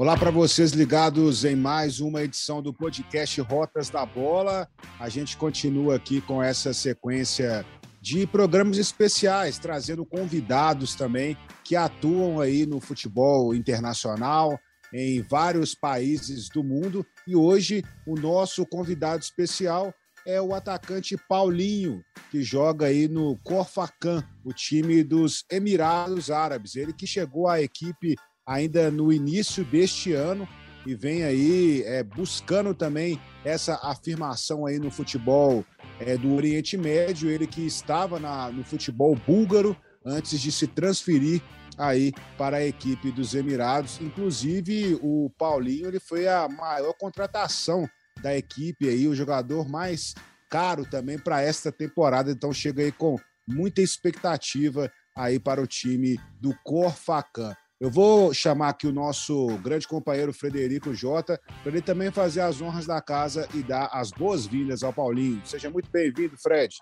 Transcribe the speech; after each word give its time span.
Olá 0.00 0.16
para 0.16 0.30
vocês 0.30 0.70
ligados 0.70 1.44
em 1.44 1.54
mais 1.54 2.00
uma 2.00 2.22
edição 2.22 2.62
do 2.62 2.72
podcast 2.72 3.38
Rotas 3.42 3.90
da 3.90 4.06
Bola. 4.06 4.66
A 4.98 5.10
gente 5.10 5.36
continua 5.36 5.96
aqui 5.96 6.22
com 6.22 6.42
essa 6.42 6.72
sequência 6.72 7.66
de 8.00 8.26
programas 8.26 8.78
especiais, 8.78 9.58
trazendo 9.58 10.06
convidados 10.06 10.94
também 10.94 11.36
que 11.62 11.76
atuam 11.76 12.40
aí 12.40 12.64
no 12.64 12.80
futebol 12.80 13.54
internacional, 13.54 14.58
em 14.90 15.20
vários 15.20 15.74
países 15.74 16.48
do 16.48 16.64
mundo. 16.64 17.04
E 17.28 17.36
hoje 17.36 17.84
o 18.06 18.18
nosso 18.18 18.64
convidado 18.64 19.22
especial 19.22 19.92
é 20.26 20.40
o 20.40 20.54
atacante 20.54 21.14
Paulinho, 21.28 22.02
que 22.30 22.42
joga 22.42 22.86
aí 22.86 23.06
no 23.06 23.36
Corfacan, 23.44 24.26
o 24.46 24.54
time 24.54 25.04
dos 25.04 25.44
Emirados 25.50 26.30
Árabes. 26.30 26.74
Ele 26.74 26.94
que 26.94 27.06
chegou 27.06 27.48
à 27.48 27.60
equipe 27.60 28.16
ainda 28.50 28.90
no 28.90 29.12
início 29.12 29.64
deste 29.64 30.12
ano 30.12 30.46
e 30.84 30.92
vem 30.92 31.22
aí 31.22 31.84
é, 31.84 32.02
buscando 32.02 32.74
também 32.74 33.20
essa 33.44 33.78
afirmação 33.80 34.66
aí 34.66 34.76
no 34.76 34.90
futebol 34.90 35.64
é, 36.00 36.16
do 36.16 36.34
Oriente 36.34 36.76
Médio. 36.76 37.30
Ele 37.30 37.46
que 37.46 37.64
estava 37.64 38.18
na, 38.18 38.50
no 38.50 38.64
futebol 38.64 39.14
búlgaro 39.14 39.76
antes 40.04 40.40
de 40.40 40.50
se 40.50 40.66
transferir 40.66 41.40
aí 41.78 42.12
para 42.36 42.56
a 42.56 42.66
equipe 42.66 43.12
dos 43.12 43.34
Emirados. 43.34 44.00
Inclusive, 44.00 44.98
o 45.00 45.30
Paulinho 45.38 45.86
ele 45.86 46.00
foi 46.00 46.26
a 46.26 46.48
maior 46.48 46.94
contratação 46.94 47.88
da 48.20 48.36
equipe 48.36 48.88
aí, 48.88 49.06
o 49.06 49.14
jogador 49.14 49.68
mais 49.68 50.14
caro 50.50 50.84
também 50.84 51.18
para 51.20 51.40
esta 51.40 51.70
temporada. 51.70 52.32
Então 52.32 52.52
chega 52.52 52.82
aí 52.82 52.90
com 52.90 53.16
muita 53.46 53.80
expectativa 53.80 54.90
aí 55.16 55.38
para 55.38 55.62
o 55.62 55.68
time 55.68 56.18
do 56.40 56.52
Corfacan. 56.64 57.54
Eu 57.80 57.90
vou 57.90 58.34
chamar 58.34 58.68
aqui 58.68 58.86
o 58.86 58.92
nosso 58.92 59.46
grande 59.62 59.88
companheiro 59.88 60.34
Frederico 60.34 60.92
Jota 60.92 61.40
para 61.62 61.72
ele 61.72 61.80
também 61.80 62.10
fazer 62.10 62.42
as 62.42 62.60
honras 62.60 62.86
da 62.86 63.00
casa 63.00 63.48
e 63.54 63.62
dar 63.62 63.88
as 63.90 64.10
boas-vindas 64.10 64.82
ao 64.82 64.92
Paulinho. 64.92 65.40
Seja 65.46 65.70
muito 65.70 65.90
bem-vindo, 65.90 66.36
Fred. 66.36 66.76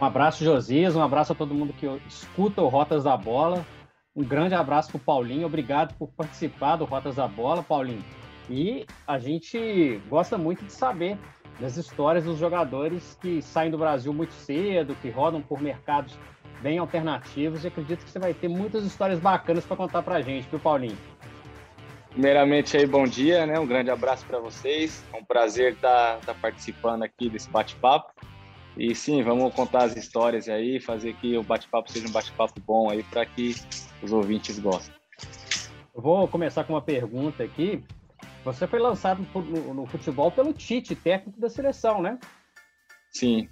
Um 0.00 0.04
abraço, 0.04 0.42
Josias, 0.42 0.96
um 0.96 1.02
abraço 1.02 1.34
a 1.34 1.36
todo 1.36 1.54
mundo 1.54 1.72
que 1.72 1.86
escuta 2.08 2.60
o 2.62 2.66
Rotas 2.66 3.04
da 3.04 3.16
Bola. 3.16 3.64
Um 4.16 4.24
grande 4.24 4.56
abraço 4.56 4.90
para 4.90 4.96
o 4.96 5.00
Paulinho, 5.00 5.46
obrigado 5.46 5.94
por 5.94 6.08
participar 6.08 6.74
do 6.74 6.84
Rotas 6.84 7.14
da 7.14 7.28
Bola, 7.28 7.62
Paulinho. 7.62 8.04
E 8.50 8.84
a 9.06 9.20
gente 9.20 10.02
gosta 10.08 10.36
muito 10.36 10.64
de 10.64 10.72
saber 10.72 11.16
das 11.60 11.76
histórias 11.76 12.24
dos 12.24 12.38
jogadores 12.38 13.16
que 13.20 13.40
saem 13.40 13.70
do 13.70 13.78
Brasil 13.78 14.12
muito 14.12 14.32
cedo, 14.32 14.96
que 15.00 15.10
rodam 15.10 15.40
por 15.40 15.60
mercados 15.62 16.18
bem 16.62 16.78
alternativos 16.78 17.64
e 17.64 17.68
acredito 17.68 18.04
que 18.04 18.10
você 18.10 18.18
vai 18.18 18.34
ter 18.34 18.48
muitas 18.48 18.84
histórias 18.84 19.18
bacanas 19.18 19.64
para 19.64 19.76
contar 19.76 20.02
para 20.02 20.16
a 20.16 20.22
gente, 20.22 20.48
viu, 20.48 20.58
Paulinho? 20.58 20.96
Primeiramente 22.10 22.76
aí, 22.76 22.86
bom 22.86 23.04
dia, 23.04 23.44
né? 23.44 23.58
Um 23.58 23.66
grande 23.66 23.90
abraço 23.90 24.24
para 24.24 24.38
vocês. 24.38 25.04
É 25.12 25.16
um 25.18 25.24
prazer 25.24 25.74
estar, 25.74 26.16
tá, 26.16 26.32
tá 26.32 26.34
participando 26.34 27.02
aqui 27.02 27.28
desse 27.28 27.50
bate-papo. 27.50 28.10
E 28.76 28.94
sim, 28.94 29.22
vamos 29.22 29.54
contar 29.54 29.84
as 29.84 29.96
histórias 29.96 30.48
aí, 30.48 30.80
fazer 30.80 31.14
que 31.14 31.36
o 31.36 31.42
bate-papo 31.42 31.90
seja 31.90 32.08
um 32.08 32.12
bate-papo 32.12 32.60
bom 32.60 32.90
aí 32.90 33.02
para 33.02 33.24
que 33.24 33.54
os 34.02 34.12
ouvintes 34.12 34.58
gostem. 34.58 34.94
Eu 35.94 36.02
vou 36.02 36.28
começar 36.28 36.64
com 36.64 36.74
uma 36.74 36.82
pergunta 36.82 37.42
aqui. 37.42 37.82
Você 38.44 38.66
foi 38.66 38.78
lançado 38.78 39.26
no, 39.34 39.74
no 39.74 39.86
futebol 39.86 40.30
pelo 40.30 40.52
Tite, 40.52 40.94
técnico 40.94 41.40
da 41.40 41.48
seleção, 41.48 42.00
né? 42.00 42.18
Sim. 43.10 43.48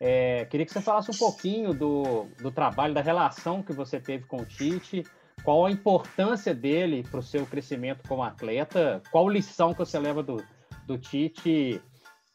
É, 0.00 0.44
queria 0.44 0.64
que 0.64 0.72
você 0.72 0.80
falasse 0.80 1.10
um 1.10 1.16
pouquinho 1.16 1.74
do, 1.74 2.26
do 2.40 2.50
trabalho, 2.50 2.94
da 2.94 3.00
relação 3.00 3.62
que 3.62 3.72
você 3.72 3.98
teve 3.98 4.24
com 4.24 4.38
o 4.38 4.44
Tite, 4.44 5.04
qual 5.42 5.66
a 5.66 5.70
importância 5.70 6.54
dele 6.54 7.04
para 7.10 7.20
o 7.20 7.22
seu 7.22 7.44
crescimento 7.46 8.06
como 8.08 8.22
atleta, 8.22 9.02
qual 9.10 9.28
lição 9.28 9.72
que 9.72 9.78
você 9.78 9.98
leva 9.98 10.22
do, 10.22 10.42
do 10.86 10.96
Tite 10.98 11.80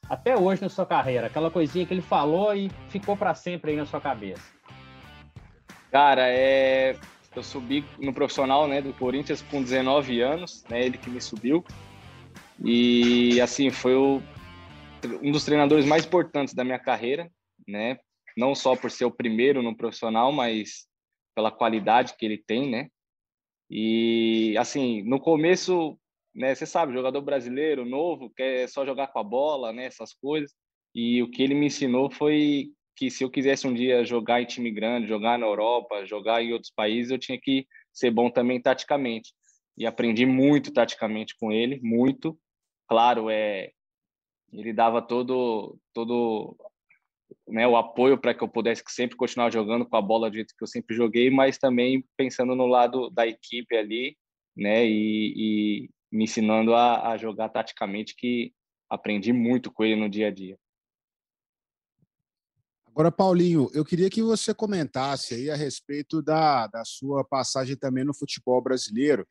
até 0.10 0.38
hoje 0.38 0.62
na 0.62 0.70
sua 0.70 0.86
carreira, 0.86 1.28
aquela 1.28 1.50
coisinha 1.50 1.86
que 1.86 1.94
ele 1.94 2.02
falou 2.02 2.54
e 2.54 2.70
ficou 2.90 3.16
para 3.16 3.34
sempre 3.34 3.72
aí 3.72 3.78
na 3.78 3.86
sua 3.86 4.02
cabeça. 4.02 4.44
Cara, 5.90 6.28
é... 6.28 6.98
eu 7.34 7.44
subi 7.44 7.86
no 7.98 8.14
profissional 8.14 8.68
né, 8.68 8.82
do 8.82 8.94
Corinthians 8.94 9.42
com 9.42 9.62
19 9.62 10.22
anos, 10.22 10.66
né, 10.70 10.84
ele 10.84 10.98
que 10.98 11.10
me 11.10 11.22
subiu, 11.22 11.64
e 12.62 13.40
assim, 13.40 13.70
foi 13.70 13.96
o... 13.96 14.22
um 15.22 15.32
dos 15.32 15.46
treinadores 15.46 15.86
mais 15.86 16.06
importantes 16.06 16.54
da 16.54 16.66
minha 16.66 16.80
carreira, 16.80 17.32
né? 17.68 17.98
Não 18.38 18.56
só 18.56 18.76
por 18.76 18.90
ser 18.92 19.06
o 19.06 19.12
primeiro 19.12 19.62
no 19.62 19.76
profissional, 19.76 20.32
mas 20.32 20.88
pela 21.36 21.52
qualidade 21.52 22.16
que 22.18 22.26
ele 22.26 22.38
tem, 22.38 22.70
né? 22.70 22.90
E 23.70 24.56
assim, 24.58 25.02
no 25.04 25.20
começo, 25.20 25.98
né, 26.34 26.54
você 26.54 26.66
sabe, 26.66 26.94
jogador 26.94 27.22
brasileiro 27.22 27.86
novo, 27.86 28.30
quer 28.36 28.68
só 28.70 28.86
jogar 28.86 29.08
com 29.08 29.20
a 29.20 29.24
bola, 29.24 29.72
né, 29.74 29.86
essas 29.86 30.14
coisas. 30.14 30.54
E 30.94 31.22
o 31.24 31.30
que 31.30 31.42
ele 31.42 31.56
me 31.56 31.68
ensinou 31.68 32.10
foi 32.12 32.72
que 32.96 33.10
se 33.10 33.24
eu 33.24 33.30
quisesse 33.30 33.68
um 33.68 33.74
dia 33.74 34.06
jogar 34.06 34.42
em 34.42 34.46
time 34.46 34.72
grande, 34.72 35.08
jogar 35.08 35.40
na 35.40 35.48
Europa, 35.48 36.06
jogar 36.06 36.44
em 36.44 36.54
outros 36.54 36.72
países, 36.72 37.12
eu 37.12 37.18
tinha 37.18 37.40
que 37.40 37.66
ser 37.92 38.12
bom 38.12 38.30
também 38.30 38.62
taticamente. 38.62 39.34
E 39.78 39.86
aprendi 39.86 40.26
muito 40.26 40.72
taticamente 40.72 41.36
com 41.40 41.52
ele, 41.52 41.80
muito. 41.82 42.38
Claro, 42.88 43.30
é 43.30 43.72
ele 44.52 44.72
dava 44.72 45.02
todo 45.02 45.80
todo 45.94 46.56
né, 47.48 47.68
o 47.68 47.76
apoio 47.76 48.18
para 48.18 48.34
que 48.34 48.44
eu 48.44 48.48
pudesse 48.48 48.84
sempre 48.88 49.16
continuar 49.16 49.52
jogando 49.52 49.86
com 49.86 49.96
a 49.96 50.02
bola 50.02 50.30
do 50.30 50.36
jeito 50.36 50.54
que 50.58 50.64
eu 50.64 50.68
sempre 50.68 50.96
joguei, 50.96 51.30
mas 51.30 51.58
também 51.58 52.06
pensando 52.18 52.56
no 52.56 52.66
lado 52.66 53.10
da 53.10 53.28
equipe 53.28 53.76
ali, 53.76 54.18
né, 54.56 54.86
e, 54.86 55.34
e 55.36 55.90
me 56.12 56.26
ensinando 56.26 56.74
a, 56.74 57.12
a, 57.12 57.18
jogar 57.18 57.50
taticamente, 57.50 58.16
que 58.16 58.54
aprendi 58.90 59.34
muito 59.34 59.72
com 59.72 59.84
ele 59.84 59.96
no 59.96 60.10
dia 60.10 60.28
a 60.28 60.32
dia. 60.32 60.58
Agora, 62.86 63.12
Paulinho, 63.12 63.70
eu 63.74 63.84
queria 63.84 64.10
que 64.10 64.22
você 64.22 64.54
comentasse 64.54 65.34
aí 65.34 65.50
a 65.50 65.56
respeito 65.56 66.22
da, 66.22 66.68
da 66.68 66.86
sua 66.86 67.24
passagem 67.24 67.76
também 67.76 68.04
no 68.04 68.14
futebol 68.14 68.62
brasileiro. 68.62 69.26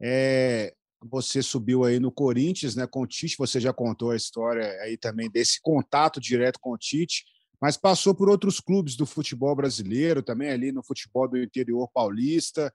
É, 0.00 0.72
você 1.02 1.42
subiu 1.42 1.84
aí 1.84 1.98
no 1.98 2.12
Corinthians, 2.12 2.76
né, 2.76 2.86
com 2.86 3.00
o 3.02 3.06
Tite, 3.06 3.36
você 3.36 3.58
já 3.58 3.72
contou 3.72 4.12
a 4.12 4.16
história 4.16 4.64
aí 4.82 4.96
também 4.96 5.28
desse 5.28 5.60
contato 5.60 6.20
direto 6.20 6.60
com 6.60 6.72
o 6.72 6.78
Tite 6.78 7.24
mas 7.60 7.76
passou 7.76 8.14
por 8.14 8.28
outros 8.28 8.60
clubes 8.60 8.96
do 8.96 9.04
futebol 9.04 9.54
brasileiro, 9.54 10.22
também 10.22 10.50
ali 10.50 10.70
no 10.70 10.82
futebol 10.82 11.28
do 11.28 11.36
interior 11.36 11.88
paulista. 11.92 12.72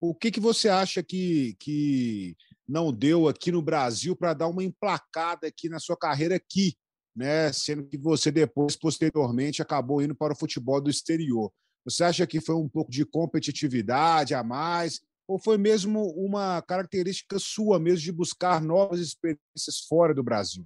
O 0.00 0.14
que, 0.14 0.30
que 0.30 0.40
você 0.40 0.68
acha 0.68 1.02
que, 1.02 1.56
que 1.58 2.36
não 2.66 2.92
deu 2.92 3.28
aqui 3.28 3.50
no 3.50 3.60
Brasil 3.60 4.14
para 4.14 4.32
dar 4.32 4.48
uma 4.48 4.64
emplacada 4.64 5.48
aqui 5.48 5.68
na 5.68 5.78
sua 5.78 5.96
carreira 5.96 6.36
aqui, 6.36 6.74
né? 7.14 7.52
Sendo 7.52 7.86
que 7.86 7.98
você 7.98 8.30
depois, 8.30 8.76
posteriormente, 8.76 9.60
acabou 9.60 10.00
indo 10.00 10.14
para 10.14 10.32
o 10.32 10.36
futebol 10.36 10.80
do 10.80 10.88
exterior. 10.88 11.52
Você 11.84 12.04
acha 12.04 12.26
que 12.26 12.40
foi 12.40 12.54
um 12.54 12.68
pouco 12.68 12.90
de 12.90 13.04
competitividade 13.04 14.34
a 14.34 14.44
mais? 14.44 15.00
Ou 15.26 15.38
foi 15.38 15.58
mesmo 15.58 16.06
uma 16.16 16.62
característica 16.62 17.38
sua 17.38 17.78
mesmo 17.78 18.00
de 18.00 18.12
buscar 18.12 18.60
novas 18.60 19.00
experiências 19.00 19.80
fora 19.88 20.14
do 20.14 20.22
Brasil? 20.22 20.64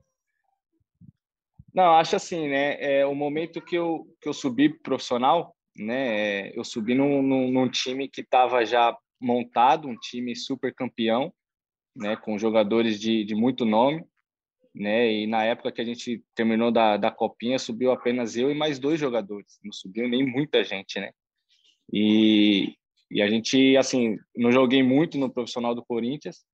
Não, 1.75 1.97
acho 1.97 2.15
assim, 2.15 2.49
né? 2.49 2.77
É, 2.81 3.05
o 3.05 3.15
momento 3.15 3.61
que 3.61 3.75
eu, 3.75 4.07
que 4.21 4.29
eu 4.29 4.33
subi 4.33 4.69
profissional, 4.69 5.57
né? 5.77 6.51
É, 6.51 6.59
eu 6.59 6.63
subi 6.63 6.95
num, 6.95 7.21
num, 7.21 7.51
num 7.51 7.69
time 7.69 8.09
que 8.09 8.21
estava 8.21 8.65
já 8.65 8.97
montado, 9.21 9.89
um 9.89 9.97
time 9.97 10.37
super 10.37 10.73
campeão, 10.73 11.33
né? 11.97 12.17
Com 12.17 12.39
jogadores 12.39 13.01
de, 13.01 13.25
de 13.25 13.35
muito 13.35 13.65
nome, 13.65 14.05
né? 14.73 15.13
E 15.13 15.27
na 15.27 15.43
época 15.45 15.73
que 15.73 15.81
a 15.81 15.85
gente 15.85 16.23
terminou 16.33 16.71
da, 16.71 16.97
da 16.97 17.11
copinha, 17.11 17.59
subiu 17.59 17.91
apenas 17.91 18.37
eu 18.37 18.53
e 18.53 18.55
mais 18.55 18.79
dois 18.79 19.01
jogadores, 19.01 19.59
não 19.65 19.73
subiu 19.73 20.09
nem 20.09 20.25
muita 20.25 20.63
gente, 20.63 21.01
né? 21.01 21.11
E, 21.93 22.73
e 23.11 23.21
a 23.21 23.29
gente, 23.29 23.77
assim, 23.77 24.17
não 24.37 24.53
joguei 24.53 24.83
muito 24.83 25.19
no 25.19 25.33
profissional 25.33 25.75
do 25.75 25.85
Corinthians, 25.85 26.45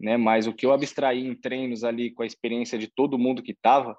né? 0.00 0.16
Mas 0.16 0.46
o 0.46 0.54
que 0.54 0.64
eu 0.64 0.72
abstraí 0.72 1.26
em 1.26 1.34
treinos 1.34 1.84
ali 1.84 2.10
com 2.10 2.22
a 2.22 2.26
experiência 2.26 2.78
de 2.78 2.88
todo 2.88 3.18
mundo 3.18 3.42
que 3.42 3.52
estava, 3.52 3.94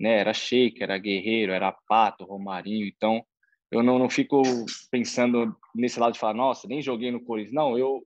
né? 0.00 0.18
Era 0.18 0.32
Sheik, 0.32 0.82
era 0.82 0.98
Guerreiro, 0.98 1.52
era 1.52 1.76
Pato, 1.86 2.24
Romarinho. 2.24 2.86
Então, 2.86 3.24
eu 3.70 3.82
não, 3.82 3.98
não 3.98 4.08
fico 4.08 4.42
pensando 4.90 5.54
nesse 5.74 6.00
lado 6.00 6.14
de 6.14 6.18
falar, 6.18 6.34
nossa, 6.34 6.66
nem 6.66 6.82
joguei 6.82 7.10
no 7.10 7.22
Corinthians. 7.22 7.54
Não, 7.54 7.78
eu 7.78 8.04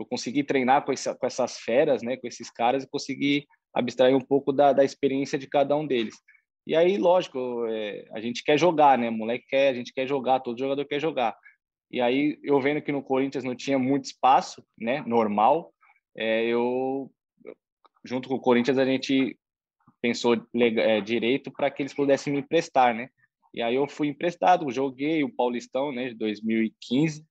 eu 0.00 0.06
consegui 0.06 0.42
treinar 0.42 0.82
com, 0.82 0.92
essa, 0.92 1.14
com 1.14 1.26
essas 1.26 1.58
feras, 1.58 2.02
né? 2.02 2.16
Com 2.16 2.26
esses 2.26 2.50
caras 2.50 2.82
e 2.82 2.88
consegui 2.88 3.46
abstrair 3.72 4.16
um 4.16 4.20
pouco 4.20 4.50
da, 4.50 4.72
da 4.72 4.82
experiência 4.82 5.38
de 5.38 5.46
cada 5.46 5.76
um 5.76 5.86
deles. 5.86 6.14
E 6.66 6.74
aí, 6.74 6.96
lógico, 6.96 7.66
é, 7.68 8.06
a 8.12 8.20
gente 8.20 8.42
quer 8.42 8.58
jogar, 8.58 8.96
né? 8.96 9.10
Moleque 9.10 9.44
quer, 9.46 9.68
a 9.68 9.74
gente 9.74 9.92
quer 9.92 10.06
jogar, 10.06 10.40
todo 10.40 10.58
jogador 10.58 10.86
quer 10.86 11.00
jogar. 11.00 11.36
E 11.90 12.00
aí, 12.00 12.38
eu 12.42 12.58
vendo 12.60 12.80
que 12.80 12.92
no 12.92 13.02
Corinthians 13.02 13.44
não 13.44 13.54
tinha 13.54 13.78
muito 13.78 14.04
espaço, 14.04 14.64
né? 14.78 15.02
Normal, 15.06 15.70
é, 16.16 16.46
eu 16.46 17.10
junto 18.02 18.28
com 18.28 18.36
o 18.36 18.40
Corinthians 18.40 18.78
a 18.78 18.84
gente 18.84 19.38
pensou 20.00 20.34
é, 20.54 21.00
direito 21.00 21.50
para 21.50 21.70
que 21.70 21.82
eles 21.82 21.94
pudessem 21.94 22.32
me 22.32 22.40
emprestar, 22.40 22.94
né? 22.94 23.10
E 23.52 23.62
aí 23.62 23.74
eu 23.74 23.88
fui 23.88 24.08
emprestado, 24.08 24.70
joguei 24.70 25.24
o 25.24 25.34
Paulistão, 25.34 25.90
né, 25.90 26.08
de 26.08 26.14
2015 26.14 27.26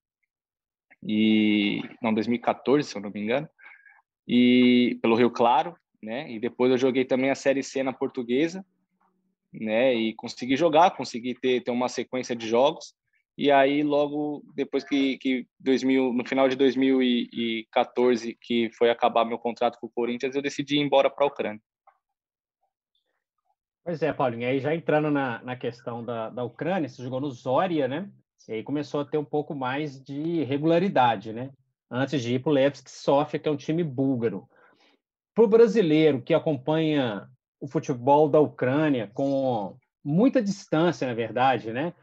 e 1.01 1.81
não 2.01 2.13
2014, 2.13 2.89
se 2.89 2.97
eu 2.97 3.01
não 3.01 3.09
me 3.09 3.21
engano. 3.21 3.47
e 4.27 4.99
pelo 5.01 5.15
Rio 5.15 5.31
Claro, 5.31 5.75
né? 6.01 6.31
E 6.31 6.39
depois 6.39 6.71
eu 6.71 6.77
joguei 6.77 7.05
também 7.05 7.29
a 7.29 7.35
Série 7.35 7.63
C 7.63 7.83
na 7.83 7.93
Portuguesa, 7.93 8.65
né? 9.53 9.93
E 9.93 10.13
consegui 10.13 10.55
jogar, 10.55 10.91
consegui 10.91 11.33
ter, 11.35 11.61
ter 11.61 11.71
uma 11.71 11.89
sequência 11.89 12.35
de 12.35 12.47
jogos. 12.47 12.93
E 13.37 13.49
aí 13.51 13.83
logo 13.83 14.43
depois 14.53 14.83
que, 14.83 15.17
que 15.17 15.47
2000, 15.59 16.13
no 16.13 16.27
final 16.27 16.49
de 16.49 16.57
2014 16.57 18.37
que 18.41 18.69
foi 18.77 18.89
acabar 18.89 19.25
meu 19.25 19.39
contrato 19.39 19.79
com 19.79 19.87
o 19.87 19.91
Corinthians, 19.91 20.35
eu 20.35 20.41
decidi 20.41 20.75
ir 20.75 20.81
embora 20.81 21.09
para 21.09 21.23
a 21.25 21.27
Ucrânia. 21.27 21.61
Pois 23.83 24.01
é, 24.03 24.13
Paulinho, 24.13 24.47
aí 24.47 24.59
já 24.59 24.75
entrando 24.75 25.09
na, 25.09 25.41
na 25.43 25.55
questão 25.55 26.03
da, 26.03 26.29
da 26.29 26.43
Ucrânia, 26.43 26.87
você 26.87 27.01
jogou 27.01 27.21
no 27.21 27.31
Zória, 27.31 27.87
né? 27.87 28.09
E 28.47 28.53
aí 28.53 28.63
começou 28.63 29.01
a 29.01 29.05
ter 29.05 29.17
um 29.17 29.25
pouco 29.25 29.53
mais 29.53 30.01
de 30.01 30.43
regularidade, 30.43 31.31
né? 31.31 31.51
Antes 31.89 32.21
de 32.21 32.35
ir 32.35 32.39
para 32.39 32.49
o 32.49 32.53
Levski 32.53 32.89
Sofia, 32.89 33.39
que 33.39 33.47
é 33.47 33.51
um 33.51 33.57
time 33.57 33.83
búlgaro. 33.83 34.47
Para 35.33 35.43
o 35.43 35.47
brasileiro 35.47 36.21
que 36.21 36.33
acompanha 36.33 37.27
o 37.59 37.67
futebol 37.67 38.29
da 38.29 38.39
Ucrânia 38.39 39.09
com 39.13 39.75
muita 40.03 40.41
distância, 40.41 41.07
na 41.07 41.13
verdade, 41.13 41.71
né? 41.71 41.93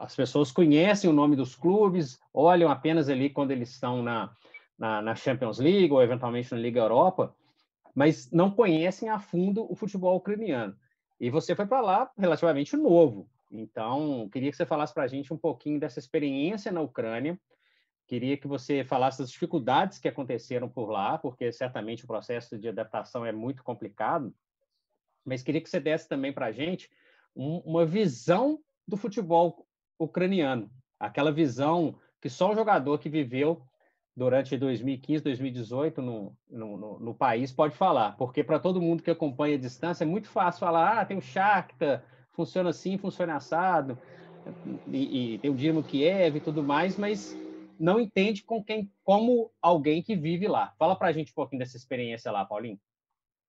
As 0.00 0.14
pessoas 0.14 0.52
conhecem 0.52 1.08
o 1.08 1.12
nome 1.12 1.34
dos 1.34 1.54
clubes, 1.54 2.18
olham 2.32 2.70
apenas 2.70 3.08
ali 3.08 3.30
quando 3.30 3.50
eles 3.52 3.70
estão 3.70 4.02
na, 4.02 4.30
na, 4.78 5.00
na 5.00 5.14
Champions 5.14 5.58
League 5.58 5.92
ou 5.92 6.02
eventualmente 6.02 6.52
na 6.52 6.60
Liga 6.60 6.80
Europa, 6.80 7.34
mas 7.94 8.30
não 8.30 8.50
conhecem 8.50 9.08
a 9.08 9.18
fundo 9.18 9.70
o 9.70 9.74
futebol 9.74 10.16
ucraniano. 10.16 10.76
E 11.20 11.30
você 11.30 11.54
foi 11.54 11.66
para 11.66 11.80
lá 11.80 12.10
relativamente 12.18 12.76
novo. 12.76 13.30
Então, 13.50 14.28
queria 14.32 14.50
que 14.50 14.56
você 14.56 14.66
falasse 14.66 14.92
para 14.92 15.04
a 15.04 15.08
gente 15.08 15.32
um 15.32 15.38
pouquinho 15.38 15.78
dessa 15.78 16.00
experiência 16.00 16.72
na 16.72 16.80
Ucrânia. 16.80 17.38
Queria 18.06 18.36
que 18.36 18.48
você 18.48 18.84
falasse 18.84 19.20
das 19.20 19.30
dificuldades 19.30 19.98
que 19.98 20.08
aconteceram 20.08 20.68
por 20.68 20.90
lá, 20.90 21.16
porque 21.16 21.52
certamente 21.52 22.04
o 22.04 22.08
processo 22.08 22.58
de 22.58 22.68
adaptação 22.68 23.24
é 23.24 23.32
muito 23.32 23.62
complicado. 23.62 24.34
Mas 25.24 25.42
queria 25.42 25.60
que 25.60 25.70
você 25.70 25.80
desse 25.80 26.08
também 26.08 26.32
para 26.32 26.46
a 26.46 26.52
gente 26.52 26.90
um, 27.34 27.58
uma 27.58 27.86
visão 27.86 28.60
do 28.86 28.96
futebol 28.96 29.66
ucraniano, 29.98 30.70
aquela 30.98 31.32
visão 31.32 31.98
que 32.20 32.28
só 32.28 32.50
um 32.50 32.54
jogador 32.54 32.98
que 32.98 33.08
viveu 33.08 33.62
durante 34.16 34.56
2015, 34.56 35.24
2018 35.24 36.00
no, 36.00 36.36
no, 36.48 36.98
no 36.98 37.14
país 37.14 37.52
pode 37.52 37.76
falar, 37.76 38.16
porque 38.16 38.44
para 38.44 38.58
todo 38.58 38.80
mundo 38.80 39.02
que 39.02 39.10
acompanha 39.10 39.56
a 39.56 39.60
distância 39.60 40.04
é 40.04 40.06
muito 40.06 40.28
fácil 40.28 40.60
falar, 40.60 41.00
ah, 41.00 41.04
tem 41.04 41.16
o 41.16 41.22
Shakhtar, 41.22 42.04
funciona 42.30 42.70
assim, 42.70 42.96
funciona 42.96 43.36
assado, 43.36 43.98
e, 44.86 45.34
e 45.34 45.38
tem 45.38 45.50
o 45.50 45.54
Dinamo 45.54 45.82
Kiev 45.82 46.36
e 46.36 46.40
tudo 46.40 46.62
mais, 46.62 46.96
mas 46.96 47.36
não 47.78 47.98
entende 47.98 48.42
com 48.44 48.62
quem, 48.62 48.90
como 49.02 49.50
alguém 49.60 50.02
que 50.02 50.14
vive 50.14 50.46
lá. 50.46 50.72
Fala 50.78 50.94
para 50.94 51.08
a 51.08 51.12
gente 51.12 51.32
um 51.32 51.34
pouquinho 51.34 51.58
dessa 51.58 51.76
experiência 51.76 52.30
lá, 52.30 52.44
Paulinho. 52.44 52.78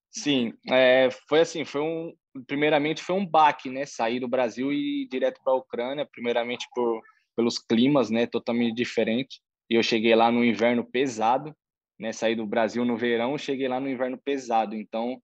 Sim, 0.10 0.54
é, 0.70 1.10
foi 1.28 1.42
assim, 1.42 1.66
foi 1.66 1.82
um, 1.82 2.16
primeiramente 2.48 3.04
foi 3.04 3.16
um 3.16 3.26
baque, 3.26 3.70
né, 3.70 3.86
sair 3.86 4.20
do 4.20 4.28
Brasil 4.28 4.72
e 4.72 5.04
ir 5.04 5.08
direto 5.10 5.42
para 5.44 5.54
a 5.54 5.58
Ucrânia, 5.58 6.06
primeiramente 6.06 6.68
por 6.74 7.02
pelos 7.36 7.60
climas, 7.60 8.10
né, 8.10 8.26
totalmente 8.26 8.74
diferente. 8.74 9.42
E 9.70 9.76
eu 9.76 9.84
cheguei 9.84 10.16
lá 10.16 10.32
no 10.32 10.44
inverno 10.44 10.84
pesado, 10.84 11.56
né? 12.00 12.12
Saí 12.12 12.36
do 12.36 12.46
Brasil 12.46 12.86
no 12.86 12.98
verão, 12.98 13.38
cheguei 13.38 13.68
lá 13.68 13.80
no 13.80 13.90
inverno 13.90 14.18
pesado. 14.18 14.76
Então, 14.76 15.22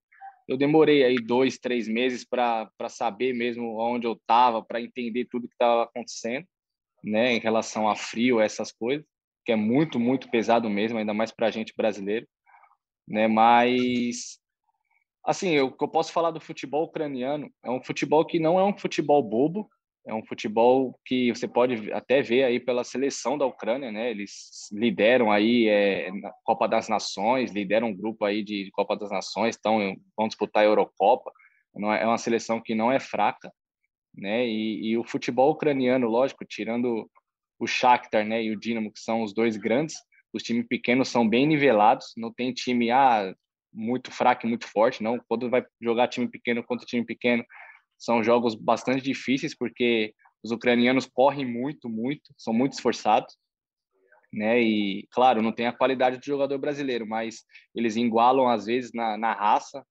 eu 0.47 0.57
demorei 0.57 1.03
aí 1.03 1.15
dois, 1.15 1.57
três 1.57 1.87
meses 1.87 2.25
para 2.25 2.69
saber 2.89 3.33
mesmo 3.33 3.77
onde 3.79 4.07
eu 4.07 4.13
estava, 4.13 4.63
para 4.63 4.81
entender 4.81 5.25
tudo 5.25 5.47
que 5.47 5.53
estava 5.53 5.83
acontecendo, 5.83 6.45
né? 7.03 7.33
Em 7.33 7.39
relação 7.39 7.89
a 7.89 7.95
frio, 7.95 8.39
essas 8.39 8.71
coisas, 8.71 9.05
que 9.45 9.51
é 9.51 9.55
muito, 9.55 9.99
muito 9.99 10.29
pesado 10.29 10.69
mesmo, 10.69 10.97
ainda 10.97 11.13
mais 11.13 11.31
para 11.31 11.47
a 11.47 11.51
gente 11.51 11.73
brasileiro, 11.75 12.27
né? 13.07 13.27
Mas 13.27 14.39
assim, 15.23 15.59
o 15.59 15.71
que 15.71 15.83
eu 15.83 15.87
posso 15.87 16.11
falar 16.11 16.31
do 16.31 16.41
futebol 16.41 16.85
ucraniano 16.85 17.51
é 17.63 17.69
um 17.69 17.81
futebol 17.81 18.25
que 18.25 18.39
não 18.39 18.59
é 18.59 18.63
um 18.63 18.77
futebol 18.77 19.21
bobo, 19.21 19.69
é 20.05 20.13
um 20.13 20.25
futebol 20.25 20.99
que 21.05 21.33
você 21.33 21.47
pode 21.47 21.91
até 21.93 22.21
ver 22.21 22.43
aí 22.43 22.59
pela 22.59 22.83
seleção 22.83 23.37
da 23.37 23.45
Ucrânia, 23.45 23.91
né? 23.91 24.09
Eles 24.09 24.67
lideram 24.71 25.31
aí 25.31 25.67
é, 25.67 26.09
Copa 26.43 26.67
das 26.67 26.89
Nações, 26.89 27.51
lideram 27.51 27.89
um 27.89 27.95
grupo 27.95 28.25
aí 28.25 28.43
de 28.43 28.69
Copa 28.71 28.97
das 28.97 29.11
Nações, 29.11 29.55
estão 29.55 29.95
vão 30.17 30.27
disputar 30.27 30.63
a 30.63 30.65
Eurocopa. 30.65 31.31
É, 31.75 32.03
é 32.03 32.07
uma 32.07 32.17
seleção 32.17 32.59
que 32.59 32.73
não 32.73 32.91
é 32.91 32.99
fraca, 32.99 33.51
né? 34.15 34.45
E, 34.47 34.91
e, 34.91 34.97
o 34.97 35.03
futebol 35.03 35.51
ucraniano, 35.51 36.07
lógico, 36.07 36.45
tirando 36.45 37.09
o 37.59 37.67
Shakhtar, 37.67 38.25
né, 38.25 38.43
e 38.43 38.51
o 38.51 38.59
Dinamo, 38.59 38.91
que 38.91 38.99
são 38.99 39.21
os 39.21 39.33
dois 39.33 39.55
grandes, 39.55 39.95
os 40.33 40.41
times 40.41 40.65
pequenos 40.67 41.09
são 41.09 41.27
bem 41.27 41.45
nivelados. 41.45 42.13
Não 42.17 42.33
tem 42.33 42.51
time 42.51 42.89
ah, 42.89 43.33
muito 43.71 44.11
fraco 44.11 44.45
e 44.45 44.49
muito 44.49 44.67
forte, 44.67 45.03
não. 45.03 45.19
Quando 45.27 45.49
vai 45.49 45.63
jogar 45.79 46.07
time 46.07 46.27
pequeno 46.27 46.63
contra 46.63 46.85
time 46.85 47.05
pequeno 47.05 47.45
são 48.01 48.23
jogos 48.23 48.55
bastante 48.55 49.03
difíceis 49.03 49.55
porque 49.55 50.15
os 50.43 50.49
ucranianos 50.49 51.05
correm 51.05 51.45
muito, 51.45 51.87
muito, 51.87 52.33
são 52.35 52.51
muito 52.51 52.73
esforçados, 52.73 53.37
né? 54.33 54.59
E 54.59 55.07
claro, 55.11 55.43
não 55.43 55.51
tem 55.51 55.67
a 55.67 55.73
qualidade 55.73 56.17
do 56.17 56.25
jogador 56.25 56.57
brasileiro, 56.57 57.05
mas 57.05 57.43
eles 57.75 57.95
igualam 57.95 58.47
às 58.47 58.65
vezes 58.65 58.91
na, 58.91 59.15
na 59.17 59.33
raça. 59.33 59.85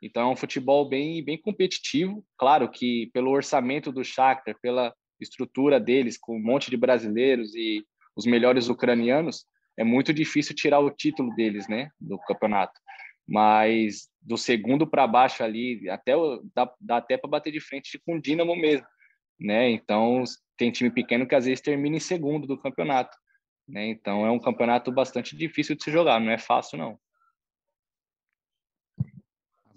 Então 0.00 0.22
é 0.22 0.32
um 0.32 0.36
futebol 0.36 0.88
bem, 0.88 1.24
bem 1.24 1.40
competitivo. 1.40 2.24
Claro 2.38 2.70
que 2.70 3.10
pelo 3.12 3.32
orçamento 3.32 3.90
do 3.90 4.04
Shakhtar, 4.04 4.54
pela 4.62 4.94
estrutura 5.20 5.80
deles, 5.80 6.16
com 6.16 6.36
um 6.36 6.42
monte 6.42 6.70
de 6.70 6.76
brasileiros 6.76 7.52
e 7.56 7.84
os 8.14 8.26
melhores 8.26 8.68
ucranianos, 8.68 9.44
é 9.76 9.82
muito 9.82 10.14
difícil 10.14 10.54
tirar 10.54 10.78
o 10.78 10.90
título 10.90 11.34
deles, 11.34 11.68
né, 11.68 11.90
do 12.00 12.16
campeonato 12.18 12.80
mas 13.26 14.08
do 14.22 14.36
segundo 14.36 14.86
para 14.86 15.06
baixo 15.06 15.42
ali, 15.42 15.88
até 15.88 16.12
dá, 16.54 16.72
dá 16.80 16.96
até 16.98 17.16
para 17.16 17.30
bater 17.30 17.52
de 17.52 17.60
frente 17.60 18.00
com 18.04 18.16
o 18.16 18.20
Dinamo 18.20 18.54
mesmo, 18.54 18.86
né? 19.38 19.70
Então 19.70 20.22
tem 20.56 20.70
time 20.70 20.90
pequeno 20.90 21.26
que 21.26 21.34
às 21.34 21.44
vezes 21.44 21.60
termina 21.60 21.96
em 21.96 22.00
segundo 22.00 22.46
do 22.46 22.60
campeonato, 22.60 23.16
né? 23.68 23.86
Então 23.86 24.24
é 24.24 24.30
um 24.30 24.38
campeonato 24.38 24.92
bastante 24.92 25.36
difícil 25.36 25.76
de 25.76 25.82
se 25.82 25.90
jogar, 25.90 26.20
não 26.20 26.30
é 26.30 26.38
fácil 26.38 26.78
não. 26.78 26.98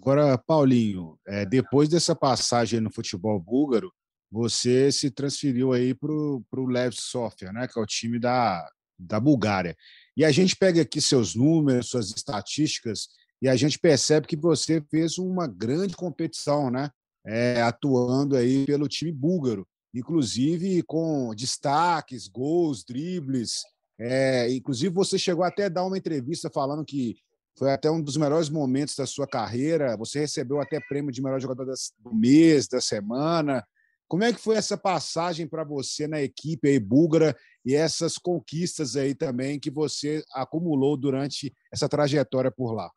Agora, 0.00 0.38
Paulinho, 0.38 1.18
é, 1.26 1.44
depois 1.44 1.88
dessa 1.88 2.16
passagem 2.16 2.80
no 2.80 2.90
futebol 2.90 3.38
búlgaro, 3.38 3.92
você 4.30 4.90
se 4.90 5.10
transferiu 5.10 5.72
aí 5.72 5.92
para 5.94 6.10
o 6.10 6.66
Lev 6.66 6.92
Sofia, 6.94 7.52
né? 7.52 7.68
Que 7.68 7.78
é 7.78 7.82
o 7.82 7.86
time 7.86 8.18
da, 8.18 8.66
da 8.98 9.20
Bulgária. 9.20 9.76
E 10.16 10.24
a 10.24 10.30
gente 10.30 10.56
pega 10.56 10.80
aqui 10.82 11.00
seus 11.00 11.34
números, 11.34 11.90
suas 11.90 12.10
estatísticas, 12.10 13.08
e 13.42 13.48
a 13.48 13.56
gente 13.56 13.78
percebe 13.78 14.26
que 14.26 14.36
você 14.36 14.82
fez 14.90 15.18
uma 15.18 15.46
grande 15.46 15.96
competição, 15.96 16.70
né? 16.70 16.90
É, 17.24 17.60
atuando 17.62 18.36
aí 18.36 18.64
pelo 18.64 18.88
time 18.88 19.12
búlgaro, 19.12 19.66
inclusive 19.94 20.82
com 20.82 21.34
destaques, 21.34 22.28
gols, 22.28 22.84
dribles. 22.84 23.62
É, 23.98 24.50
inclusive, 24.52 24.94
você 24.94 25.18
chegou 25.18 25.44
até 25.44 25.64
a 25.64 25.68
dar 25.68 25.84
uma 25.84 25.98
entrevista 25.98 26.50
falando 26.50 26.84
que 26.84 27.16
foi 27.58 27.72
até 27.72 27.90
um 27.90 28.00
dos 28.00 28.16
melhores 28.16 28.48
momentos 28.48 28.94
da 28.96 29.06
sua 29.06 29.26
carreira. 29.26 29.96
Você 29.96 30.20
recebeu 30.20 30.60
até 30.60 30.80
prêmio 30.80 31.12
de 31.12 31.22
melhor 31.22 31.40
jogador 31.40 31.66
do 31.98 32.14
mês, 32.14 32.66
da 32.66 32.80
semana. 32.80 33.62
Como 34.08 34.24
é 34.24 34.32
que 34.32 34.40
foi 34.40 34.56
essa 34.56 34.76
passagem 34.76 35.46
para 35.46 35.62
você 35.62 36.08
na 36.08 36.20
equipe 36.20 36.68
aí 36.68 36.80
búlgara 36.80 37.36
e 37.64 37.74
essas 37.74 38.16
conquistas 38.18 38.96
aí 38.96 39.14
também 39.14 39.60
que 39.60 39.70
você 39.70 40.24
acumulou 40.34 40.96
durante 40.96 41.54
essa 41.72 41.88
trajetória 41.88 42.50
por 42.50 42.72
lá? 42.72 42.90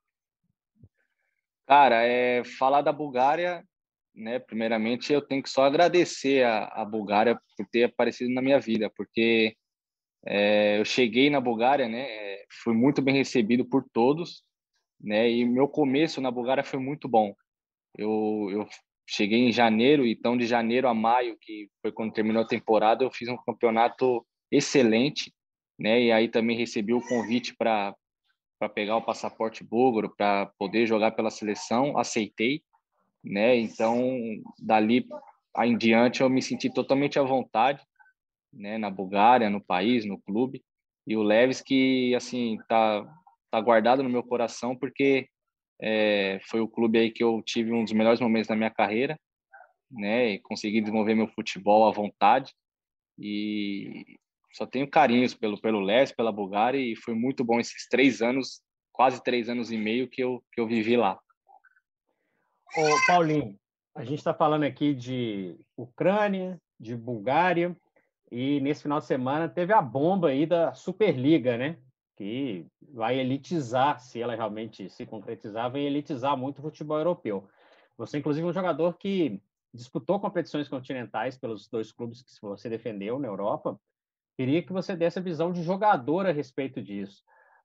Cara, 1.76 2.06
é, 2.06 2.44
falar 2.44 2.84
da 2.84 2.92
Bulgária, 2.92 3.66
né? 4.14 4.38
Primeiramente, 4.38 5.12
eu 5.12 5.20
tenho 5.20 5.42
que 5.42 5.50
só 5.50 5.64
agradecer 5.64 6.46
a, 6.46 6.66
a 6.66 6.86
Bulgária 6.86 7.36
por 7.58 7.66
ter 7.68 7.86
aparecido 7.86 8.32
na 8.32 8.44
minha 8.44 8.60
vida, 8.60 8.92
porque 8.96 9.56
é, 10.24 10.80
eu 10.80 10.86
cheguei 10.86 11.32
na 11.32 11.42
Bulgária, 11.42 11.88
né? 11.88 12.06
Fui 12.64 12.76
muito 12.76 13.02
bem 13.02 13.16
recebido 13.16 13.66
por 13.66 13.84
todos, 13.92 14.44
né? 15.02 15.28
E 15.28 15.44
meu 15.46 15.68
começo 15.68 16.22
na 16.22 16.30
Bulgária 16.30 16.64
foi 16.64 16.80
muito 16.80 17.08
bom. 17.08 17.34
Eu, 17.98 18.50
eu 18.52 18.68
cheguei 19.10 19.40
em 19.40 19.52
janeiro, 19.52 20.06
então 20.06 20.38
de 20.38 20.46
janeiro 20.46 20.88
a 20.88 20.94
maio, 20.94 21.36
que 21.42 21.72
foi 21.82 21.92
quando 21.92 22.14
terminou 22.14 22.44
a 22.44 22.48
temporada, 22.48 23.04
eu 23.04 23.10
fiz 23.10 23.28
um 23.30 23.38
campeonato 23.38 24.24
excelente, 24.52 25.34
né? 25.80 26.00
E 26.04 26.12
aí 26.12 26.30
também 26.30 26.56
recebi 26.56 26.94
o 26.94 27.02
convite 27.02 27.56
para 27.58 27.96
para 28.64 28.70
pegar 28.70 28.96
o 28.96 29.02
passaporte 29.02 29.62
búlgaro 29.62 30.10
para 30.16 30.46
poder 30.58 30.88
jogar 30.88 31.12
pela 31.12 31.30
seleção, 31.30 31.98
aceitei, 31.98 32.64
né? 33.22 33.58
Então, 33.58 34.18
dali 34.58 35.06
em 35.60 35.78
diante 35.78 36.22
eu 36.22 36.30
me 36.30 36.42
senti 36.42 36.72
totalmente 36.74 37.20
à 37.20 37.24
vontade, 37.24 37.84
né, 38.54 38.78
na 38.78 38.90
Bulgária, 38.90 39.50
no 39.50 39.62
país, 39.62 40.06
no 40.06 40.18
clube. 40.22 40.64
E 41.06 41.18
o 41.18 41.24
Leves 41.24 41.62
que 41.62 42.16
assim 42.16 42.58
tá 42.70 43.06
tá 43.52 43.60
guardado 43.60 44.02
no 44.02 44.10
meu 44.10 44.24
coração 44.24 44.76
porque 44.76 45.28
é, 45.82 46.40
foi 46.50 46.62
o 46.62 46.68
clube 46.68 46.98
aí 46.98 47.12
que 47.12 47.24
eu 47.24 47.42
tive 47.46 47.74
um 47.74 47.84
dos 47.84 47.94
melhores 47.94 48.22
momentos 48.22 48.48
da 48.48 48.56
minha 48.56 48.72
carreira, 48.72 49.20
né? 49.92 50.30
E 50.32 50.40
consegui 50.40 50.80
desenvolver 50.80 51.16
meu 51.16 51.28
futebol 51.28 51.86
à 51.86 51.92
vontade. 51.92 52.54
E 53.20 54.18
só 54.54 54.66
tenho 54.66 54.90
carinhos 54.90 55.34
pelo 55.34 55.60
pelo 55.60 55.80
Leste, 55.82 56.16
pela 56.16 56.32
Bulgária 56.32 56.78
e 56.78 56.96
foi 56.96 57.14
muito 57.14 57.44
bom 57.44 57.60
esses 57.60 57.88
três 57.90 58.22
anos 58.22 58.62
quase 58.94 59.22
três 59.22 59.50
anos 59.50 59.72
e 59.72 59.78
meio 59.78 60.08
que 60.08 60.24
eu, 60.24 60.42
que 60.52 60.62
eu 60.62 60.68
vivi 60.68 60.96
lá. 60.96 61.20
Ô, 62.78 63.06
Paulinho, 63.08 63.60
a 63.96 64.06
gente 64.06 64.20
está 64.20 64.34
falando 64.34 64.64
aqui 64.64 64.94
de 64.94 65.58
Ucrânia, 65.76 66.62
de 66.80 66.96
Bulgária, 66.96 67.76
e 68.32 68.62
nesse 68.62 68.84
final 68.84 69.00
de 69.00 69.06
semana 69.06 69.50
teve 69.50 69.74
a 69.74 69.82
bomba 69.82 70.30
aí 70.30 70.46
da 70.46 70.74
Superliga, 70.74 71.58
né? 71.58 71.78
Que 72.16 72.66
vai 72.92 73.20
elitizar, 73.20 74.00
se 74.00 74.22
ela 74.22 74.36
realmente 74.36 74.90
se 74.90 75.06
concretizar, 75.06 75.72
vai 75.72 75.82
elitizar 75.82 76.38
muito 76.38 76.60
o 76.60 76.62
futebol 76.62 76.98
europeu. 76.98 77.48
Você, 77.98 78.20
inclusive, 78.20 78.46
é 78.46 78.50
um 78.50 78.54
jogador 78.54 78.98
que 78.98 79.42
disputou 79.74 80.20
competições 80.20 80.68
continentais 80.68 81.38
pelos 81.38 81.68
dois 81.68 81.92
clubes 81.92 82.22
que 82.22 82.42
você 82.42 82.70
defendeu 82.70 83.20
na 83.20 83.28
Europa. 83.28 83.80
Queria 84.38 84.64
que 84.64 84.74
você 84.74 84.96
desse 84.96 85.20
a 85.20 85.22
visão 85.22 85.52
de 85.52 85.64
jogador 85.64 86.26
a 86.26 86.32
respeito 86.32 86.82
disso 86.82 87.24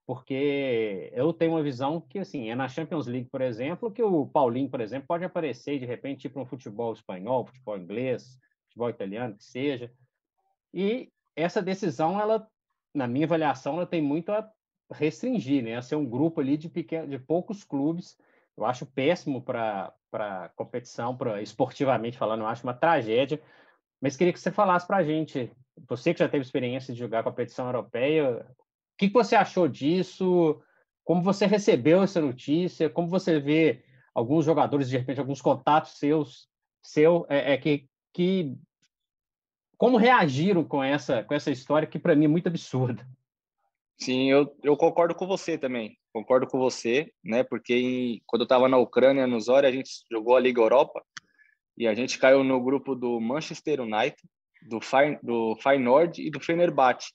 porque 0.08 1.10
eu 1.12 1.34
tenho 1.34 1.52
uma 1.52 1.62
visão 1.62 2.00
que, 2.00 2.18
assim, 2.18 2.48
é 2.48 2.54
na 2.54 2.66
Champions 2.66 3.06
League, 3.06 3.28
por 3.30 3.42
exemplo, 3.42 3.92
que 3.92 4.02
o 4.02 4.26
Paulinho, 4.26 4.70
por 4.70 4.80
exemplo, 4.80 5.06
pode 5.06 5.22
aparecer 5.22 5.78
de 5.78 5.84
repente, 5.84 6.24
ir 6.24 6.30
para 6.30 6.40
um 6.40 6.46
futebol 6.46 6.94
espanhol, 6.94 7.44
futebol 7.44 7.76
inglês, 7.76 8.38
futebol 8.64 8.88
italiano, 8.88 9.36
que 9.36 9.44
seja. 9.44 9.92
E 10.72 11.12
essa 11.36 11.60
decisão, 11.60 12.18
ela, 12.18 12.48
na 12.94 13.06
minha 13.06 13.26
avaliação, 13.26 13.74
ela 13.74 13.84
tem 13.84 14.00
muito 14.00 14.32
a 14.32 14.50
restringir, 14.90 15.62
né? 15.62 15.76
A 15.76 15.82
ser 15.82 15.96
um 15.96 16.08
grupo 16.08 16.40
ali 16.40 16.56
de, 16.56 16.70
pequeno, 16.70 17.06
de 17.06 17.18
poucos 17.18 17.62
clubes. 17.62 18.16
Eu 18.56 18.64
acho 18.64 18.86
péssimo 18.86 19.42
para 19.42 19.92
a 20.10 20.48
competição, 20.56 21.14
para 21.14 21.42
esportivamente 21.42 22.16
falando, 22.16 22.40
eu 22.40 22.46
acho 22.46 22.66
uma 22.66 22.72
tragédia. 22.72 23.42
Mas 24.00 24.16
queria 24.16 24.32
que 24.32 24.40
você 24.40 24.52
falasse 24.52 24.86
para 24.86 24.98
a 24.98 25.04
gente, 25.04 25.50
você 25.88 26.12
que 26.12 26.20
já 26.20 26.28
teve 26.28 26.44
experiência 26.44 26.92
de 26.92 27.00
jogar 27.00 27.22
competição 27.22 27.66
europeia, 27.66 28.46
que, 28.98 29.06
que 29.06 29.14
você 29.14 29.36
achou 29.36 29.68
disso? 29.68 30.60
Como 31.04 31.22
você 31.22 31.46
recebeu 31.46 32.02
essa 32.02 32.20
notícia? 32.20 32.90
Como 32.90 33.08
você 33.08 33.38
vê 33.38 33.84
alguns 34.12 34.44
jogadores, 34.44 34.90
de 34.90 34.98
repente, 34.98 35.20
alguns 35.20 35.40
contatos 35.40 35.92
seus, 35.92 36.48
seu, 36.82 37.24
é, 37.30 37.54
é 37.54 37.56
que, 37.56 37.88
que 38.12 38.54
como 39.78 39.96
reagiram 39.96 40.64
com 40.64 40.82
essa 40.82 41.22
com 41.22 41.32
essa 41.32 41.52
história 41.52 41.86
que 41.86 42.00
para 42.00 42.16
mim 42.16 42.24
é 42.24 42.28
muito 42.28 42.48
absurda? 42.48 43.06
Sim, 44.00 44.30
eu, 44.30 44.54
eu 44.62 44.76
concordo 44.76 45.14
com 45.14 45.26
você 45.26 45.56
também. 45.56 45.96
Concordo 46.12 46.46
com 46.46 46.58
você, 46.58 47.12
né? 47.22 47.44
Porque 47.44 47.74
em, 47.74 48.22
quando 48.26 48.42
eu 48.42 48.46
estava 48.46 48.68
na 48.68 48.78
Ucrânia, 48.78 49.26
no 49.26 49.40
Zória, 49.40 49.68
a 49.68 49.72
gente 49.72 49.90
jogou 50.10 50.36
a 50.36 50.40
Liga 50.40 50.60
Europa 50.60 51.04
e 51.78 51.86
a 51.86 51.94
gente 51.94 52.18
caiu 52.18 52.42
no 52.42 52.60
grupo 52.60 52.96
do 52.96 53.20
Manchester 53.20 53.80
United, 53.80 54.16
do, 54.62 54.80
Fey, 54.80 55.16
do 55.22 55.54
Feyenoord 55.62 56.20
e 56.20 56.28
do 56.28 56.40
Fenerbahçe. 56.40 57.12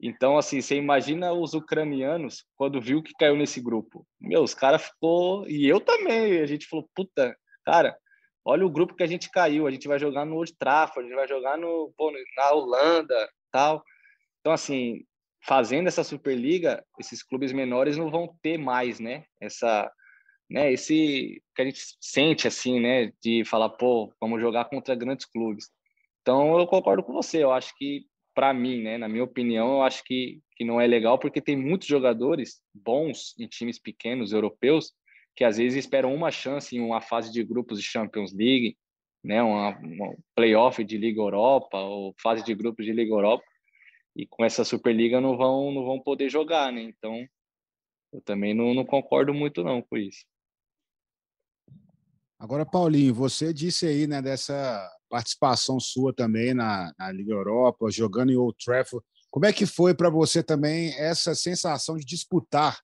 Então, 0.00 0.38
assim, 0.38 0.60
você 0.60 0.76
imagina 0.76 1.32
os 1.32 1.54
ucranianos 1.54 2.44
quando 2.56 2.80
viu 2.80 3.02
que 3.02 3.12
caiu 3.18 3.36
nesse 3.36 3.60
grupo. 3.60 4.06
Meu, 4.20 4.42
os 4.42 4.54
caras 4.54 4.84
ficou 4.84 5.46
e 5.48 5.68
eu 5.68 5.80
também. 5.80 6.40
A 6.40 6.46
gente 6.46 6.68
falou, 6.68 6.88
puta, 6.94 7.36
cara, 7.66 7.94
olha 8.44 8.64
o 8.64 8.70
grupo 8.70 8.94
que 8.94 9.02
a 9.02 9.08
gente 9.08 9.28
caiu. 9.28 9.66
A 9.66 9.70
gente 9.72 9.88
vai 9.88 9.98
jogar 9.98 10.24
no 10.24 10.36
Old 10.36 10.54
Trafford, 10.56 11.00
a 11.00 11.02
gente 11.08 11.18
vai 11.18 11.28
jogar 11.28 11.58
no, 11.58 11.92
pô, 11.98 12.12
na 12.36 12.52
Holanda, 12.52 13.28
tal. 13.50 13.82
Então, 14.40 14.52
assim, 14.52 15.04
fazendo 15.42 15.88
essa 15.88 16.04
Superliga, 16.04 16.82
esses 16.98 17.24
clubes 17.24 17.52
menores 17.52 17.96
não 17.96 18.08
vão 18.08 18.34
ter 18.40 18.56
mais, 18.56 19.00
né? 19.00 19.24
Essa, 19.40 19.90
né? 20.50 20.72
Esse 20.72 21.42
que 21.54 21.62
a 21.62 21.64
gente 21.64 21.80
sente 22.00 22.48
assim, 22.48 22.80
né? 22.80 23.12
De 23.22 23.44
falar, 23.44 23.70
pô, 23.70 24.12
vamos 24.20 24.40
jogar 24.40 24.66
contra 24.66 24.94
grandes 24.94 25.26
clubes. 25.26 25.70
Então, 26.22 26.58
eu 26.58 26.66
concordo 26.66 27.02
com 27.02 27.12
você. 27.12 27.42
Eu 27.42 27.52
acho 27.52 27.74
que 27.76 28.06
para 28.34 28.52
mim, 28.54 28.82
né, 28.82 28.96
na 28.98 29.08
minha 29.08 29.24
opinião, 29.24 29.74
eu 29.74 29.82
acho 29.82 30.02
que, 30.04 30.40
que 30.56 30.64
não 30.64 30.80
é 30.80 30.86
legal 30.86 31.18
porque 31.18 31.40
tem 31.40 31.56
muitos 31.56 31.88
jogadores 31.88 32.62
bons 32.72 33.34
em 33.38 33.46
times 33.46 33.78
pequenos 33.78 34.32
europeus 34.32 34.92
que 35.36 35.44
às 35.44 35.56
vezes 35.56 35.78
esperam 35.78 36.14
uma 36.14 36.30
chance 36.30 36.76
em 36.76 36.80
uma 36.80 37.00
fase 37.00 37.32
de 37.32 37.42
grupos 37.42 37.78
de 37.78 37.84
Champions 37.84 38.32
League, 38.32 38.76
né, 39.22 39.42
uma, 39.42 39.76
uma 39.78 40.16
playoff 40.34 40.82
de 40.82 40.96
Liga 40.96 41.20
Europa 41.20 41.78
ou 41.78 42.14
fase 42.20 42.44
de 42.44 42.54
grupos 42.54 42.86
de 42.86 42.92
Liga 42.92 43.12
Europa 43.12 43.44
e 44.16 44.26
com 44.26 44.44
essa 44.44 44.64
Superliga 44.64 45.20
não 45.20 45.36
vão 45.36 45.72
não 45.72 45.84
vão 45.84 46.00
poder 46.00 46.30
jogar, 46.30 46.72
né? 46.72 46.82
Então 46.82 47.26
eu 48.12 48.20
também 48.22 48.54
não, 48.54 48.74
não 48.74 48.84
concordo 48.84 49.32
muito 49.32 49.62
não 49.62 49.82
com 49.82 49.96
isso. 49.96 50.24
Agora, 52.40 52.64
Paulinho, 52.64 53.14
você 53.14 53.52
disse 53.52 53.86
aí, 53.86 54.06
né, 54.06 54.22
dessa 54.22 54.90
participação 55.10 55.78
sua 55.78 56.10
também 56.10 56.54
na, 56.54 56.90
na 56.98 57.12
Liga 57.12 57.34
Europa, 57.34 57.90
jogando 57.90 58.32
em 58.32 58.36
Old 58.36 58.56
Trafford. 58.64 59.04
Como 59.30 59.44
é 59.44 59.52
que 59.52 59.66
foi 59.66 59.92
para 59.92 60.08
você 60.08 60.42
também 60.42 60.94
essa 60.98 61.34
sensação 61.34 61.98
de 61.98 62.04
disputar 62.06 62.80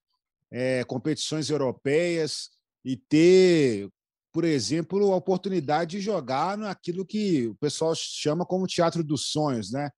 é, 0.53 0.85
competições 0.85 1.49
europeias 1.49 2.51
e 2.85 2.99
ter, 2.99 3.89
por 4.31 4.45
exemplo, 4.45 5.11
a 5.11 5.17
oportunidade 5.17 5.93
de 5.93 6.01
jogar 6.03 6.59
naquilo 6.59 7.07
que 7.07 7.47
o 7.47 7.55
pessoal 7.55 7.95
chama 7.95 8.45
como 8.45 8.67
teatro 8.67 9.03
dos 9.03 9.31
sonhos, 9.31 9.73
né? 9.73 9.89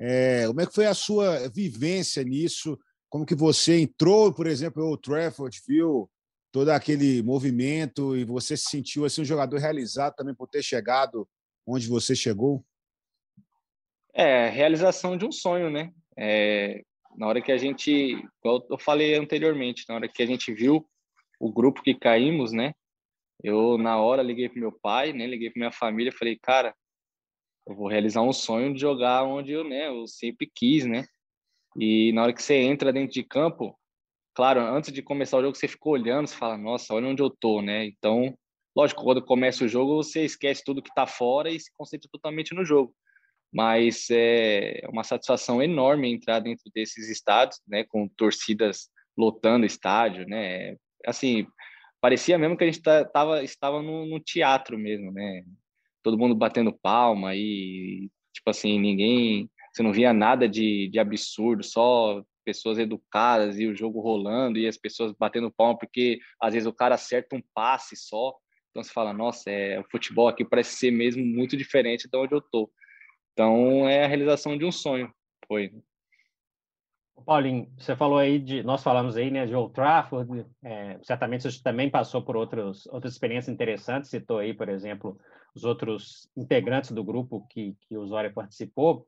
É, 0.00 0.46
como 0.46 0.62
é 0.62 0.66
que 0.66 0.74
foi 0.74 0.86
a 0.86 0.94
sua 0.94 1.50
vivência 1.50 2.24
nisso? 2.24 2.78
Como 3.10 3.26
que 3.26 3.34
você 3.34 3.78
entrou, 3.78 4.32
por 4.32 4.46
exemplo, 4.46 4.82
em 4.82 4.86
Old 4.86 5.02
Trafford, 5.02 5.60
viu 5.68 6.10
todo 6.52 6.68
aquele 6.68 7.22
movimento 7.22 8.14
e 8.14 8.24
você 8.24 8.56
se 8.56 8.66
sentiu 8.66 9.06
assim 9.06 9.22
um 9.22 9.24
jogador 9.24 9.58
realizado 9.58 10.14
também 10.14 10.34
por 10.34 10.46
ter 10.46 10.62
chegado 10.62 11.26
onde 11.66 11.88
você 11.88 12.14
chegou? 12.14 12.62
É, 14.14 14.48
realização 14.50 15.16
de 15.16 15.24
um 15.24 15.32
sonho, 15.32 15.70
né? 15.70 15.90
É, 16.16 16.82
na 17.16 17.26
hora 17.26 17.40
que 17.40 17.50
a 17.50 17.56
gente, 17.56 18.22
como 18.40 18.66
eu 18.70 18.78
falei 18.78 19.14
anteriormente, 19.14 19.86
na 19.88 19.94
hora 19.94 20.08
que 20.08 20.22
a 20.22 20.26
gente 20.26 20.52
viu 20.52 20.86
o 21.40 21.50
grupo 21.50 21.82
que 21.82 21.94
caímos, 21.94 22.52
né? 22.52 22.74
Eu 23.42 23.78
na 23.78 23.98
hora 23.98 24.22
liguei 24.22 24.48
para 24.48 24.60
meu 24.60 24.72
pai, 24.72 25.14
né? 25.14 25.26
Liguei 25.26 25.50
para 25.50 25.58
minha 25.58 25.72
família, 25.72 26.12
falei, 26.12 26.38
cara, 26.38 26.74
eu 27.66 27.74
vou 27.74 27.88
realizar 27.88 28.20
um 28.20 28.32
sonho 28.32 28.74
de 28.74 28.80
jogar 28.80 29.24
onde 29.24 29.52
eu, 29.52 29.64
né? 29.64 29.88
Eu 29.88 30.06
sempre 30.06 30.50
quis, 30.54 30.84
né? 30.84 31.06
E 31.78 32.12
na 32.12 32.24
hora 32.24 32.32
que 32.34 32.42
você 32.42 32.56
entra 32.56 32.92
dentro 32.92 33.14
de 33.14 33.22
campo, 33.22 33.74
claro, 34.34 34.60
antes 34.60 34.92
de 34.92 35.02
começar 35.02 35.38
o 35.38 35.42
jogo, 35.42 35.56
você 35.56 35.68
ficou 35.68 35.92
olhando, 35.92 36.26
você 36.26 36.36
fala, 36.36 36.56
nossa, 36.56 36.94
olha 36.94 37.08
onde 37.08 37.22
eu 37.22 37.30
tô, 37.30 37.60
né? 37.62 37.84
Então, 37.86 38.36
lógico, 38.74 39.02
quando 39.02 39.24
começa 39.24 39.64
o 39.64 39.68
jogo, 39.68 39.96
você 40.02 40.24
esquece 40.24 40.62
tudo 40.64 40.82
que 40.82 40.88
está 40.88 41.06
fora 41.06 41.50
e 41.50 41.60
se 41.60 41.70
concentra 41.76 42.08
totalmente 42.10 42.54
no 42.54 42.64
jogo. 42.64 42.94
Mas 43.52 44.06
é 44.10 44.82
uma 44.88 45.04
satisfação 45.04 45.62
enorme 45.62 46.10
entrar 46.10 46.40
dentro 46.40 46.70
desses 46.74 47.08
estádios, 47.10 47.60
né? 47.66 47.84
Com 47.84 48.08
torcidas 48.08 48.88
lotando 49.16 49.66
estádio, 49.66 50.26
né? 50.26 50.76
Assim, 51.06 51.46
parecia 52.00 52.38
mesmo 52.38 52.56
que 52.56 52.64
a 52.64 52.66
gente 52.66 52.80
tá, 52.80 53.04
tava, 53.04 53.42
estava 53.44 53.82
no, 53.82 54.06
no 54.06 54.18
teatro 54.20 54.78
mesmo, 54.78 55.12
né? 55.12 55.44
Todo 56.02 56.18
mundo 56.18 56.34
batendo 56.34 56.72
palma 56.72 57.34
e, 57.36 58.10
tipo 58.32 58.48
assim, 58.50 58.78
ninguém... 58.80 59.50
Você 59.72 59.82
não 59.82 59.92
via 59.92 60.12
nada 60.12 60.46
de, 60.46 60.88
de 60.90 60.98
absurdo, 60.98 61.62
só 61.62 62.22
pessoas 62.44 62.78
educadas 62.78 63.58
e 63.58 63.66
o 63.66 63.74
jogo 63.74 64.00
rolando 64.00 64.58
e 64.58 64.66
as 64.66 64.76
pessoas 64.76 65.12
batendo 65.12 65.50
palma 65.50 65.78
porque 65.78 66.18
às 66.40 66.54
vezes 66.54 66.66
o 66.66 66.72
cara 66.72 66.94
acerta 66.94 67.36
um 67.36 67.42
passe 67.54 67.96
só. 67.96 68.34
Então 68.70 68.82
você 68.82 68.92
fala, 68.92 69.12
nossa, 69.12 69.50
é, 69.50 69.78
o 69.78 69.84
futebol 69.90 70.28
aqui 70.28 70.44
parece 70.44 70.76
ser 70.76 70.90
mesmo 70.90 71.24
muito 71.24 71.56
diferente 71.56 72.08
de 72.08 72.18
onde 72.18 72.34
eu 72.34 72.40
tô. 72.40 72.70
Então 73.32 73.88
é 73.88 74.04
a 74.04 74.08
realização 74.08 74.56
de 74.56 74.64
um 74.64 74.72
sonho, 74.72 75.12
foi. 75.46 75.72
Paulinho, 77.24 77.70
você 77.78 77.94
falou 77.94 78.18
aí 78.18 78.38
de, 78.38 78.62
nós 78.62 78.82
falamos 78.82 79.16
aí, 79.16 79.30
né, 79.30 79.46
de 79.46 79.54
Old 79.54 79.72
Trafford, 79.72 80.44
é, 80.62 80.98
certamente 81.02 81.44
você 81.44 81.62
também 81.62 81.88
passou 81.88 82.22
por 82.22 82.36
outros, 82.36 82.86
outras 82.86 83.12
experiências 83.12 83.52
interessantes, 83.52 84.10
citou 84.10 84.38
aí, 84.38 84.52
por 84.52 84.68
exemplo, 84.68 85.18
os 85.54 85.64
outros 85.64 86.28
integrantes 86.36 86.90
do 86.90 87.04
grupo 87.04 87.46
que, 87.48 87.76
que 87.82 87.96
o 87.96 88.06
Zória 88.06 88.32
participou 88.32 89.06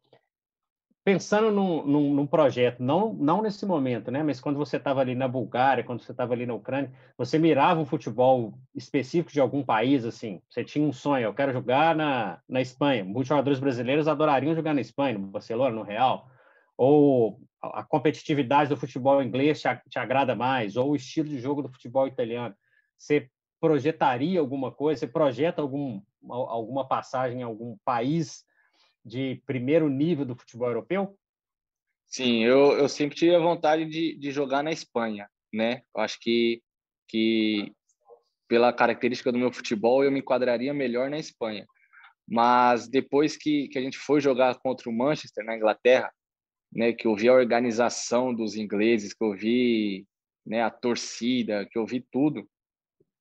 pensando 1.04 1.50
num, 1.50 1.84
num, 1.86 2.14
num, 2.14 2.26
projeto, 2.26 2.82
não, 2.82 3.12
não 3.12 3.42
nesse 3.42 3.66
momento, 3.66 4.10
né? 4.10 4.22
Mas 4.22 4.40
quando 4.40 4.56
você 4.56 4.78
estava 4.78 5.02
ali 5.02 5.14
na 5.14 5.28
Bulgária, 5.28 5.84
quando 5.84 6.02
você 6.02 6.12
estava 6.12 6.32
ali 6.32 6.46
na 6.46 6.54
Ucrânia, 6.54 6.90
você 7.16 7.38
mirava 7.38 7.78
um 7.78 7.84
futebol 7.84 8.54
específico 8.74 9.30
de 9.30 9.38
algum 9.38 9.62
país, 9.62 10.04
assim. 10.06 10.40
Você 10.48 10.64
tinha 10.64 10.86
um 10.86 10.92
sonho, 10.92 11.24
eu 11.24 11.34
quero 11.34 11.52
jogar 11.52 11.94
na, 11.94 12.40
na 12.48 12.62
Espanha. 12.62 13.04
Muitos 13.04 13.28
jogadores 13.28 13.60
brasileiros 13.60 14.08
adorariam 14.08 14.54
jogar 14.54 14.72
na 14.72 14.80
Espanha, 14.80 15.18
no 15.18 15.26
Barcelona, 15.26 15.76
no 15.76 15.82
Real. 15.82 16.26
Ou 16.74 17.38
a, 17.60 17.84
competitividade 17.84 18.70
do 18.70 18.76
futebol 18.76 19.22
inglês 19.22 19.60
te, 19.60 19.68
te 19.90 19.98
agrada 19.98 20.34
mais, 20.34 20.74
ou 20.74 20.92
o 20.92 20.96
estilo 20.96 21.28
de 21.28 21.38
jogo 21.38 21.60
do 21.60 21.68
futebol 21.68 22.08
italiano. 22.08 22.54
Você 22.96 23.28
projetaria 23.60 24.40
alguma 24.40 24.72
coisa? 24.72 25.00
Você 25.00 25.06
projeta 25.06 25.60
algum, 25.60 26.00
alguma 26.30 26.88
passagem 26.88 27.40
em 27.40 27.42
algum 27.42 27.76
país? 27.84 28.44
De 29.04 29.42
primeiro 29.46 29.88
nível 29.88 30.24
do 30.24 30.36
futebol 30.36 30.68
europeu? 30.68 31.18
Sim, 32.06 32.44
eu, 32.44 32.78
eu 32.78 32.88
sempre 32.88 33.16
tive 33.16 33.34
a 33.34 33.40
vontade 33.40 33.84
de, 33.86 34.16
de 34.16 34.30
jogar 34.30 34.62
na 34.62 34.70
Espanha, 34.70 35.28
né? 35.52 35.82
Eu 35.94 36.02
acho 36.02 36.18
que, 36.20 36.62
que 37.08 37.72
pela 38.48 38.72
característica 38.72 39.32
do 39.32 39.38
meu 39.38 39.52
futebol 39.52 40.04
eu 40.04 40.12
me 40.12 40.20
enquadraria 40.20 40.72
melhor 40.72 41.10
na 41.10 41.18
Espanha. 41.18 41.66
Mas 42.26 42.88
depois 42.88 43.36
que, 43.36 43.68
que 43.68 43.78
a 43.78 43.82
gente 43.82 43.98
foi 43.98 44.20
jogar 44.20 44.58
contra 44.58 44.88
o 44.88 44.92
Manchester 44.92 45.44
na 45.44 45.56
Inglaterra, 45.56 46.12
né, 46.72 46.92
que 46.92 47.06
eu 47.06 47.14
vi 47.14 47.28
a 47.28 47.34
organização 47.34 48.34
dos 48.34 48.56
ingleses, 48.56 49.12
que 49.12 49.24
eu 49.24 49.34
vi 49.34 50.06
né, 50.46 50.62
a 50.62 50.70
torcida, 50.70 51.66
que 51.70 51.78
eu 51.78 51.86
vi 51.86 52.00
tudo, 52.10 52.48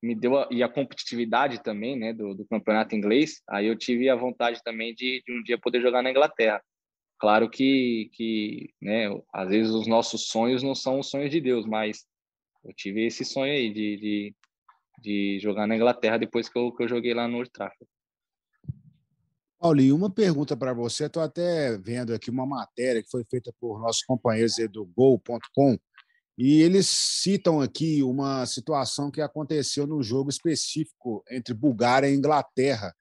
me 0.04 0.14
deu 0.14 0.38
a, 0.38 0.46
e 0.50 0.62
a 0.62 0.68
competitividade 0.68 1.62
também, 1.62 1.98
né, 1.98 2.12
do, 2.12 2.34
do, 2.34 2.44
campeonato 2.44 2.94
inglês. 2.94 3.40
Aí 3.48 3.66
eu 3.66 3.76
tive 3.76 4.10
a 4.10 4.14
vontade 4.14 4.60
também 4.62 4.94
de, 4.94 5.22
de 5.26 5.32
um 5.32 5.42
dia 5.42 5.58
poder 5.58 5.80
jogar 5.80 6.02
na 6.02 6.10
Inglaterra. 6.10 6.62
Claro 7.18 7.48
que, 7.48 8.10
que, 8.12 8.68
né, 8.82 9.08
às 9.32 9.48
vezes 9.48 9.72
os 9.72 9.86
nossos 9.86 10.26
sonhos 10.28 10.62
não 10.62 10.74
são 10.74 11.00
os 11.00 11.08
sonhos 11.08 11.30
de 11.30 11.40
Deus, 11.40 11.64
mas 11.64 12.04
eu 12.62 12.74
tive 12.74 13.06
esse 13.06 13.24
sonho 13.24 13.52
aí 13.52 13.72
de, 13.72 13.96
de, 13.96 14.34
de 15.00 15.38
jogar 15.40 15.66
na 15.66 15.74
Inglaterra 15.74 16.18
depois 16.18 16.50
que 16.50 16.58
eu, 16.58 16.70
que 16.70 16.82
eu 16.82 16.88
joguei 16.88 17.14
lá 17.14 17.26
no 17.26 17.38
Old 17.38 17.50
Trafford. 17.50 17.90
Paulinho, 19.58 19.96
uma 19.96 20.10
pergunta 20.10 20.54
para 20.54 20.74
você. 20.74 21.06
Estou 21.06 21.22
até 21.22 21.78
vendo 21.78 22.12
aqui 22.12 22.28
uma 22.28 22.44
matéria 22.44 23.02
que 23.02 23.10
foi 23.10 23.24
feita 23.24 23.50
por 23.58 23.80
nossos 23.80 24.02
companheiros 24.02 24.56
do 24.70 24.84
Gol.com 24.84 25.78
e 26.36 26.62
eles 26.62 26.88
citam 26.88 27.60
aqui 27.60 28.02
uma 28.02 28.44
situação 28.46 29.10
que 29.10 29.20
aconteceu 29.20 29.86
no 29.86 30.02
jogo 30.02 30.30
específico 30.30 31.24
entre 31.30 31.54
Bulgária 31.54 32.08
e 32.08 32.14
Inglaterra, 32.14 32.94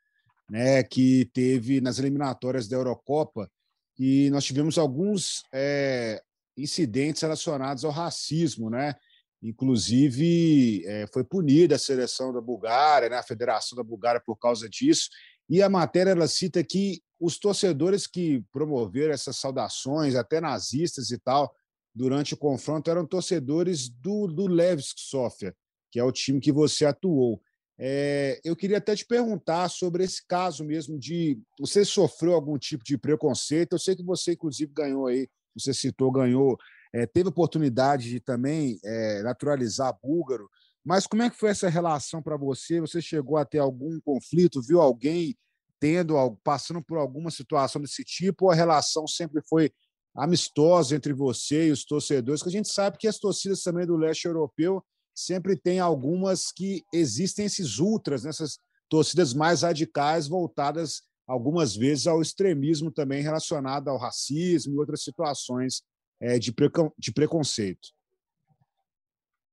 né, 0.50 0.84
que 0.84 1.30
teve 1.34 1.82
nas 1.82 1.98
eliminatórias 1.98 2.68
da 2.68 2.78
Eurocopa, 2.78 3.50
e 3.98 4.30
nós 4.30 4.44
tivemos 4.44 4.78
alguns 4.78 5.44
é, 5.54 6.22
incidentes 6.58 7.22
relacionados 7.22 7.86
ao 7.86 7.92
racismo, 7.92 8.70
né? 8.70 8.96
Inclusive, 9.42 10.84
é, 10.86 11.06
foi 11.12 11.24
punida 11.24 11.76
a 11.76 11.80
seleção 11.80 12.34
da 12.34 12.40
Bulgária, 12.40 13.10
né, 13.10 13.18
a 13.18 13.24
Federação 13.24 13.76
da 13.76 13.84
Bulgária 13.84 14.22
por 14.26 14.38
causa 14.38 14.70
disso. 14.70 15.10
E 15.50 15.62
a 15.62 15.70
matéria 15.70 16.12
ela 16.12 16.28
cita 16.28 16.64
que 16.64 17.02
os 17.20 17.38
torcedores 17.38 18.08
que 18.08 18.44
promoveram 18.52 19.14
essas 19.14 19.38
saudações, 19.38 20.16
até 20.16 20.40
nazistas 20.40 21.12
e 21.12 21.18
tal, 21.18 21.54
durante 21.94 22.34
o 22.34 22.38
confronto, 22.38 22.90
eram 22.90 23.06
torcedores 23.06 23.90
do, 23.90 24.28
do 24.28 24.48
Levski 24.48 25.02
Sofia, 25.02 25.56
que 25.92 26.00
é 26.00 26.04
o 26.04 26.12
time 26.12 26.40
que 26.40 26.52
você 26.52 26.86
atuou. 26.86 27.42
É, 27.78 28.40
eu 28.44 28.56
queria 28.56 28.78
até 28.78 28.96
te 28.96 29.06
perguntar 29.06 29.70
sobre 29.70 30.04
esse 30.04 30.26
caso 30.26 30.64
mesmo 30.64 30.98
de 30.98 31.40
você 31.60 31.84
sofreu 31.84 32.34
algum 32.34 32.58
tipo 32.58 32.84
de 32.84 32.98
preconceito. 32.98 33.74
Eu 33.74 33.80
sei 33.80 33.96
que 33.96 34.04
você, 34.04 34.34
inclusive, 34.34 34.72
ganhou 34.74 35.08
aí, 35.08 35.28
você 35.56 35.74
citou, 35.74 36.12
ganhou, 36.12 36.58
é, 36.94 37.06
teve 37.06 37.30
oportunidade 37.30 38.10
de 38.10 38.20
também 38.20 38.80
é, 38.84 39.22
naturalizar 39.24 39.98
búlgaro. 40.02 40.50
Mas 40.86 41.08
como 41.08 41.24
é 41.24 41.30
que 41.30 41.38
foi 41.38 41.50
essa 41.50 41.70
relação 41.70 42.22
para 42.22 42.38
você? 42.38 42.80
Você 42.82 43.02
chegou 43.02 43.38
a 43.38 43.46
ter 43.46 43.60
algum 43.60 44.00
conflito? 44.02 44.62
Viu 44.62 44.82
alguém 44.82 45.36
tendo, 45.80 46.38
passando 46.44 46.82
por 46.82 46.98
alguma 46.98 47.32
situação 47.32 47.82
desse 47.82 48.04
tipo? 48.04 48.46
Ou 48.46 48.52
a 48.52 48.56
relação 48.56 49.08
sempre 49.08 49.42
foi 49.48 49.72
amistosa 50.16 50.96
entre 50.96 51.14
você 51.14 51.68
e 51.68 51.72
os 51.72 51.84
torcedores? 51.86 52.42
Que 52.42 52.50
a 52.50 52.52
gente 52.52 52.70
sabe 52.70 52.98
que 52.98 53.08
as 53.08 53.18
torcidas 53.18 53.62
também 53.64 53.86
do 53.86 53.96
leste 53.96 54.26
europeu 54.26 54.84
sempre 55.16 55.56
tem 55.56 55.80
algumas 55.80 56.52
que 56.52 56.84
existem 56.94 57.46
esses 57.46 57.80
ultras, 57.80 58.24
nessas 58.24 58.58
torcidas 58.90 59.34
mais 59.34 59.62
radicais 59.62 60.28
voltadas 60.28 61.04
algumas 61.28 61.76
vezes 61.76 62.08
ao 62.08 62.22
extremismo 62.22 62.92
também 62.92 63.22
relacionado 63.22 63.88
ao 63.88 63.98
racismo 63.98 64.76
e 64.76 64.80
outras 64.80 65.04
situações 65.04 65.82
é, 66.22 66.38
de, 66.38 66.54
de 66.98 67.14
preconceito. 67.14 67.90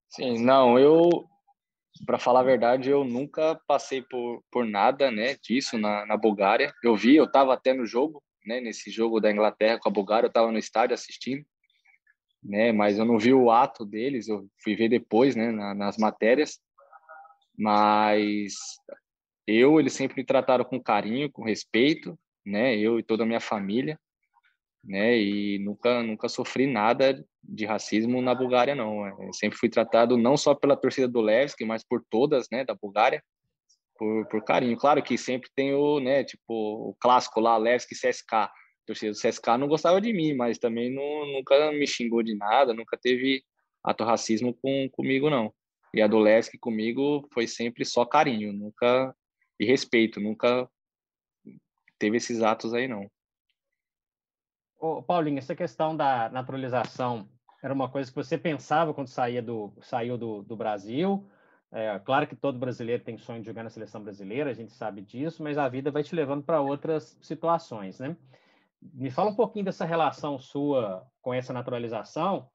Sim, 0.08 0.42
não, 0.44 0.78
eu, 0.78 1.08
para 2.04 2.18
falar 2.18 2.40
a 2.40 2.44
verdade, 2.44 2.90
eu 2.90 3.04
nunca 3.04 3.60
passei 3.66 4.02
por, 4.02 4.42
por 4.50 4.66
nada, 4.66 5.10
né, 5.10 5.36
disso 5.36 5.78
na, 5.78 6.04
na 6.04 6.16
Bulgária. 6.16 6.74
Eu 6.82 6.96
vi, 6.96 7.14
eu 7.14 7.24
estava 7.24 7.54
até 7.54 7.72
no 7.72 7.86
jogo, 7.86 8.22
né, 8.50 8.60
nesse 8.60 8.90
jogo 8.90 9.20
da 9.20 9.30
Inglaterra 9.30 9.78
com 9.78 9.88
a 9.88 9.92
Bulgária, 9.92 10.26
eu 10.26 10.30
estava 10.30 10.50
no 10.50 10.58
estádio 10.58 10.94
assistindo, 10.94 11.44
né, 12.42 12.72
mas 12.72 12.98
eu 12.98 13.04
não 13.04 13.18
vi 13.18 13.32
o 13.32 13.50
ato 13.50 13.84
deles, 13.84 14.28
eu 14.28 14.46
fui 14.62 14.74
ver 14.74 14.88
depois, 14.88 15.36
né, 15.36 15.50
na, 15.50 15.74
nas 15.74 15.96
matérias. 15.96 16.58
Mas 17.56 18.54
eu, 19.46 19.78
eles 19.78 19.92
sempre 19.92 20.16
me 20.16 20.24
trataram 20.24 20.64
com 20.64 20.82
carinho, 20.82 21.30
com 21.30 21.44
respeito, 21.44 22.18
né, 22.44 22.76
eu 22.76 22.98
e 22.98 23.02
toda 23.02 23.22
a 23.22 23.26
minha 23.26 23.40
família 23.40 23.98
né? 24.84 25.18
E 25.18 25.58
nunca 25.58 26.02
nunca 26.02 26.28
sofri 26.28 26.66
nada 26.66 27.24
de 27.42 27.66
racismo 27.66 28.20
na 28.22 28.34
Bulgária 28.34 28.74
não. 28.74 29.06
Eu 29.22 29.32
sempre 29.32 29.58
fui 29.58 29.68
tratado 29.68 30.16
não 30.16 30.36
só 30.36 30.54
pela 30.54 30.76
torcida 30.76 31.08
do 31.08 31.20
Levski, 31.20 31.64
mas 31.64 31.84
por 31.84 32.04
todas, 32.08 32.48
né, 32.50 32.64
da 32.64 32.74
Bulgária, 32.74 33.22
por, 34.00 34.26
por 34.28 34.42
carinho. 34.42 34.78
Claro 34.78 35.02
que 35.02 35.18
sempre 35.18 35.50
tem 35.54 35.74
o, 35.74 36.00
né, 36.00 36.24
tipo, 36.24 36.40
o 36.48 36.96
clássico 36.98 37.38
lá, 37.38 37.58
Levski 37.58 37.94
CSK. 37.94 38.48
Torcida 38.86 39.12
do 39.12 39.18
CSK 39.18 39.58
não 39.58 39.68
gostava 39.68 40.00
de 40.00 40.10
mim, 40.10 40.34
mas 40.34 40.58
também 40.58 40.92
não, 40.92 41.26
nunca 41.26 41.70
me 41.70 41.86
xingou 41.86 42.22
de 42.22 42.34
nada, 42.34 42.72
nunca 42.72 42.98
teve 43.00 43.44
ato 43.84 44.02
racismo 44.02 44.54
com 44.54 44.88
comigo 44.90 45.28
não. 45.28 45.52
E 45.92 46.00
a 46.00 46.06
do 46.06 46.18
Levski 46.18 46.58
comigo 46.58 47.28
foi 47.32 47.46
sempre 47.46 47.84
só 47.84 48.06
carinho, 48.06 48.54
nunca 48.54 49.14
e 49.60 49.66
respeito, 49.66 50.18
nunca 50.18 50.66
teve 51.98 52.16
esses 52.16 52.42
atos 52.42 52.72
aí 52.72 52.88
não. 52.88 53.06
Ô, 54.78 55.02
Paulinho, 55.02 55.38
essa 55.38 55.54
questão 55.54 55.94
da 55.94 56.30
naturalização 56.30 57.28
era 57.62 57.74
uma 57.74 57.90
coisa 57.90 58.10
que 58.10 58.16
você 58.16 58.38
pensava 58.38 58.94
quando 58.94 59.08
saía 59.08 59.42
do, 59.42 59.74
saiu 59.82 60.16
do, 60.16 60.42
do 60.42 60.56
Brasil? 60.56 61.28
É, 61.72 61.98
claro 62.00 62.26
que 62.26 62.34
todo 62.34 62.58
brasileiro 62.58 63.04
tem 63.04 63.16
sonho 63.16 63.40
de 63.40 63.46
jogar 63.46 63.62
na 63.62 63.70
seleção 63.70 64.02
brasileira, 64.02 64.50
a 64.50 64.54
gente 64.54 64.72
sabe 64.72 65.02
disso, 65.02 65.42
mas 65.42 65.56
a 65.56 65.68
vida 65.68 65.90
vai 65.90 66.02
te 66.02 66.14
levando 66.14 66.42
para 66.42 66.60
outras 66.60 67.16
situações, 67.22 68.00
né? 68.00 68.16
Me 68.82 69.10
fala 69.10 69.30
um 69.30 69.36
pouquinho 69.36 69.64
dessa 69.64 69.84
relação 69.84 70.38
sua 70.38 71.06
com 71.22 71.32
essa 71.32 71.52
naturalização 71.52 72.48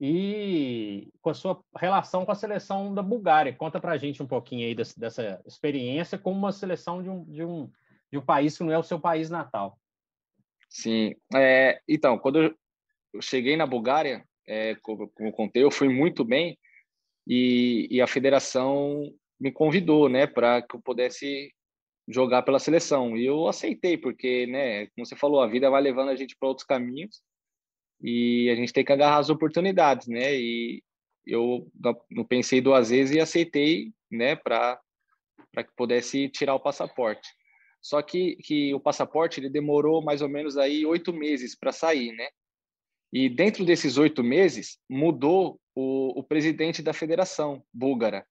e 0.00 1.12
com 1.20 1.30
a 1.30 1.34
sua 1.34 1.62
relação 1.76 2.24
com 2.24 2.32
a 2.32 2.36
seleção 2.36 2.94
da 2.94 3.02
Bulgária. 3.02 3.52
Conta 3.52 3.80
para 3.80 3.92
a 3.92 3.98
gente 3.98 4.22
um 4.22 4.26
pouquinho 4.26 4.66
aí 4.66 4.74
dessa, 4.74 4.98
dessa 4.98 5.42
experiência 5.44 6.16
com 6.16 6.32
uma 6.32 6.52
seleção 6.52 7.02
de 7.02 7.10
um, 7.10 7.24
de, 7.24 7.44
um, 7.44 7.70
de 8.10 8.18
um 8.18 8.22
país 8.22 8.56
que 8.56 8.64
não 8.64 8.72
é 8.72 8.78
o 8.78 8.82
seu 8.82 8.98
país 8.98 9.28
natal. 9.28 9.78
Sim. 10.68 11.14
É, 11.34 11.80
então, 11.86 12.18
quando 12.18 12.42
eu 12.42 13.20
cheguei 13.20 13.56
na 13.56 13.66
Bulgária, 13.66 14.24
é, 14.46 14.74
como, 14.76 15.08
como 15.08 15.28
eu 15.28 15.32
contei, 15.32 15.62
eu 15.62 15.70
fui 15.70 15.88
muito 15.88 16.24
bem 16.24 16.58
e, 17.26 17.88
e 17.90 18.00
a 18.00 18.06
federação 18.06 19.12
me 19.40 19.50
convidou, 19.50 20.08
né, 20.08 20.26
para 20.26 20.62
que 20.62 20.76
eu 20.76 20.80
pudesse 20.80 21.52
jogar 22.08 22.42
pela 22.42 22.58
seleção. 22.58 23.16
E 23.16 23.26
eu 23.26 23.48
aceitei, 23.48 23.96
porque, 23.96 24.46
né, 24.46 24.86
como 24.88 25.06
você 25.06 25.16
falou, 25.16 25.40
a 25.40 25.48
vida 25.48 25.70
vai 25.70 25.82
levando 25.82 26.10
a 26.10 26.16
gente 26.16 26.36
para 26.38 26.48
outros 26.48 26.66
caminhos 26.66 27.20
e 28.00 28.48
a 28.50 28.54
gente 28.56 28.72
tem 28.72 28.84
que 28.84 28.92
agarrar 28.92 29.18
as 29.18 29.30
oportunidades, 29.30 30.08
né? 30.08 30.34
E 30.34 30.82
eu 31.26 31.68
não 32.10 32.24
pensei 32.24 32.60
duas 32.60 32.90
vezes 32.90 33.14
e 33.14 33.20
aceitei, 33.20 33.92
né, 34.10 34.36
para 34.36 34.80
para 35.52 35.64
que 35.64 35.70
pudesse 35.76 36.30
tirar 36.30 36.54
o 36.54 36.60
passaporte. 36.60 37.28
Só 37.82 38.00
que, 38.00 38.36
que 38.36 38.72
o 38.72 38.80
passaporte 38.80 39.38
ele 39.38 39.50
demorou 39.50 40.02
mais 40.02 40.22
ou 40.22 40.28
menos 40.28 40.56
aí 40.56 40.86
oito 40.86 41.12
meses 41.12 41.54
para 41.54 41.72
sair, 41.72 42.10
né? 42.12 42.26
E 43.12 43.28
dentro 43.28 43.64
desses 43.64 43.98
oito 43.98 44.24
meses 44.24 44.78
mudou 44.88 45.60
o, 45.74 46.18
o 46.18 46.24
presidente 46.24 46.82
da 46.82 46.94
federação 46.94 47.62
búlgara, 47.72 48.26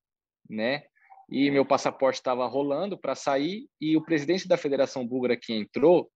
né? 0.49 0.83
E 1.29 1.51
meu 1.51 1.65
passaporte 1.65 2.19
estava 2.19 2.47
rolando 2.47 2.97
para 2.97 3.15
sair 3.15 3.69
e 3.79 3.95
o 3.95 4.03
presidente 4.03 4.47
da 4.47 4.57
federação 4.57 5.05
búlgara 5.05 5.37
que 5.37 5.53
entrou, 5.53 6.11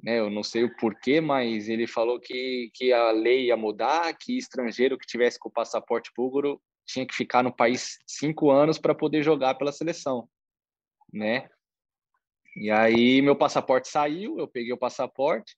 né? 0.00 0.20
Eu 0.20 0.30
não 0.30 0.44
sei 0.44 0.62
o 0.64 0.76
porquê, 0.76 1.20
mas 1.20 1.68
ele 1.68 1.86
falou 1.86 2.20
que 2.20 2.70
que 2.72 2.92
a 2.92 3.10
lei 3.10 3.46
ia 3.46 3.56
mudar, 3.56 4.16
que 4.16 4.38
estrangeiro 4.38 4.96
que 4.96 5.06
tivesse 5.06 5.38
com 5.38 5.48
o 5.48 5.52
passaporte 5.52 6.10
búlgaro 6.16 6.60
tinha 6.86 7.06
que 7.06 7.14
ficar 7.14 7.42
no 7.42 7.54
país 7.54 7.98
cinco 8.06 8.50
anos 8.50 8.78
para 8.78 8.94
poder 8.94 9.22
jogar 9.22 9.54
pela 9.56 9.72
seleção, 9.72 10.28
né? 11.12 11.48
E 12.56 12.70
aí 12.70 13.20
meu 13.20 13.34
passaporte 13.34 13.88
saiu, 13.88 14.38
eu 14.38 14.46
peguei 14.46 14.72
o 14.72 14.78
passaporte, 14.78 15.56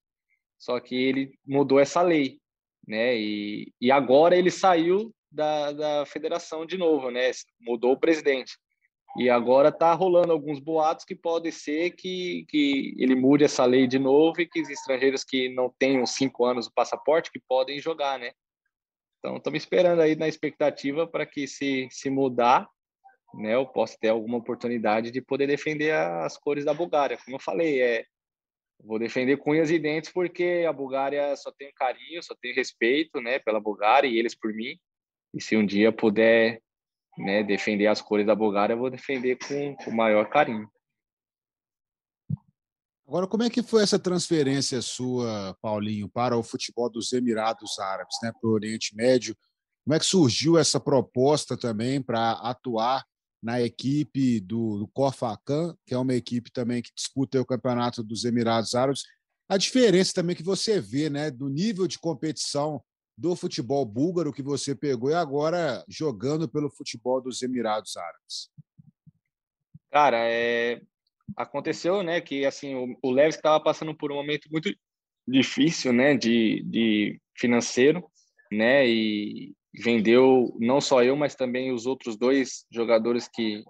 só 0.58 0.80
que 0.80 0.94
ele 0.94 1.38
mudou 1.44 1.78
essa 1.78 2.00
lei, 2.00 2.40
né? 2.86 3.16
E, 3.16 3.72
e 3.80 3.90
agora 3.90 4.36
ele 4.36 4.50
saiu 4.50 5.12
da, 5.30 5.72
da 5.72 6.06
federação 6.06 6.64
de 6.64 6.78
novo, 6.78 7.10
né? 7.10 7.30
Mudou 7.60 7.92
o 7.92 8.00
presidente. 8.00 8.56
E 9.18 9.30
agora 9.30 9.70
está 9.70 9.92
rolando 9.94 10.32
alguns 10.32 10.60
boatos 10.60 11.04
que 11.04 11.14
pode 11.14 11.50
ser 11.50 11.92
que, 11.92 12.44
que 12.48 12.94
ele 12.98 13.14
mude 13.14 13.44
essa 13.44 13.64
lei 13.64 13.86
de 13.86 13.98
novo 13.98 14.40
e 14.40 14.46
que 14.46 14.60
os 14.60 14.68
estrangeiros 14.68 15.24
que 15.24 15.48
não 15.48 15.72
tenham 15.78 16.04
cinco 16.04 16.44
anos 16.44 16.66
o 16.66 16.74
passaporte 16.74 17.30
que 17.32 17.40
podem 17.48 17.80
jogar, 17.80 18.18
né? 18.18 18.32
Então 19.18 19.38
estamos 19.38 19.58
esperando 19.58 20.02
aí 20.02 20.14
na 20.14 20.28
expectativa 20.28 21.06
para 21.06 21.24
que 21.24 21.46
se, 21.46 21.88
se 21.90 22.10
mudar 22.10 22.68
né, 23.34 23.54
eu 23.54 23.66
posso 23.66 23.98
ter 23.98 24.08
alguma 24.08 24.38
oportunidade 24.38 25.10
de 25.10 25.20
poder 25.20 25.46
defender 25.46 25.92
as 25.92 26.36
cores 26.36 26.64
da 26.64 26.74
Bulgária. 26.74 27.18
Como 27.24 27.36
eu 27.36 27.40
falei, 27.40 27.82
é, 27.82 28.04
vou 28.82 28.98
defender 28.98 29.36
cunhas 29.38 29.70
e 29.70 29.78
dentes 29.78 30.10
porque 30.10 30.64
a 30.68 30.72
Bulgária 30.72 31.34
só 31.36 31.50
tem 31.50 31.72
carinho, 31.74 32.22
só 32.22 32.34
tem 32.40 32.54
respeito, 32.54 33.20
né, 33.20 33.38
pela 33.38 33.60
Bulgária 33.60 34.08
e 34.08 34.18
eles 34.18 34.34
por 34.34 34.52
mim. 34.52 34.78
E 35.34 35.40
se 35.40 35.56
um 35.56 35.66
dia 35.66 35.92
puder, 35.92 36.62
né, 37.18 37.42
defender 37.42 37.86
as 37.86 38.00
cores 38.00 38.26
da 38.26 38.34
Bulgária, 38.34 38.74
eu 38.74 38.78
vou 38.78 38.90
defender 38.90 39.36
com, 39.36 39.90
o 39.90 39.94
maior 39.94 40.28
carinho. 40.28 40.70
Agora, 43.06 43.26
como 43.26 43.44
é 43.44 43.50
que 43.50 43.62
foi 43.62 43.82
essa 43.82 43.98
transferência 43.98 44.82
sua, 44.82 45.56
Paulinho, 45.62 46.08
para 46.08 46.36
o 46.36 46.42
futebol 46.42 46.90
dos 46.90 47.12
Emirados 47.12 47.78
Árabes, 47.78 48.16
né, 48.22 48.32
para 48.32 48.48
o 48.48 48.52
Oriente 48.52 48.96
Médio? 48.96 49.36
Como 49.84 49.94
é 49.94 49.98
que 49.98 50.04
surgiu 50.04 50.58
essa 50.58 50.80
proposta 50.80 51.56
também 51.56 52.02
para 52.02 52.32
atuar 52.32 53.04
na 53.46 53.62
equipe 53.62 54.40
do, 54.40 54.76
do 54.76 54.90
que 55.86 55.94
é 55.94 55.98
uma 55.98 56.14
equipe 56.14 56.50
também 56.50 56.82
que 56.82 56.90
disputa 56.92 57.40
o 57.40 57.46
campeonato 57.46 58.02
dos 58.02 58.24
Emirados 58.24 58.74
Árabes? 58.74 59.04
A 59.48 59.56
diferença 59.56 60.12
também 60.12 60.34
que 60.34 60.42
você 60.42 60.80
vê, 60.80 61.08
né, 61.08 61.30
do 61.30 61.48
nível 61.48 61.86
de 61.86 61.96
competição 61.96 62.82
do 63.16 63.36
futebol 63.36 63.86
búlgaro 63.86 64.32
que 64.32 64.42
você 64.42 64.74
pegou 64.74 65.10
e 65.10 65.14
agora 65.14 65.84
jogando 65.88 66.48
pelo 66.48 66.68
futebol 66.68 67.22
dos 67.22 67.40
Emirados 67.40 67.96
Árabes. 67.96 68.50
Cara, 69.92 70.28
é... 70.28 70.82
aconteceu, 71.36 72.02
né, 72.02 72.20
que 72.20 72.44
assim 72.44 72.74
o, 72.74 72.98
o 73.00 73.12
Leves 73.12 73.36
estava 73.36 73.62
passando 73.62 73.96
por 73.96 74.10
um 74.10 74.16
momento 74.16 74.48
muito 74.50 74.74
difícil, 75.24 75.92
né, 75.92 76.16
de, 76.16 76.64
de 76.64 77.20
financeiro, 77.36 78.04
né, 78.50 78.88
e 78.88 79.54
vendeu 79.78 80.54
não 80.58 80.80
só 80.80 81.02
eu, 81.02 81.16
mas 81.16 81.34
também 81.34 81.72
os 81.72 81.86
outros 81.86 82.16
dois 82.16 82.64
jogadores 82.70 83.28
que, 83.28 83.62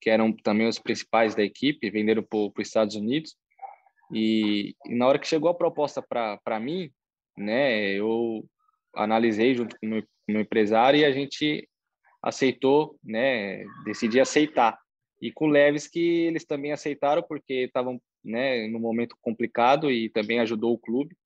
que 0.00 0.10
eram 0.10 0.32
também 0.32 0.66
os 0.66 0.78
principais 0.78 1.34
da 1.34 1.42
equipe, 1.42 1.90
venderam 1.90 2.22
para 2.22 2.38
os 2.38 2.52
Estados 2.58 2.96
Unidos. 2.96 3.36
E, 4.12 4.74
e, 4.86 4.94
na 4.94 5.06
hora 5.06 5.18
que 5.18 5.26
chegou 5.26 5.48
a 5.48 5.54
proposta 5.54 6.02
para 6.02 6.60
mim, 6.60 6.90
né, 7.36 7.92
eu 7.92 8.44
analisei 8.94 9.54
junto 9.54 9.76
com 9.78 9.86
o 9.86 9.90
meu, 9.90 10.02
meu 10.28 10.40
empresário 10.40 11.00
e 11.00 11.04
a 11.04 11.12
gente 11.12 11.68
aceitou, 12.22 12.98
né, 13.02 13.64
decidi 13.84 14.20
aceitar. 14.20 14.78
E 15.20 15.32
com 15.32 15.46
o 15.46 15.50
Leves 15.50 15.86
que 15.86 16.26
eles 16.26 16.44
também 16.44 16.72
aceitaram 16.72 17.22
porque 17.22 17.64
estavam, 17.64 18.00
né, 18.24 18.66
no 18.68 18.80
momento 18.80 19.16
complicado 19.22 19.90
e 19.90 20.08
também 20.10 20.40
ajudou 20.40 20.72
o 20.72 20.78
clube, 20.78 21.16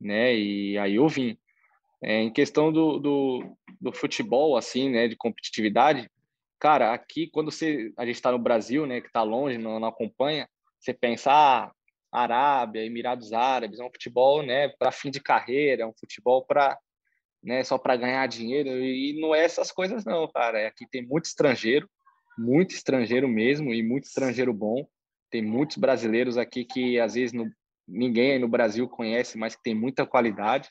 né, 0.00 0.36
e 0.36 0.76
aí 0.78 0.96
eu 0.96 1.08
vim. 1.08 1.38
É, 2.02 2.22
em 2.22 2.32
questão 2.32 2.72
do, 2.72 2.98
do, 2.98 3.56
do, 3.80 3.92
futebol, 3.92 4.56
assim, 4.56 4.90
né, 4.90 5.08
de 5.08 5.16
competitividade, 5.16 6.10
cara, 6.58 6.92
aqui 6.92 7.28
quando 7.28 7.50
você, 7.50 7.92
a 7.96 8.04
gente 8.04 8.16
está 8.16 8.30
no 8.30 8.38
Brasil, 8.38 8.86
né, 8.86 9.00
que 9.00 9.06
está 9.06 9.22
longe, 9.22 9.56
não, 9.56 9.80
não, 9.80 9.88
acompanha, 9.88 10.48
você 10.78 10.92
pensa, 10.92 11.32
ah, 11.32 11.72
Arábia, 12.12 12.84
Emirados 12.84 13.32
Árabes, 13.32 13.80
é 13.80 13.84
um 13.84 13.90
futebol, 13.90 14.42
né, 14.42 14.68
para 14.68 14.92
fim 14.92 15.10
de 15.10 15.20
carreira, 15.20 15.82
é 15.82 15.86
um 15.86 15.94
futebol 15.98 16.44
para, 16.44 16.78
né, 17.42 17.64
só 17.64 17.78
para 17.78 17.96
ganhar 17.96 18.26
dinheiro 18.26 18.68
e 18.68 19.18
não 19.18 19.34
é 19.34 19.44
essas 19.44 19.72
coisas 19.72 20.04
não, 20.04 20.28
cara. 20.28 20.68
Aqui 20.68 20.86
tem 20.88 21.04
muito 21.04 21.24
estrangeiro, 21.24 21.88
muito 22.38 22.74
estrangeiro 22.74 23.28
mesmo 23.28 23.72
e 23.72 23.82
muito 23.82 24.04
estrangeiro 24.04 24.52
bom. 24.52 24.86
Tem 25.30 25.42
muitos 25.42 25.76
brasileiros 25.76 26.36
aqui 26.36 26.64
que 26.64 27.00
às 27.00 27.14
vezes 27.14 27.32
no, 27.32 27.50
ninguém 27.88 28.38
no 28.38 28.48
Brasil 28.48 28.88
conhece, 28.88 29.38
mas 29.38 29.56
que 29.56 29.62
tem 29.62 29.74
muita 29.74 30.06
qualidade 30.06 30.70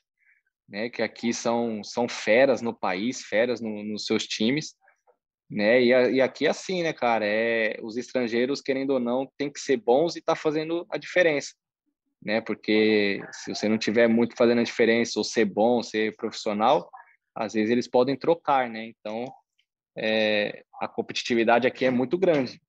né? 0.67 0.89
Que 0.89 1.01
aqui 1.01 1.33
são 1.33 1.83
são 1.83 2.07
feras 2.07 2.61
no 2.61 2.73
país, 2.73 3.21
feras 3.21 3.61
no, 3.61 3.83
nos 3.83 4.05
seus 4.05 4.25
times, 4.27 4.75
né? 5.49 5.81
E, 5.81 5.89
e 5.89 6.21
aqui 6.21 6.47
é 6.47 6.49
assim, 6.49 6.83
né, 6.83 6.93
cara? 6.93 7.25
É 7.25 7.77
os 7.81 7.97
estrangeiros 7.97 8.61
querendo 8.61 8.91
ou 8.91 8.99
não 8.99 9.29
tem 9.37 9.51
que 9.51 9.59
ser 9.59 9.77
bons 9.77 10.15
e 10.15 10.21
tá 10.21 10.35
fazendo 10.35 10.85
a 10.89 10.97
diferença, 10.97 11.53
né? 12.21 12.41
Porque 12.41 13.21
se 13.31 13.53
você 13.53 13.69
não 13.69 13.77
tiver 13.77 14.07
muito 14.07 14.35
fazendo 14.35 14.61
a 14.61 14.63
diferença 14.63 15.19
ou 15.19 15.23
ser 15.23 15.45
bom, 15.45 15.83
ser 15.83 16.15
profissional, 16.15 16.89
às 17.35 17.53
vezes 17.53 17.69
eles 17.71 17.87
podem 17.87 18.17
trocar, 18.17 18.69
né? 18.69 18.85
Então 18.85 19.25
é, 19.97 20.63
a 20.79 20.87
competitividade 20.87 21.67
aqui 21.67 21.85
é 21.85 21.91
muito 21.91 22.17
grande. 22.17 22.61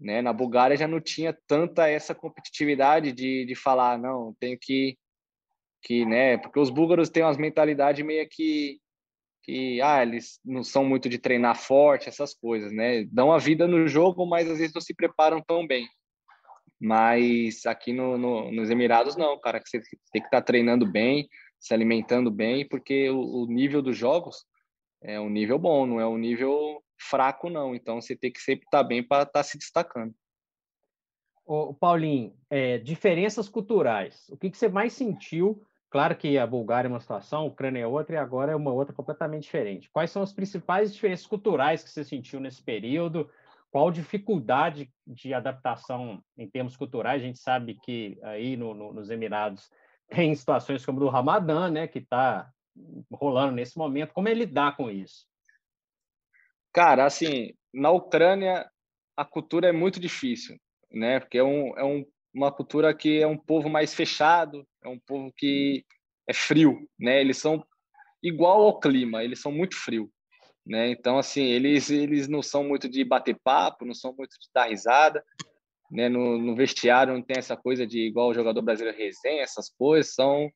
Né? 0.00 0.20
Na 0.20 0.32
Bulgária 0.32 0.76
já 0.76 0.88
não 0.88 1.00
tinha 1.00 1.36
tanta 1.46 1.88
essa 1.88 2.14
competitividade 2.14 3.12
de, 3.12 3.44
de 3.44 3.54
falar, 3.54 3.98
não, 3.98 4.34
tenho 4.40 4.58
que 4.60 4.96
que, 5.82 6.06
né, 6.06 6.38
porque 6.38 6.60
os 6.60 6.70
búlgaros 6.70 7.10
têm 7.10 7.22
umas 7.24 7.36
mentalidades 7.36 8.04
meio 8.04 8.28
que 8.28 8.80
que 9.42 9.80
ah, 9.82 10.02
eles 10.02 10.40
não 10.44 10.62
são 10.62 10.84
muito 10.84 11.08
de 11.08 11.18
treinar 11.18 11.56
forte, 11.56 12.08
essas 12.08 12.32
coisas, 12.32 12.72
né? 12.72 13.04
Dão 13.10 13.32
a 13.32 13.38
vida 13.38 13.66
no 13.66 13.88
jogo, 13.88 14.24
mas 14.24 14.48
às 14.48 14.58
vezes 14.58 14.74
não 14.74 14.80
se 14.80 14.94
preparam 14.94 15.42
tão 15.42 15.66
bem. 15.66 15.88
Mas 16.80 17.66
aqui 17.66 17.92
no, 17.92 18.16
no 18.16 18.52
nos 18.52 18.70
Emirados 18.70 19.16
não, 19.16 19.38
cara, 19.40 19.60
que 19.60 19.68
você 19.68 19.80
tem 20.12 20.22
que 20.22 20.28
estar 20.28 20.40
tá 20.40 20.42
treinando 20.42 20.86
bem, 20.86 21.28
se 21.58 21.74
alimentando 21.74 22.30
bem, 22.30 22.66
porque 22.68 23.10
o, 23.10 23.42
o, 23.42 23.46
nível 23.46 23.82
dos 23.82 23.96
jogos 23.96 24.44
é 25.00 25.20
um 25.20 25.28
nível 25.28 25.58
bom, 25.58 25.86
não 25.86 26.00
é 26.00 26.06
um 26.06 26.18
nível 26.18 26.82
fraco 26.96 27.50
não. 27.50 27.74
Então 27.74 28.00
você 28.00 28.16
tem 28.16 28.32
que 28.32 28.40
sempre 28.40 28.64
estar 28.64 28.82
tá 28.82 28.84
bem 28.84 29.02
para 29.02 29.22
estar 29.22 29.32
tá 29.32 29.42
se 29.42 29.58
destacando. 29.58 30.14
O 31.44 31.74
Paulinho, 31.74 32.32
é, 32.48 32.78
diferenças 32.78 33.48
culturais. 33.48 34.24
O 34.28 34.36
que, 34.36 34.50
que 34.50 34.56
você 34.56 34.68
mais 34.68 34.92
sentiu 34.92 35.64
Claro 35.92 36.16
que 36.16 36.38
a 36.38 36.46
Bulgária 36.46 36.88
é 36.88 36.90
uma 36.90 37.00
situação, 37.00 37.42
a 37.42 37.44
Ucrânia 37.48 37.82
é 37.82 37.86
outra 37.86 38.16
e 38.16 38.18
agora 38.18 38.52
é 38.52 38.56
uma 38.56 38.72
outra 38.72 38.94
completamente 38.94 39.42
diferente. 39.42 39.90
Quais 39.90 40.10
são 40.10 40.22
as 40.22 40.32
principais 40.32 40.94
diferenças 40.94 41.26
culturais 41.26 41.84
que 41.84 41.90
você 41.90 42.02
sentiu 42.02 42.40
nesse 42.40 42.62
período? 42.62 43.30
Qual 43.70 43.90
dificuldade 43.90 44.90
de 45.06 45.34
adaptação 45.34 46.24
em 46.34 46.48
termos 46.48 46.78
culturais? 46.78 47.22
A 47.22 47.26
gente 47.26 47.38
sabe 47.38 47.78
que 47.84 48.18
aí 48.22 48.56
no, 48.56 48.72
no, 48.72 48.94
nos 48.94 49.10
Emirados 49.10 49.70
tem 50.08 50.34
situações 50.34 50.82
como 50.82 50.98
do 50.98 51.10
Ramadã, 51.10 51.68
né, 51.70 51.86
que 51.86 51.98
está 51.98 52.50
rolando 53.12 53.52
nesse 53.52 53.76
momento. 53.76 54.14
Como 54.14 54.28
é 54.28 54.32
lidar 54.32 54.74
com 54.78 54.90
isso? 54.90 55.26
Cara, 56.72 57.04
assim, 57.04 57.52
na 57.70 57.90
Ucrânia 57.90 58.66
a 59.14 59.26
cultura 59.26 59.68
é 59.68 59.72
muito 59.72 60.00
difícil, 60.00 60.58
né? 60.90 61.20
Porque 61.20 61.36
é 61.36 61.44
um, 61.44 61.76
é 61.76 61.84
um 61.84 62.02
uma 62.34 62.50
cultura 62.50 62.94
que 62.94 63.20
é 63.20 63.26
um 63.26 63.36
povo 63.36 63.68
mais 63.68 63.94
fechado, 63.94 64.66
é 64.82 64.88
um 64.88 64.98
povo 64.98 65.32
que 65.36 65.84
é 66.28 66.32
frio, 66.32 66.88
né? 66.98 67.20
Eles 67.20 67.36
são 67.38 67.64
igual 68.22 68.62
ao 68.62 68.80
clima, 68.80 69.22
eles 69.22 69.40
são 69.40 69.52
muito 69.52 69.76
frio, 69.76 70.10
né? 70.66 70.88
Então 70.90 71.18
assim, 71.18 71.42
eles 71.42 71.90
eles 71.90 72.28
não 72.28 72.42
são 72.42 72.64
muito 72.64 72.88
de 72.88 73.04
bater 73.04 73.38
papo, 73.42 73.84
não 73.84 73.94
são 73.94 74.14
muito 74.16 74.32
de 74.40 74.48
dar 74.54 74.68
risada, 74.68 75.22
né? 75.90 76.08
No, 76.08 76.38
no 76.38 76.56
vestiário 76.56 77.12
não 77.12 77.22
tem 77.22 77.36
essa 77.38 77.56
coisa 77.56 77.86
de 77.86 78.00
igual 78.06 78.30
o 78.30 78.34
jogador 78.34 78.62
brasileiro 78.62 78.96
resenha, 78.96 79.42
essas 79.42 79.68
coisas 79.68 80.14
são 80.14 80.50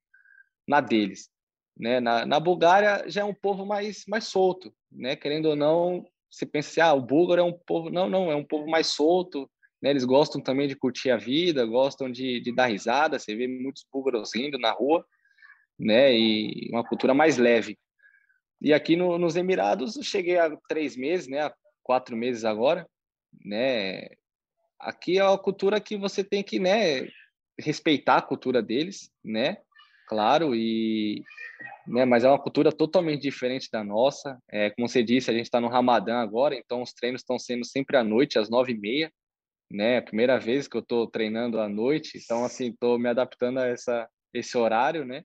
na 0.66 0.80
deles, 0.80 1.28
né? 1.76 2.00
Na, 2.00 2.24
na 2.24 2.40
Bulgária 2.40 3.04
já 3.08 3.20
é 3.20 3.24
um 3.24 3.34
povo 3.34 3.66
mais 3.66 4.04
mais 4.08 4.24
solto, 4.24 4.72
né? 4.90 5.14
Querendo 5.16 5.50
ou 5.50 5.56
não, 5.56 6.06
você 6.30 6.46
pensa 6.46 6.70
assim, 6.70 6.80
ah, 6.80 6.94
o 6.94 7.00
búlgaro 7.00 7.40
é 7.40 7.44
um 7.44 7.52
povo, 7.52 7.90
não, 7.90 8.08
não, 8.08 8.30
é 8.30 8.36
um 8.36 8.44
povo 8.44 8.66
mais 8.66 8.88
solto, 8.88 9.50
né? 9.80 9.90
Eles 9.90 10.04
gostam 10.04 10.40
também 10.40 10.68
de 10.68 10.76
curtir 10.76 11.10
a 11.10 11.16
vida, 11.16 11.64
gostam 11.64 12.10
de, 12.10 12.40
de 12.40 12.54
dar 12.54 12.66
risada. 12.66 13.18
Você 13.18 13.34
vê 13.34 13.46
muitos 13.46 13.86
búlgaros 13.92 14.34
rindo 14.34 14.58
na 14.58 14.72
rua, 14.72 15.04
né? 15.78 16.14
E 16.14 16.68
uma 16.72 16.84
cultura 16.84 17.14
mais 17.14 17.36
leve. 17.36 17.78
E 18.60 18.72
aqui 18.72 18.96
no, 18.96 19.18
nos 19.18 19.36
Emirados, 19.36 19.96
eu 19.96 20.02
cheguei 20.02 20.38
há 20.38 20.56
três 20.68 20.96
meses, 20.96 21.28
né? 21.28 21.42
Há 21.42 21.54
quatro 21.82 22.16
meses 22.16 22.44
agora, 22.44 22.88
né? 23.44 24.08
Aqui 24.78 25.18
é 25.18 25.24
uma 25.24 25.38
cultura 25.38 25.80
que 25.80 25.96
você 25.96 26.24
tem 26.24 26.42
que, 26.42 26.58
né? 26.58 27.08
Respeitar 27.58 28.16
a 28.16 28.22
cultura 28.22 28.62
deles, 28.62 29.10
né? 29.24 29.58
Claro, 30.08 30.54
e 30.54 31.22
né, 31.86 32.04
mas 32.04 32.24
é 32.24 32.28
uma 32.28 32.38
cultura 32.38 32.70
totalmente 32.70 33.22
diferente 33.22 33.68
da 33.70 33.82
nossa. 33.82 34.38
É, 34.50 34.70
como 34.70 34.88
você 34.88 35.02
disse, 35.02 35.30
a 35.30 35.34
gente 35.34 35.46
está 35.46 35.60
no 35.60 35.68
Ramadã 35.68 36.16
agora, 36.18 36.54
então 36.54 36.82
os 36.82 36.92
treinos 36.92 37.22
estão 37.22 37.38
sendo 37.38 37.64
sempre 37.64 37.96
à 37.96 38.04
noite, 38.04 38.38
às 38.38 38.48
nove 38.48 38.72
e 38.72 38.78
meia 38.78 39.12
né? 39.70 40.00
Primeira 40.00 40.38
vez 40.38 40.68
que 40.68 40.76
eu 40.76 40.80
estou 40.80 41.06
treinando 41.08 41.60
à 41.60 41.68
noite, 41.68 42.18
então 42.22 42.44
assim 42.44 42.70
estou 42.70 42.98
me 42.98 43.08
adaptando 43.08 43.58
a 43.58 43.66
essa 43.66 44.08
esse 44.32 44.56
horário, 44.56 45.04
né? 45.04 45.22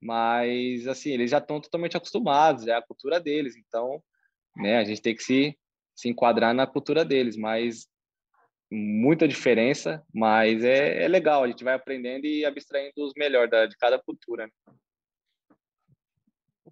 Mas 0.00 0.86
assim 0.86 1.10
eles 1.10 1.30
já 1.30 1.38
estão 1.38 1.60
totalmente 1.60 1.96
acostumados, 1.96 2.66
é 2.66 2.74
a 2.74 2.82
cultura 2.82 3.18
deles, 3.18 3.56
então, 3.56 4.02
né? 4.56 4.78
A 4.78 4.84
gente 4.84 5.02
tem 5.02 5.14
que 5.14 5.22
se 5.22 5.58
se 5.94 6.08
enquadrar 6.10 6.54
na 6.54 6.66
cultura 6.66 7.04
deles, 7.04 7.36
mas 7.36 7.88
muita 8.70 9.26
diferença, 9.26 10.04
mas 10.12 10.62
é, 10.62 11.04
é 11.04 11.08
legal, 11.08 11.42
a 11.42 11.48
gente 11.48 11.64
vai 11.64 11.74
aprendendo 11.74 12.26
e 12.26 12.44
abstraindo 12.44 12.92
os 12.98 13.12
melhores 13.16 13.70
de 13.70 13.76
cada 13.78 13.98
cultura. 13.98 14.46
Né? 14.46 14.74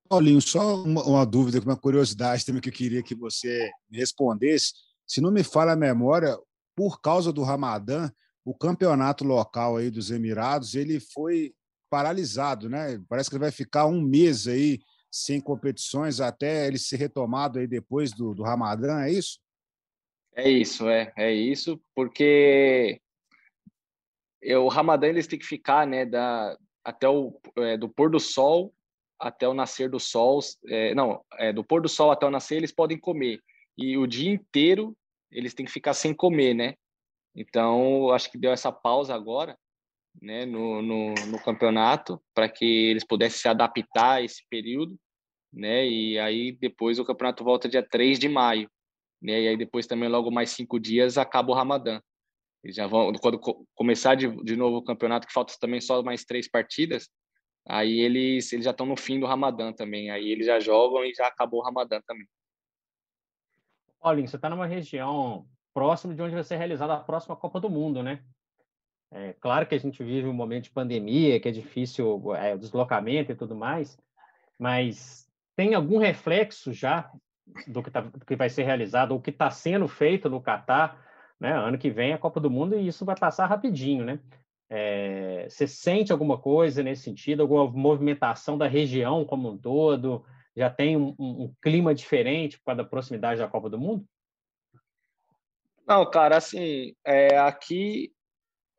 Paulinho, 0.09 0.41
só 0.43 0.83
uma, 0.83 1.03
uma, 1.05 1.25
dúvida, 1.25 1.59
uma 1.61 1.77
curiosidade 1.77 2.45
também 2.45 2.61
que 2.61 2.69
eu 2.69 2.73
queria 2.73 3.03
que 3.03 3.15
você 3.15 3.71
me 3.91 3.99
respondesse. 3.99 4.75
Se 5.07 5.21
não 5.21 5.31
me 5.31 5.43
falha 5.43 5.73
a 5.73 5.77
memória, 5.77 6.37
por 6.75 7.01
causa 7.01 7.33
do 7.33 7.43
Ramadã, 7.43 8.11
o 8.45 8.55
campeonato 8.55 9.25
local 9.25 9.77
aí 9.77 9.91
dos 9.91 10.11
Emirados 10.11 10.75
ele 10.75 11.01
foi 11.01 11.55
paralisado, 11.89 12.69
né? 12.69 13.01
Parece 13.09 13.31
que 13.31 13.37
ele 13.37 13.45
vai 13.45 13.53
ficar 13.53 13.87
um 13.87 14.01
mês 14.01 14.47
aí 14.47 14.81
sem 15.11 15.41
competições 15.41 16.21
até 16.21 16.67
ele 16.67 16.79
ser 16.79 16.97
retomado 16.97 17.59
aí 17.59 17.67
depois 17.67 18.13
do, 18.13 18.35
do 18.35 18.43
Ramadã, 18.43 19.03
é 19.03 19.13
isso? 19.13 19.39
É 20.35 20.51
isso, 20.51 20.89
é, 20.89 21.13
é 21.17 21.33
isso, 21.33 21.81
porque 21.95 23.01
o 24.59 24.69
Ramadã 24.69 25.07
eles 25.07 25.29
têm 25.29 25.39
que 25.39 25.47
ficar, 25.47 25.87
né, 25.87 26.05
da, 26.05 26.59
até 26.85 27.09
o 27.09 27.41
é, 27.59 27.77
do 27.77 27.89
pôr 27.89 28.11
do 28.11 28.19
sol 28.19 28.75
até 29.19 29.49
o 29.49 29.55
nascer 29.55 29.89
do 29.89 30.01
sol, 30.01 30.41
é, 30.67 30.95
não, 30.95 31.25
é, 31.39 31.53
do 31.53 31.65
pôr 31.65 31.81
do 31.81 31.89
sol 31.89 32.11
até 32.11 32.27
o 32.27 32.31
nascer 32.31 32.57
eles 32.57 32.73
podem 32.73 32.99
comer 32.99 33.41
e 33.79 33.97
o 33.97 34.07
dia 34.07 34.31
inteiro 34.31 34.97
eles 35.35 35.53
têm 35.53 35.67
que 35.67 35.73
ficar 35.73 35.93
sem 35.93 36.15
comer, 36.15 36.55
né? 36.55 36.75
Então, 37.35 38.11
acho 38.11 38.31
que 38.31 38.39
deu 38.39 38.53
essa 38.53 38.71
pausa 38.71 39.15
agora, 39.15 39.59
né, 40.23 40.47
no, 40.47 40.81
no, 40.81 41.15
no 41.27 41.43
campeonato, 41.43 42.23
para 42.33 42.49
que 42.49 42.65
eles 42.65 43.05
pudessem 43.05 43.41
se 43.41 43.49
adaptar 43.49 44.13
a 44.13 44.23
esse 44.23 44.45
período, 44.49 44.97
né? 45.53 45.87
E 45.87 46.19
aí 46.19 46.53
depois 46.53 46.99
o 46.99 47.05
campeonato 47.05 47.45
volta 47.45 47.69
dia 47.69 47.83
3 47.83 48.19
de 48.19 48.29
maio, 48.29 48.71
né? 49.21 49.43
E 49.43 49.49
aí 49.49 49.57
depois 49.57 49.87
também 49.87 50.09
logo 50.09 50.31
mais 50.31 50.51
cinco 50.51 50.79
dias 50.79 51.19
acaba 51.19 51.51
o 51.53 51.55
Ramadã. 51.55 52.01
Eles 52.63 52.77
já 52.77 52.87
vão 52.87 53.13
quando 53.15 53.39
começar 53.75 54.15
de, 54.15 54.29
de 54.45 54.57
novo 54.57 54.79
o 54.79 54.85
campeonato 54.85 55.27
que 55.27 55.33
falta 55.33 55.55
também 55.61 55.81
só 55.81 56.03
mais 56.03 56.25
três 56.25 56.49
partidas, 56.49 57.11
aí 57.69 58.01
eles 58.01 58.53
eles 58.53 58.65
já 58.65 58.71
estão 58.71 58.87
no 58.87 58.97
fim 58.97 59.21
do 59.21 59.27
Ramadã 59.27 59.73
também. 59.73 60.11
Aí 60.11 60.31
eles 60.31 60.47
já 60.47 60.61
jogam 60.61 61.05
e 61.05 61.13
já 61.15 61.27
acabou 61.27 61.61
o 61.61 61.65
Ramadã 61.65 62.01
também. 62.07 62.27
Paulinho, 64.05 64.29
você 64.29 64.37
está 64.37 64.51
numa 64.51 64.67
região 64.67 65.47
próxima 65.73 66.15
de 66.15 66.21
onde 66.21 66.35
vai 66.35 66.45
ser 66.45 66.57
realizada 66.57 66.93
a 66.93 67.01
próxima 67.01 67.35
Copa 67.35 67.59
do 67.59 67.71
Mundo, 67.71 68.03
né? 68.03 68.23
É 69.11 69.33
claro 69.33 69.67
que 69.67 69.75
a 69.75 69.79
gente 69.79 70.05
vive 70.05 70.29
um 70.29 70.33
momento 70.35 70.65
de 70.65 70.71
pandemia, 70.71 71.41
que 71.41 71.49
é 71.49 71.51
difícil 71.51 72.35
é, 72.35 72.55
o 72.55 72.59
deslocamento 72.59 73.33
e 73.33 73.35
tudo 73.35 73.57
mais, 73.57 73.99
mas 74.59 75.27
tem 75.57 75.75
algum 75.75 75.97
reflexo 75.97 76.71
já 76.71 77.11
do 77.67 77.83
que, 77.83 77.91
tá, 77.91 78.03
do 78.03 78.27
que 78.27 78.37
vai 78.37 78.51
ser 78.51 78.65
realizado, 78.65 79.13
ou 79.13 79.23
que 79.23 79.31
está 79.31 79.51
sendo 79.51 79.89
feito 79.89 80.29
no 80.29 80.39
Catar, 80.39 81.03
né? 81.41 81.55
Ano 81.55 81.79
que 81.79 81.89
vem 81.89 82.11
é 82.11 82.15
a 82.15 82.19
Copa 82.19 82.39
do 82.39 82.51
Mundo 82.51 82.79
e 82.79 82.87
isso 82.87 83.07
vai 83.07 83.17
passar 83.17 83.47
rapidinho, 83.47 84.05
né? 84.05 84.21
É, 84.69 85.47
você 85.49 85.67
sente 85.67 86.13
alguma 86.13 86.37
coisa 86.37 86.83
nesse 86.83 87.05
sentido, 87.05 87.41
alguma 87.41 87.67
movimentação 87.71 88.59
da 88.59 88.67
região 88.67 89.25
como 89.25 89.49
um 89.49 89.57
todo? 89.57 90.27
Já 90.57 90.71
tem 90.71 90.97
um, 90.97 91.15
um, 91.19 91.45
um 91.45 91.55
clima 91.61 91.95
diferente 91.95 92.59
por 92.59 92.67
causa 92.67 92.83
da 92.83 92.89
proximidade 92.89 93.41
da 93.41 93.49
Copa 93.49 93.69
do 93.69 93.79
Mundo? 93.79 94.07
Não, 95.87 96.09
cara, 96.09 96.37
assim, 96.37 96.95
é, 97.05 97.39
aqui 97.39 98.13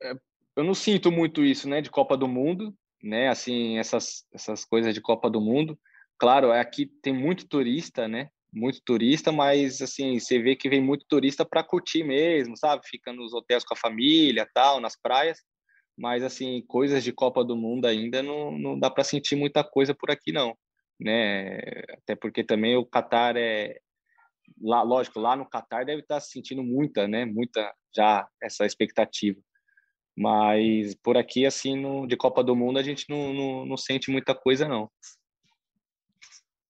é, 0.01 0.13
eu 0.55 0.63
não 0.63 0.73
sinto 0.73 1.11
muito 1.11 1.43
isso, 1.43 1.67
né, 1.69 1.81
de 1.81 1.89
Copa 1.89 2.17
do 2.17 2.27
Mundo, 2.27 2.73
né, 3.03 3.27
assim, 3.27 3.77
essas, 3.77 4.25
essas 4.33 4.65
coisas 4.65 4.93
de 4.93 5.01
Copa 5.01 5.29
do 5.29 5.39
Mundo. 5.39 5.77
Claro, 6.17 6.51
aqui 6.51 6.87
tem 7.01 7.13
muito 7.13 7.47
turista, 7.47 8.07
né, 8.07 8.29
muito 8.55 8.81
turista, 8.83 9.31
mas, 9.31 9.81
assim, 9.81 10.17
você 10.17 10.39
vê 10.39 10.55
que 10.55 10.69
vem 10.69 10.81
muito 10.81 11.05
turista 11.07 11.45
para 11.45 11.63
curtir 11.63 12.03
mesmo, 12.03 12.55
sabe? 12.57 12.87
Fica 12.87 13.11
nos 13.11 13.33
hotéis 13.33 13.65
com 13.65 13.73
a 13.73 13.77
família, 13.77 14.49
tal, 14.53 14.79
nas 14.79 14.95
praias. 14.99 15.39
Mas, 15.97 16.23
assim, 16.23 16.63
coisas 16.65 17.03
de 17.03 17.11
Copa 17.11 17.43
do 17.43 17.55
Mundo 17.55 17.85
ainda 17.85 18.23
não, 18.23 18.57
não 18.57 18.79
dá 18.79 18.89
para 18.89 19.03
sentir 19.03 19.35
muita 19.35 19.63
coisa 19.63 19.93
por 19.93 20.09
aqui, 20.09 20.31
não, 20.31 20.55
né? 20.99 21.59
Até 21.93 22.15
porque 22.15 22.43
também 22.43 22.75
o 22.75 22.85
Catar 22.85 23.35
é, 23.37 23.79
lá, 24.61 24.81
lógico, 24.81 25.19
lá 25.19 25.35
no 25.35 25.49
Catar 25.49 25.85
deve 25.85 26.01
estar 26.01 26.19
sentindo 26.19 26.63
muita, 26.63 27.07
né, 27.07 27.25
muita 27.25 27.73
já 27.95 28.27
essa 28.41 28.65
expectativa. 28.65 29.39
Mas 30.17 30.95
por 30.95 31.17
aqui, 31.17 31.45
assim, 31.45 31.79
no, 31.79 32.07
de 32.07 32.15
Copa 32.15 32.43
do 32.43 32.55
Mundo, 32.55 32.79
a 32.79 32.83
gente 32.83 33.05
não, 33.09 33.33
não, 33.33 33.65
não 33.65 33.77
sente 33.77 34.09
muita 34.09 34.33
coisa, 34.33 34.67
não. 34.67 34.89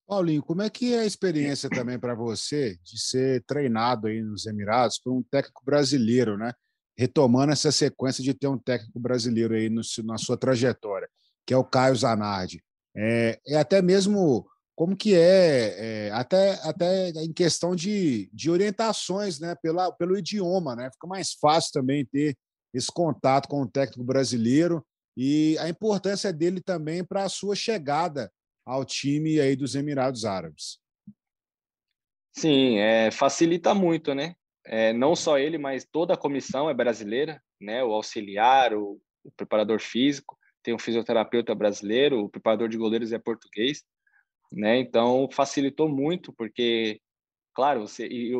Paulinho, 0.07 0.43
como 0.43 0.61
é 0.61 0.69
que 0.69 0.93
é 0.93 0.99
a 0.99 1.05
experiência 1.05 1.69
também 1.69 1.99
para 1.99 2.13
você 2.13 2.77
de 2.83 2.99
ser 2.99 3.43
treinado 3.43 4.07
aí 4.07 4.21
nos 4.21 4.45
Emirados 4.45 4.99
por 4.99 5.11
um 5.11 5.23
técnico 5.23 5.63
brasileiro, 5.65 6.37
né? 6.37 6.53
Retomando 6.97 7.51
essa 7.51 7.71
sequência 7.71 8.23
de 8.23 8.33
ter 8.33 8.47
um 8.47 8.57
técnico 8.57 8.99
brasileiro 8.99 9.53
aí 9.53 9.69
no, 9.69 9.81
na 10.03 10.17
sua 10.17 10.37
trajetória, 10.37 11.09
que 11.45 11.53
é 11.53 11.57
o 11.57 11.63
Caio 11.63 11.95
Zanardi. 11.95 12.63
É, 12.95 13.39
é 13.47 13.57
até 13.57 13.81
mesmo 13.81 14.47
como 14.75 14.95
que 14.95 15.15
é, 15.15 16.07
é, 16.07 16.11
até, 16.11 16.53
até 16.63 17.09
em 17.11 17.31
questão 17.31 17.75
de, 17.75 18.29
de 18.33 18.51
orientações 18.51 19.39
né, 19.39 19.55
pela, 19.55 19.91
pelo 19.91 20.17
idioma, 20.17 20.75
né? 20.75 20.89
Fica 20.91 21.07
mais 21.07 21.33
fácil 21.33 21.71
também 21.71 22.05
ter 22.05 22.37
esse 22.73 22.91
contato 22.91 23.47
com 23.47 23.61
o 23.61 23.69
técnico 23.69 24.03
brasileiro 24.03 24.85
e 25.15 25.57
a 25.59 25.69
importância 25.69 26.33
dele 26.33 26.61
também 26.61 27.05
para 27.05 27.23
a 27.23 27.29
sua 27.29 27.55
chegada 27.55 28.29
ao 28.65 28.83
time 28.83 29.39
aí 29.39 29.55
dos 29.55 29.75
Emirados 29.75 30.25
Árabes. 30.25 30.77
Sim, 32.33 32.79
é, 32.79 33.09
facilita 33.11 33.73
muito, 33.73 34.13
né? 34.13 34.35
É, 34.65 34.91
não 34.91 35.15
só 35.15 35.37
ele, 35.37 35.57
mas 35.57 35.85
toda 35.85 36.15
a 36.15 36.17
comissão 36.17 36.69
é 36.69 36.73
brasileira, 36.73 37.41
né? 37.61 37.81
O 37.81 37.93
auxiliar, 37.93 38.73
o, 38.73 38.99
o 39.23 39.31
preparador 39.31 39.79
físico, 39.79 40.34
tem 40.65 40.73
um 40.73 40.79
fisioterapeuta 40.79 41.55
brasileiro, 41.55 42.25
o 42.25 42.29
preparador 42.29 42.67
de 42.67 42.77
goleiros 42.77 43.13
é 43.13 43.19
português 43.19 43.83
né? 44.51 44.79
Então 44.79 45.29
facilitou 45.31 45.89
muito 45.89 46.33
porque, 46.33 46.99
claro, 47.53 47.81
você 47.81 48.07
e, 48.07 48.33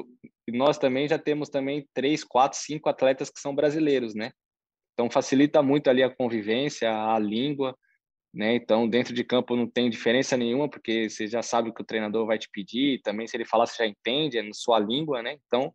e 0.48 0.52
nós 0.58 0.78
também 0.78 1.08
já 1.08 1.20
temos 1.20 1.50
também 1.50 1.88
três, 1.94 2.24
quatro, 2.24 2.58
cinco 2.58 2.90
atletas 2.90 3.30
que 3.30 3.40
são 3.40 3.54
brasileiros, 3.56 4.16
né? 4.16 4.32
Então 4.94 5.10
facilita 5.10 5.62
muito 5.62 5.90
ali 5.90 6.02
a 6.04 6.10
convivência, 6.10 6.90
a 6.90 7.20
língua, 7.20 7.78
né? 8.34 8.56
Então 8.56 8.88
dentro 8.88 9.14
de 9.14 9.24
campo 9.24 9.56
não 9.56 9.70
tem 9.70 9.90
diferença 9.90 10.38
nenhuma 10.38 10.70
porque 10.70 11.10
você 11.10 11.28
já 11.28 11.42
sabe 11.42 11.70
o 11.70 11.74
que 11.74 11.82
o 11.82 11.86
treinador 11.86 12.26
vai 12.26 12.38
te 12.38 12.50
pedir, 12.50 13.02
também 13.02 13.28
se 13.28 13.36
ele 13.36 13.46
falar 13.46 13.66
você 13.68 13.84
já 13.84 13.88
entende, 13.88 14.38
é 14.38 14.44
na 14.44 14.54
sua 14.54 14.80
língua, 14.80 15.22
né? 15.22 15.38
Então 15.48 15.74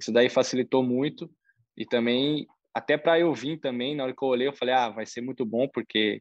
isso 0.00 0.12
daí 0.12 0.28
facilitou 0.28 0.82
muito 0.82 1.30
e 1.76 1.86
também 1.86 2.46
até 2.76 2.96
para 2.98 3.18
eu 3.18 3.32
vir 3.34 3.58
também, 3.58 3.94
na 3.94 4.04
hora 4.04 4.14
que 4.14 4.22
eu 4.22 4.28
olhei, 4.28 4.48
eu 4.48 4.52
falei, 4.52 4.74
ah, 4.74 4.88
vai 4.90 5.06
ser 5.06 5.20
muito 5.20 5.44
bom 5.44 5.68
porque 5.68 6.20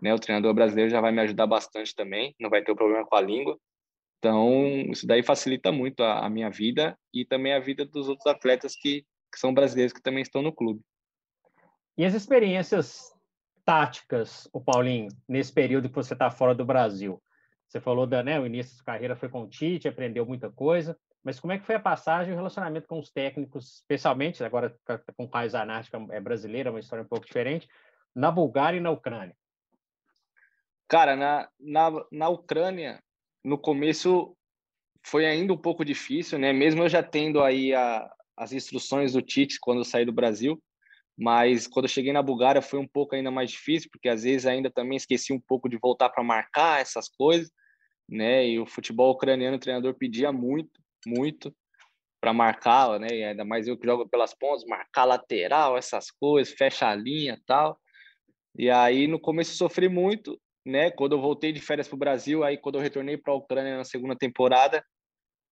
né? 0.00 0.14
O 0.14 0.18
treinador 0.18 0.54
brasileiro 0.54 0.90
já 0.90 1.00
vai 1.00 1.12
me 1.12 1.20
ajudar 1.20 1.46
bastante 1.46 1.94
também, 1.94 2.34
não 2.38 2.50
vai 2.50 2.62
ter 2.62 2.72
o 2.72 2.76
problema 2.76 3.06
com 3.06 3.16
a 3.16 3.20
língua. 3.20 3.58
Então, 4.18 4.64
isso 4.90 5.06
daí 5.06 5.22
facilita 5.22 5.70
muito 5.70 6.02
a, 6.02 6.26
a 6.26 6.30
minha 6.30 6.50
vida 6.50 6.98
e 7.12 7.24
também 7.24 7.52
a 7.52 7.60
vida 7.60 7.84
dos 7.84 8.08
outros 8.08 8.26
atletas 8.26 8.74
que, 8.74 9.02
que 9.32 9.38
são 9.38 9.52
brasileiros 9.52 9.92
que 9.92 10.02
também 10.02 10.22
estão 10.22 10.42
no 10.42 10.52
clube. 10.52 10.80
E 11.96 12.04
as 12.04 12.14
experiências 12.14 13.12
táticas, 13.64 14.48
o 14.52 14.60
Paulinho, 14.60 15.08
nesse 15.28 15.52
período 15.52 15.88
que 15.88 15.94
você 15.94 16.12
está 16.12 16.30
fora 16.30 16.54
do 16.54 16.64
Brasil? 16.64 17.22
Você 17.68 17.80
falou 17.80 18.06
da, 18.06 18.22
né, 18.22 18.38
o 18.38 18.46
início 18.46 18.76
da 18.78 18.84
carreira 18.84 19.16
foi 19.16 19.28
com 19.28 19.42
o 19.42 19.48
Tite, 19.48 19.88
aprendeu 19.88 20.24
muita 20.24 20.50
coisa, 20.50 20.96
mas 21.26 21.40
como 21.40 21.52
é 21.52 21.58
que 21.58 21.66
foi 21.66 21.74
a 21.74 21.80
passagem 21.80 22.30
e 22.30 22.32
o 22.34 22.36
relacionamento 22.36 22.86
com 22.86 23.00
os 23.00 23.10
técnicos, 23.10 23.78
especialmente 23.78 24.44
agora 24.44 24.78
com 25.16 25.24
o 25.24 25.48
Zanatti, 25.48 25.90
que 25.90 25.96
é 26.12 26.20
brasileiro, 26.20 26.68
é 26.68 26.70
uma 26.70 26.78
história 26.78 27.04
um 27.04 27.08
pouco 27.08 27.26
diferente, 27.26 27.68
na 28.14 28.30
Bulgária 28.30 28.76
e 28.76 28.80
na 28.80 28.92
Ucrânia? 28.92 29.36
Cara, 30.86 31.16
na, 31.16 31.48
na, 31.58 32.06
na 32.12 32.28
Ucrânia, 32.28 33.02
no 33.44 33.58
começo 33.58 34.36
foi 35.04 35.26
ainda 35.26 35.52
um 35.52 35.58
pouco 35.58 35.84
difícil, 35.84 36.38
né? 36.38 36.52
Mesmo 36.52 36.84
eu 36.84 36.88
já 36.88 37.02
tendo 37.02 37.42
aí 37.42 37.74
a, 37.74 38.08
as 38.36 38.52
instruções 38.52 39.14
do 39.14 39.20
Tite 39.20 39.58
quando 39.60 39.78
eu 39.78 39.84
saí 39.84 40.04
do 40.04 40.12
Brasil, 40.12 40.62
mas 41.18 41.66
quando 41.66 41.86
eu 41.86 41.90
cheguei 41.90 42.12
na 42.12 42.22
Bulgária 42.22 42.62
foi 42.62 42.78
um 42.78 42.86
pouco 42.86 43.16
ainda 43.16 43.32
mais 43.32 43.50
difícil, 43.50 43.90
porque 43.90 44.08
às 44.08 44.22
vezes 44.22 44.46
ainda 44.46 44.70
também 44.70 44.96
esqueci 44.96 45.32
um 45.32 45.40
pouco 45.40 45.68
de 45.68 45.76
voltar 45.76 46.08
para 46.08 46.22
marcar 46.22 46.80
essas 46.80 47.08
coisas, 47.08 47.50
né? 48.08 48.46
E 48.48 48.60
o 48.60 48.66
futebol 48.66 49.10
ucraniano, 49.10 49.56
o 49.56 49.60
treinador 49.60 49.92
pedia 49.92 50.30
muito, 50.30 50.85
muito 51.06 51.54
para 52.20 52.32
marcar, 52.32 52.98
né? 52.98 53.08
E 53.10 53.24
ainda 53.24 53.44
mais 53.44 53.68
eu 53.68 53.78
que 53.78 53.86
jogo 53.86 54.08
pelas 54.08 54.34
pontas, 54.34 54.64
marcar 54.64 55.04
lateral, 55.04 55.76
essas 55.76 56.10
coisas, 56.10 56.52
fecha 56.52 56.88
a 56.88 56.94
linha, 56.94 57.40
tal. 57.46 57.78
E 58.58 58.70
aí 58.70 59.06
no 59.06 59.20
começo 59.20 59.52
eu 59.52 59.56
sofri 59.56 59.88
muito, 59.88 60.40
né? 60.64 60.90
Quando 60.90 61.12
eu 61.12 61.20
voltei 61.20 61.52
de 61.52 61.60
férias 61.60 61.86
para 61.86 61.96
o 61.96 61.98
Brasil, 61.98 62.42
aí 62.42 62.58
quando 62.58 62.76
eu 62.76 62.82
retornei 62.82 63.16
para 63.16 63.32
a 63.32 63.36
Ucrânia 63.36 63.76
na 63.76 63.84
segunda 63.84 64.16
temporada, 64.16 64.84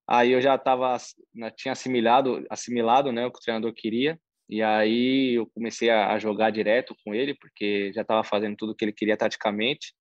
aí 0.07 0.33
eu 0.33 0.41
já 0.41 0.57
estava, 0.57 0.97
né, 1.35 1.51
tinha 1.51 1.73
assimilado, 1.73 2.45
assimilado, 2.51 3.13
né, 3.13 3.27
o 3.27 3.31
que 3.31 3.39
o 3.39 3.43
treinador 3.43 3.73
queria. 3.73 4.19
E 4.49 4.63
aí 4.63 5.35
eu 5.35 5.47
comecei 5.55 5.91
a, 5.91 6.19
jogar 6.19 6.51
direto 6.51 6.95
com 7.05 7.15
ele, 7.15 7.35
porque 7.35 7.93
já 7.95 8.03
estava 8.03 8.23
fazendo 8.25 8.57
tudo 8.57 8.73
o 8.73 8.75
que 8.75 8.85
ele 8.85 8.93
queria 8.93 9.17
taticamente, 9.17 9.95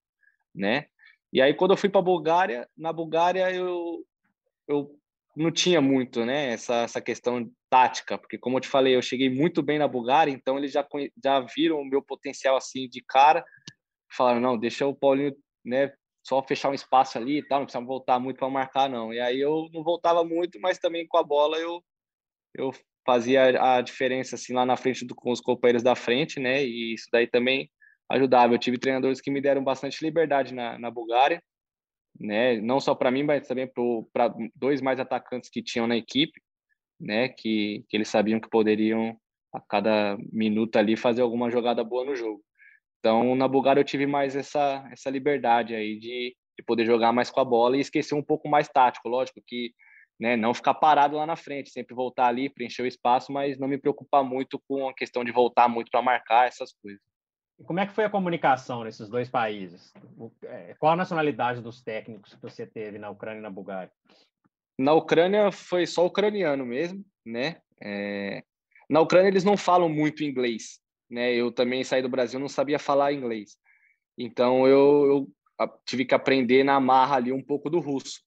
né? 0.53 0.87
E 1.31 1.41
aí 1.41 1.53
quando 1.53 1.71
eu 1.71 1.77
fui 1.77 1.89
para 1.89 2.01
Bulgária, 2.01 2.67
na 2.77 2.91
Bulgária 2.91 3.51
eu 3.51 4.05
eu 4.67 4.97
não 5.35 5.51
tinha 5.51 5.81
muito, 5.81 6.25
né, 6.25 6.53
essa 6.53 6.75
essa 6.83 7.01
questão 7.01 7.49
tática, 7.69 8.17
porque 8.17 8.37
como 8.37 8.57
eu 8.57 8.61
te 8.61 8.67
falei, 8.67 8.95
eu 8.95 9.01
cheguei 9.01 9.29
muito 9.29 9.63
bem 9.63 9.79
na 9.79 9.87
Bulgária, 9.87 10.31
então 10.31 10.57
eles 10.57 10.71
já 10.71 10.85
já 11.23 11.39
viram 11.41 11.79
o 11.79 11.85
meu 11.85 12.01
potencial 12.01 12.55
assim 12.55 12.87
de 12.87 13.03
cara 13.03 13.43
falaram, 14.15 14.39
não, 14.39 14.57
deixa 14.57 14.85
o 14.85 14.95
Paulinho, 14.95 15.35
né, 15.65 15.91
só 16.25 16.41
fechar 16.43 16.69
um 16.69 16.73
espaço 16.73 17.17
ali 17.17 17.39
e 17.39 17.47
tal, 17.47 17.59
não 17.59 17.65
precisa 17.65 17.83
voltar 17.83 18.19
muito 18.19 18.37
para 18.37 18.49
marcar, 18.49 18.89
não. 18.89 19.13
E 19.13 19.19
aí 19.19 19.39
eu 19.39 19.67
não 19.73 19.83
voltava 19.83 20.23
muito, 20.23 20.59
mas 20.61 20.79
também 20.79 21.05
com 21.07 21.17
a 21.17 21.23
bola 21.23 21.57
eu, 21.57 21.83
eu 22.55 22.71
fazia 23.05 23.61
a 23.61 23.81
diferença, 23.81 24.35
assim, 24.35 24.53
lá 24.53 24.65
na 24.65 24.77
frente 24.77 25.05
do, 25.05 25.15
com 25.15 25.31
os 25.31 25.41
companheiros 25.41 25.83
da 25.83 25.95
frente, 25.95 26.39
né, 26.39 26.63
e 26.63 26.93
isso 26.93 27.07
daí 27.11 27.27
também 27.27 27.69
ajudava. 28.09 28.53
Eu 28.53 28.59
tive 28.59 28.77
treinadores 28.77 29.19
que 29.19 29.31
me 29.31 29.41
deram 29.41 29.63
bastante 29.63 30.03
liberdade 30.03 30.53
na, 30.53 30.77
na 30.79 30.91
Bulgária, 30.91 31.41
né, 32.19 32.59
não 32.61 32.79
só 32.79 32.93
para 32.95 33.11
mim, 33.11 33.23
mas 33.23 33.47
também 33.47 33.69
para 34.11 34.33
dois 34.55 34.81
mais 34.81 34.99
atacantes 34.99 35.49
que 35.49 35.63
tinham 35.63 35.87
na 35.87 35.97
equipe, 35.97 36.41
né, 36.99 37.29
que, 37.29 37.83
que 37.89 37.97
eles 37.97 38.07
sabiam 38.07 38.39
que 38.39 38.49
poderiam 38.49 39.17
a 39.53 39.59
cada 39.61 40.17
minuto 40.31 40.77
ali 40.77 40.95
fazer 40.97 41.21
alguma 41.21 41.49
jogada 41.51 41.83
boa 41.83 42.05
no 42.05 42.15
jogo. 42.15 42.43
Então, 42.99 43.35
na 43.35 43.47
Bulgária 43.47 43.81
eu 43.81 43.85
tive 43.85 44.07
mais 44.07 44.35
essa, 44.35 44.87
essa 44.91 45.09
liberdade 45.09 45.75
aí 45.75 45.99
de, 45.99 46.35
de 46.57 46.63
poder 46.65 46.85
jogar 46.85 47.11
mais 47.11 47.29
com 47.29 47.39
a 47.39 47.45
bola 47.45 47.77
e 47.77 47.81
esquecer 47.81 48.15
um 48.15 48.23
pouco 48.23 48.47
mais 48.47 48.67
tático. 48.69 49.09
Lógico 49.09 49.41
que 49.45 49.73
né, 50.19 50.37
não 50.37 50.53
ficar 50.53 50.73
parado 50.75 51.17
lá 51.17 51.25
na 51.25 51.35
frente, 51.35 51.69
sempre 51.69 51.93
voltar 51.93 52.27
ali, 52.27 52.49
preencher 52.49 52.83
o 52.83 52.87
espaço, 52.87 53.31
mas 53.31 53.59
não 53.59 53.67
me 53.67 53.77
preocupar 53.77 54.23
muito 54.23 54.57
com 54.67 54.87
a 54.87 54.93
questão 54.93 55.23
de 55.23 55.31
voltar 55.31 55.67
muito 55.67 55.91
para 55.91 56.01
marcar 56.01 56.47
essas 56.47 56.73
coisas. 56.73 57.01
E 57.59 57.63
como 57.63 57.79
é 57.79 57.85
que 57.85 57.93
foi 57.93 58.05
a 58.05 58.09
comunicação 58.09 58.83
nesses 58.83 59.09
dois 59.09 59.29
países? 59.29 59.93
É, 60.43 60.73
qual 60.79 60.93
a 60.93 60.97
nacionalidade 60.97 61.61
dos 61.61 61.81
técnicos 61.81 62.33
que 62.33 62.41
você 62.41 62.65
teve 62.65 62.97
na 62.97 63.09
Ucrânia 63.09 63.39
e 63.39 63.43
na 63.43 63.49
Bulgária? 63.49 63.91
Na 64.77 64.93
Ucrânia 64.93 65.51
foi 65.51 65.85
só 65.85 66.05
ucraniano 66.05 66.65
mesmo, 66.65 67.05
né? 67.25 67.61
É... 67.81 68.43
Na 68.89 68.99
Ucrânia 69.01 69.29
eles 69.29 69.43
não 69.43 69.55
falam 69.55 69.87
muito 69.87 70.23
inglês, 70.23 70.79
né? 71.09 71.33
Eu 71.33 71.51
também 71.51 71.83
saí 71.83 72.01
do 72.01 72.09
Brasil 72.09 72.39
não 72.39 72.49
sabia 72.49 72.79
falar 72.79 73.13
inglês, 73.13 73.57
então 74.17 74.67
eu, 74.67 75.29
eu 75.59 75.69
tive 75.85 76.05
que 76.05 76.15
aprender 76.15 76.63
na 76.63 76.79
marra 76.79 77.17
ali 77.17 77.31
um 77.31 77.41
pouco 77.41 77.69
do 77.69 77.79
russo, 77.79 78.21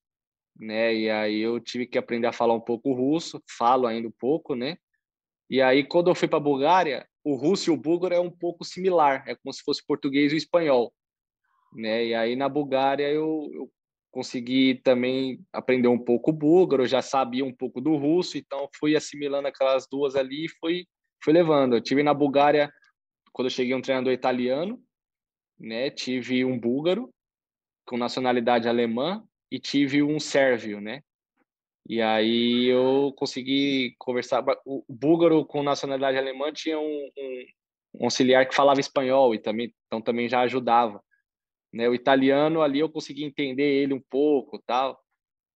né? 0.57 0.95
E 0.95 1.11
aí 1.11 1.41
eu 1.41 1.59
tive 1.59 1.87
que 1.87 1.99
aprender 1.99 2.29
a 2.29 2.33
falar 2.33 2.55
um 2.55 2.61
pouco 2.61 2.93
russo, 2.93 3.43
falo 3.59 3.87
ainda 3.87 4.09
um 4.09 4.15
pouco, 4.19 4.55
né? 4.55 4.79
E 5.51 5.61
aí 5.61 5.85
quando 5.85 6.09
eu 6.09 6.15
fui 6.15 6.29
para 6.29 6.41
Bulgária, 6.41 7.09
o 7.27 7.35
russo 7.35 7.69
e 7.69 7.75
o 7.75 7.77
búlgaro 7.77 8.15
é 8.15 8.21
um 8.21 8.31
pouco 8.31 8.65
similar, 8.65 9.25
é 9.27 9.35
como 9.35 9.53
se 9.53 9.61
fosse 9.65 9.85
português 9.85 10.33
e 10.33 10.37
espanhol, 10.37 10.95
né? 11.73 12.07
E 12.07 12.15
aí 12.15 12.37
na 12.37 12.49
Bulgária 12.49 13.11
eu, 13.11 13.51
eu 13.53 13.73
consegui 14.13 14.77
também 14.85 15.45
aprender 15.53 15.89
um 15.89 15.99
pouco 15.99 16.33
búlgaro, 16.33 16.87
já 16.87 17.03
sabia 17.03 17.45
um 17.45 17.53
pouco 17.53 17.81
do 17.81 17.97
russo, 17.97 18.39
então 18.39 18.69
fui 18.79 18.95
assimilando 18.95 19.49
aquelas 19.49 19.89
duas 19.91 20.15
ali 20.15 20.45
e 20.45 20.49
fui, 20.61 20.87
fui 21.21 21.33
levando. 21.33 21.75
Eu 21.75 21.81
tive 21.81 22.01
na 22.01 22.15
Bulgária, 22.15 22.73
quando 23.33 23.47
eu 23.47 23.51
cheguei, 23.51 23.75
um 23.75 23.83
treinador 23.83 24.13
italiano, 24.13 24.81
né? 25.59 25.91
Tive 25.91 26.45
um 26.45 26.57
búlgaro 26.57 27.13
com 27.85 27.97
nacionalidade 27.97 28.69
alemã 28.69 29.21
e 29.51 29.59
tive 29.59 30.01
um 30.01 30.21
sérvio, 30.21 30.81
né? 30.81 31.03
E 31.89 32.03
aí 32.03 32.67
eu 32.67 33.13
consegui 33.17 33.95
conversar. 33.99 34.45
O 34.65 34.85
búlgaro 34.89 35.45
com 35.47 35.63
nacionalidade 35.63 36.19
alemã 36.19 36.53
tinha 36.53 36.79
um, 36.79 37.11
um, 37.17 37.45
um 38.01 38.05
auxiliar 38.05 38.49
que 38.49 38.55
falava 38.55 38.81
espanhol 38.81 39.35
e 39.35 39.39
também, 39.39 39.73
então 39.87 40.01
também 40.01 40.29
já 40.29 40.41
ajudava. 40.41 41.03
Né? 41.73 41.89
O 41.89 41.95
italiano 41.95 42.61
ali 42.61 42.81
eu 42.81 42.91
consegui 42.91 43.25
entender 43.25 43.83
ele 43.83 43.95
um 43.95 44.03
pouco, 44.11 44.61
tal. 44.67 45.01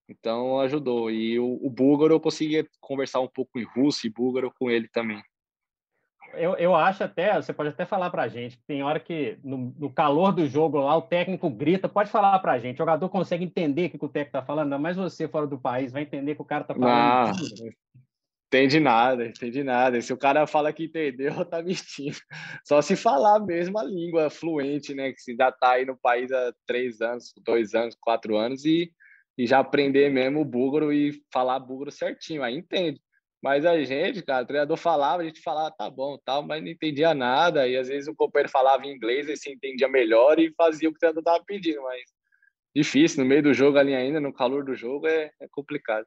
Então 0.09 0.61
ajudou. 0.61 1.11
E 1.11 1.39
o, 1.39 1.59
o 1.63 1.71
búlgaro 1.71 2.15
eu 2.15 2.21
conseguia 2.21 2.67
conversar 2.81 3.21
um 3.21 3.29
pouco 3.29 3.59
em 3.59 3.65
russo 3.65 4.07
e 4.07 4.11
búlgaro 4.11 4.53
com 4.59 4.71
ele 4.71 4.89
também. 4.89 5.23
Eu, 6.41 6.55
eu 6.57 6.75
acho 6.75 7.05
até, 7.05 7.35
você 7.35 7.53
pode 7.53 7.69
até 7.69 7.85
falar 7.85 8.11
para 8.11 8.23
a 8.23 8.29
gente, 8.29 8.57
que 8.57 8.65
tem 8.67 8.83
hora 8.83 8.99
que 8.99 9.39
no, 9.45 9.75
no, 9.79 9.93
calor 9.93 10.33
do 10.33 10.47
jogo 10.47 10.79
lá, 10.79 10.97
o 10.97 11.03
técnico 11.03 11.51
grita, 11.51 11.89
pode 11.89 12.11
falar 12.11 12.39
para 12.39 12.53
a 12.53 12.59
gente, 12.59 12.77
o 12.77 12.79
jogador 12.79 13.09
consegue 13.09 13.45
entender 13.45 13.87
o 13.87 13.91
que 13.91 14.05
o 14.05 14.09
técnico 14.09 14.39
está 14.39 14.43
falando, 14.43 14.79
mas 14.79 14.97
você 14.97 15.29
fora 15.29 15.47
do 15.47 15.59
país 15.59 15.93
vai 15.93 16.03
entender 16.03 16.35
que 16.35 16.43
o 16.43 16.45
cara 16.45 16.63
está 16.63 16.75
falando. 16.75 17.39
Não, 17.39 17.71
entende 18.51 18.81
nada, 18.81 19.27
entende 19.27 19.63
nada. 19.63 20.01
Se 20.01 20.13
o 20.13 20.17
cara 20.17 20.47
fala 20.47 20.73
que 20.73 20.85
entendeu, 20.85 21.33
tá 21.47 21.63
mentindo. 21.63 22.17
Só 22.65 22.83
se 22.83 22.97
falar 22.97 23.39
mesmo 23.41 23.79
a 23.79 23.85
língua 23.85 24.29
fluente, 24.29 24.93
né? 24.93 25.13
Que 25.13 25.21
se 25.21 25.31
ainda 25.31 25.53
tá 25.53 25.73
aí 25.73 25.87
no 25.87 25.97
país 25.97 26.33
há 26.33 26.53
três 26.67 27.01
anos, 27.01 27.33
dois 27.45 27.75
anos, 27.75 27.97
quatro 28.01 28.37
anos 28.37 28.65
e, 28.65 28.93
e 29.39 29.47
já 29.47 29.61
aprender 29.61 30.11
mesmo 30.11 30.41
o 30.41 30.45
búlgaro 30.45 30.93
e 30.93 31.23
falar 31.33 31.61
búlgaro 31.61 31.93
certinho, 31.93 32.43
aí 32.43 32.57
entende. 32.57 33.01
Mas 33.43 33.65
a 33.65 33.83
gente, 33.83 34.23
cara, 34.23 34.45
o 34.45 34.47
treinador 34.47 34.77
falava, 34.77 35.23
a 35.23 35.25
gente 35.25 35.41
falava, 35.41 35.71
tá 35.71 35.89
bom, 35.89 36.19
tal, 36.25 36.43
mas 36.43 36.63
não 36.63 36.69
entendia 36.69 37.15
nada. 37.15 37.67
E 37.67 37.77
às 37.77 37.89
vezes 37.89 38.07
o 38.07 38.15
companheiro 38.15 38.51
falava 38.51 38.87
inglês 38.87 39.29
e 39.29 39.37
se 39.37 39.51
entendia 39.51 39.89
melhor 39.89 40.39
e 40.39 40.53
fazia 40.55 40.89
o 40.89 40.93
que 40.93 40.99
o 40.99 41.01
treinador 41.01 41.23
tava 41.23 41.45
pedindo. 41.45 41.83
Mas 41.83 42.03
difícil, 42.77 43.23
no 43.23 43.29
meio 43.29 43.43
do 43.43 43.55
jogo 43.55 43.79
ali 43.79 43.95
ainda, 43.95 44.21
no 44.21 44.33
calor 44.33 44.63
do 44.65 44.75
jogo, 44.75 45.07
é, 45.07 45.31
é 45.41 45.49
complicado. 45.51 46.07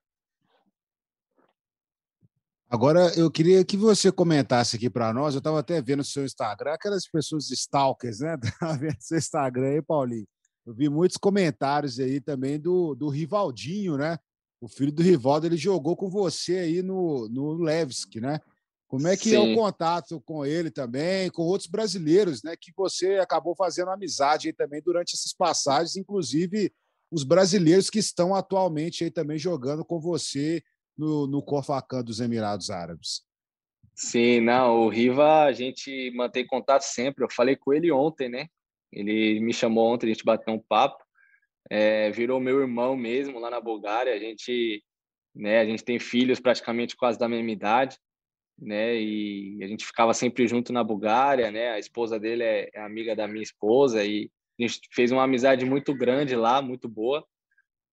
Agora, 2.70 3.12
eu 3.16 3.30
queria 3.30 3.64
que 3.64 3.78
você 3.78 4.12
comentasse 4.12 4.76
aqui 4.76 4.90
para 4.90 5.14
nós. 5.14 5.34
Eu 5.34 5.40
estava 5.40 5.60
até 5.60 5.82
vendo 5.82 6.00
o 6.00 6.04
seu 6.04 6.26
Instagram, 6.26 6.74
aquelas 6.74 7.08
pessoas 7.08 7.50
stalkers, 7.52 8.20
né? 8.20 8.36
Estava 8.44 8.78
vendo 8.78 8.96
seu 9.00 9.18
Instagram 9.18 9.70
aí, 9.70 9.82
Paulinho. 9.82 10.28
Eu 10.66 10.74
vi 10.74 10.90
muitos 10.90 11.18
comentários 11.18 12.00
aí 12.00 12.20
também 12.22 12.60
do, 12.60 12.96
do 12.96 13.10
Rivaldinho, 13.10 13.98
né? 13.98 14.18
O 14.64 14.68
filho 14.70 14.94
do 14.94 15.04
Rivaldo, 15.04 15.46
ele 15.46 15.58
jogou 15.58 15.94
com 15.94 16.10
você 16.10 16.58
aí 16.60 16.82
no, 16.82 17.28
no 17.28 17.52
Levski, 17.52 18.22
né? 18.22 18.40
Como 18.88 19.10
é 19.10 19.18
que 19.18 19.32
Sim. 19.32 19.36
é 19.36 19.40
o 19.40 19.56
contato 19.56 20.22
com 20.22 20.46
ele 20.46 20.72
também, 20.72 21.30
com 21.30 21.42
outros 21.42 21.70
brasileiros, 21.70 22.42
né? 22.44 22.56
Que 22.56 22.72
você 22.74 23.16
acabou 23.16 23.54
fazendo 23.58 23.92
amizade 23.92 24.48
aí 24.48 24.54
também 24.54 24.82
durante 24.82 25.16
essas 25.16 25.34
passagens, 25.34 25.98
inclusive 25.98 26.72
os 27.12 27.26
brasileiros 27.26 27.90
que 27.90 28.00
estão 28.00 28.34
atualmente 28.34 29.04
aí 29.04 29.12
também 29.12 29.38
jogando 29.38 29.84
com 29.84 30.00
você 30.00 30.64
no, 30.98 31.28
no 31.28 31.44
Corfacan 31.44 32.02
dos 32.02 32.22
Emirados 32.22 32.70
Árabes. 32.70 33.22
Sim, 33.94 34.40
não, 34.40 34.86
o 34.86 34.90
Riva 34.90 35.44
a 35.44 35.52
gente 35.52 36.10
mantém 36.16 36.48
contato 36.48 36.84
sempre. 36.84 37.26
Eu 37.26 37.30
falei 37.30 37.58
com 37.58 37.74
ele 37.74 37.92
ontem, 37.92 38.30
né? 38.30 38.48
Ele 38.94 39.42
me 39.42 39.54
chamou 39.54 39.94
ontem, 39.94 40.06
a 40.06 40.14
gente 40.14 40.24
bateu 40.24 40.54
um 40.54 40.60
papo. 40.60 41.03
É, 41.76 42.12
virou 42.12 42.40
meu 42.40 42.62
irmão 42.62 42.96
mesmo 42.96 43.40
lá 43.40 43.50
na 43.50 43.60
Bulgária. 43.60 44.14
A 44.14 44.20
gente, 44.20 44.84
né? 45.34 45.60
A 45.60 45.66
gente 45.66 45.84
tem 45.84 45.98
filhos 45.98 46.40
praticamente 46.40 46.96
quase 46.96 47.18
da 47.18 47.28
mesma 47.28 47.50
idade, 47.50 47.98
né? 48.60 48.96
E 48.96 49.58
a 49.64 49.68
gente 49.68 49.84
ficava 49.84 50.14
sempre 50.14 50.48
junto 50.48 50.72
na 50.72 50.84
Bulgária, 50.84 51.50
né? 51.50 51.72
A 51.72 51.80
esposa 51.80 52.20
dele 52.20 52.44
é, 52.44 52.70
é 52.76 52.80
amiga 52.80 53.16
da 53.16 53.28
minha 53.28 53.42
esposa 53.42 54.06
e 54.06 54.30
a 54.60 54.62
gente 54.62 54.82
fez 54.92 55.12
uma 55.12 55.24
amizade 55.24 55.66
muito 55.66 55.96
grande 55.96 56.36
lá, 56.36 56.62
muito 56.62 56.88
boa, 56.88 57.26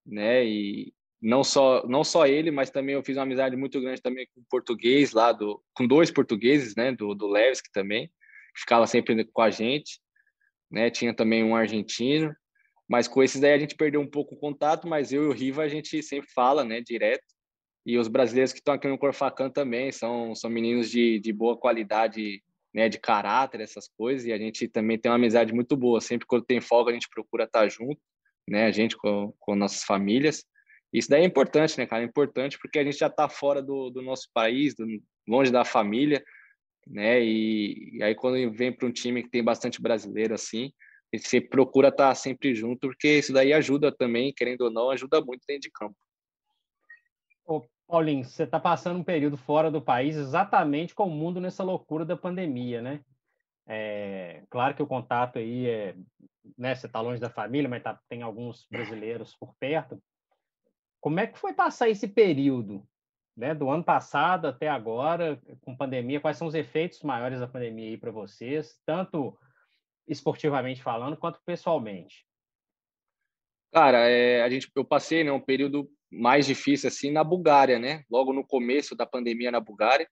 né? 0.04 0.44
E, 0.44 0.92
não 1.22 1.42
só 1.42 1.86
não 1.86 2.04
só 2.04 2.26
ele, 2.26 2.50
mas 2.50 2.70
também 2.70 2.94
eu 2.94 3.02
fiz 3.02 3.16
uma 3.16 3.22
amizade 3.22 3.56
muito 3.56 3.80
grande 3.80 4.02
também 4.02 4.26
com 4.34 4.42
português 4.50 5.12
lá 5.12 5.32
do 5.32 5.62
com 5.74 5.86
dois 5.86 6.10
portugueses, 6.10 6.74
né, 6.76 6.92
do 6.92 7.14
do 7.14 7.28
Levski 7.28 7.70
também, 7.72 8.08
que 8.54 8.60
ficava 8.60 8.86
sempre 8.86 9.24
com 9.24 9.42
a 9.42 9.50
gente, 9.50 10.00
né? 10.70 10.90
Tinha 10.90 11.14
também 11.14 11.42
um 11.42 11.56
argentino, 11.56 12.34
mas 12.90 13.06
com 13.06 13.22
esses 13.22 13.40
daí 13.40 13.52
a 13.52 13.58
gente 13.58 13.76
perdeu 13.76 14.00
um 14.00 14.06
pouco 14.06 14.34
o 14.34 14.36
contato, 14.36 14.88
mas 14.88 15.12
eu 15.12 15.22
e 15.22 15.26
o 15.28 15.32
Riva 15.32 15.62
a 15.62 15.68
gente 15.68 16.02
sempre 16.02 16.28
fala, 16.32 16.64
né, 16.64 16.80
direto. 16.80 17.22
E 17.86 17.96
os 17.96 18.08
brasileiros 18.08 18.52
que 18.52 18.58
estão 18.58 18.74
aqui 18.74 18.88
no 18.88 18.98
Corfacan 18.98 19.48
também 19.48 19.92
são 19.92 20.34
são 20.34 20.50
meninos 20.50 20.90
de, 20.90 21.20
de 21.20 21.32
boa 21.32 21.56
qualidade, 21.56 22.42
né, 22.74 22.88
de 22.88 22.98
caráter, 22.98 23.60
essas 23.60 23.86
coisas, 23.96 24.26
e 24.26 24.32
a 24.32 24.38
gente 24.38 24.66
também 24.66 24.98
tem 24.98 25.08
uma 25.08 25.14
amizade 25.14 25.54
muito 25.54 25.76
boa. 25.76 26.00
Sempre 26.00 26.26
quando 26.26 26.44
tem 26.44 26.60
folga 26.60 26.90
a 26.90 26.94
gente 26.94 27.08
procura 27.08 27.44
estar 27.44 27.68
junto, 27.68 28.00
né, 28.48 28.66
a 28.66 28.72
gente 28.72 28.96
com, 28.96 29.32
com 29.38 29.54
nossas 29.54 29.84
famílias. 29.84 30.44
Isso 30.92 31.08
daí 31.08 31.22
é 31.22 31.26
importante, 31.26 31.78
né, 31.78 31.86
cara? 31.86 32.02
É 32.02 32.06
importante 32.06 32.58
porque 32.58 32.80
a 32.80 32.84
gente 32.84 32.98
já 32.98 33.06
está 33.06 33.28
fora 33.28 33.62
do, 33.62 33.90
do 33.90 34.02
nosso 34.02 34.28
país, 34.34 34.74
do, 34.74 34.84
longe 35.28 35.52
da 35.52 35.64
família, 35.64 36.24
né? 36.88 37.22
E, 37.22 37.98
e 37.98 38.02
aí 38.02 38.16
quando 38.16 38.52
vem 38.52 38.72
para 38.72 38.88
um 38.88 38.92
time 38.92 39.22
que 39.22 39.30
tem 39.30 39.44
bastante 39.44 39.80
brasileiro 39.80 40.34
assim, 40.34 40.72
gente 41.16 41.28
sempre 41.28 41.50
procura 41.50 41.88
estar 41.88 42.08
tá 42.08 42.14
sempre 42.14 42.54
junto, 42.54 42.88
porque 42.88 43.18
isso 43.18 43.32
daí 43.32 43.52
ajuda 43.52 43.90
também, 43.90 44.32
querendo 44.32 44.62
ou 44.62 44.70
não, 44.70 44.90
ajuda 44.90 45.20
muito 45.20 45.42
dentro 45.46 45.62
de 45.62 45.70
campo. 45.70 45.96
Ô, 47.44 47.62
Paulinho, 47.86 48.24
você 48.24 48.44
está 48.44 48.60
passando 48.60 48.98
um 48.98 49.04
período 49.04 49.36
fora 49.36 49.70
do 49.70 49.82
país 49.82 50.16
exatamente 50.16 50.94
com 50.94 51.04
o 51.04 51.10
mundo 51.10 51.40
nessa 51.40 51.64
loucura 51.64 52.04
da 52.04 52.16
pandemia, 52.16 52.80
né? 52.80 53.00
É, 53.66 54.42
claro 54.48 54.74
que 54.74 54.82
o 54.82 54.86
contato 54.86 55.38
aí 55.38 55.68
é, 55.68 55.94
né, 56.56 56.74
você 56.74 56.86
está 56.86 57.00
longe 57.00 57.20
da 57.20 57.30
família, 57.30 57.68
mas 57.68 57.82
tá, 57.82 57.98
tem 58.08 58.22
alguns 58.22 58.66
brasileiros 58.70 59.36
por 59.36 59.54
perto. 59.58 60.00
Como 61.00 61.18
é 61.20 61.26
que 61.26 61.38
foi 61.38 61.52
passar 61.52 61.88
esse 61.88 62.08
período, 62.08 62.86
né, 63.36 63.54
do 63.54 63.70
ano 63.70 63.82
passado 63.82 64.46
até 64.46 64.68
agora, 64.68 65.40
com 65.62 65.76
pandemia? 65.76 66.20
Quais 66.20 66.36
são 66.36 66.46
os 66.46 66.54
efeitos 66.54 67.02
maiores 67.02 67.40
da 67.40 67.48
pandemia 67.48 67.90
aí 67.90 67.96
para 67.96 68.10
vocês, 68.10 68.78
tanto 68.84 69.38
esportivamente 70.10 70.82
falando 70.82 71.16
quanto 71.16 71.40
pessoalmente? 71.44 72.26
Cara, 73.72 74.08
é, 74.08 74.42
a 74.42 74.50
gente, 74.50 74.70
eu 74.74 74.84
passei 74.84 75.22
né, 75.22 75.30
um 75.30 75.40
período 75.40 75.88
mais 76.10 76.44
difícil 76.44 76.88
assim 76.88 77.10
na 77.10 77.22
Bulgária, 77.22 77.78
né? 77.78 78.02
Logo 78.10 78.32
no 78.32 78.44
começo 78.44 78.96
da 78.96 79.06
pandemia 79.06 79.50
na 79.50 79.60
Bulgária, 79.60 80.08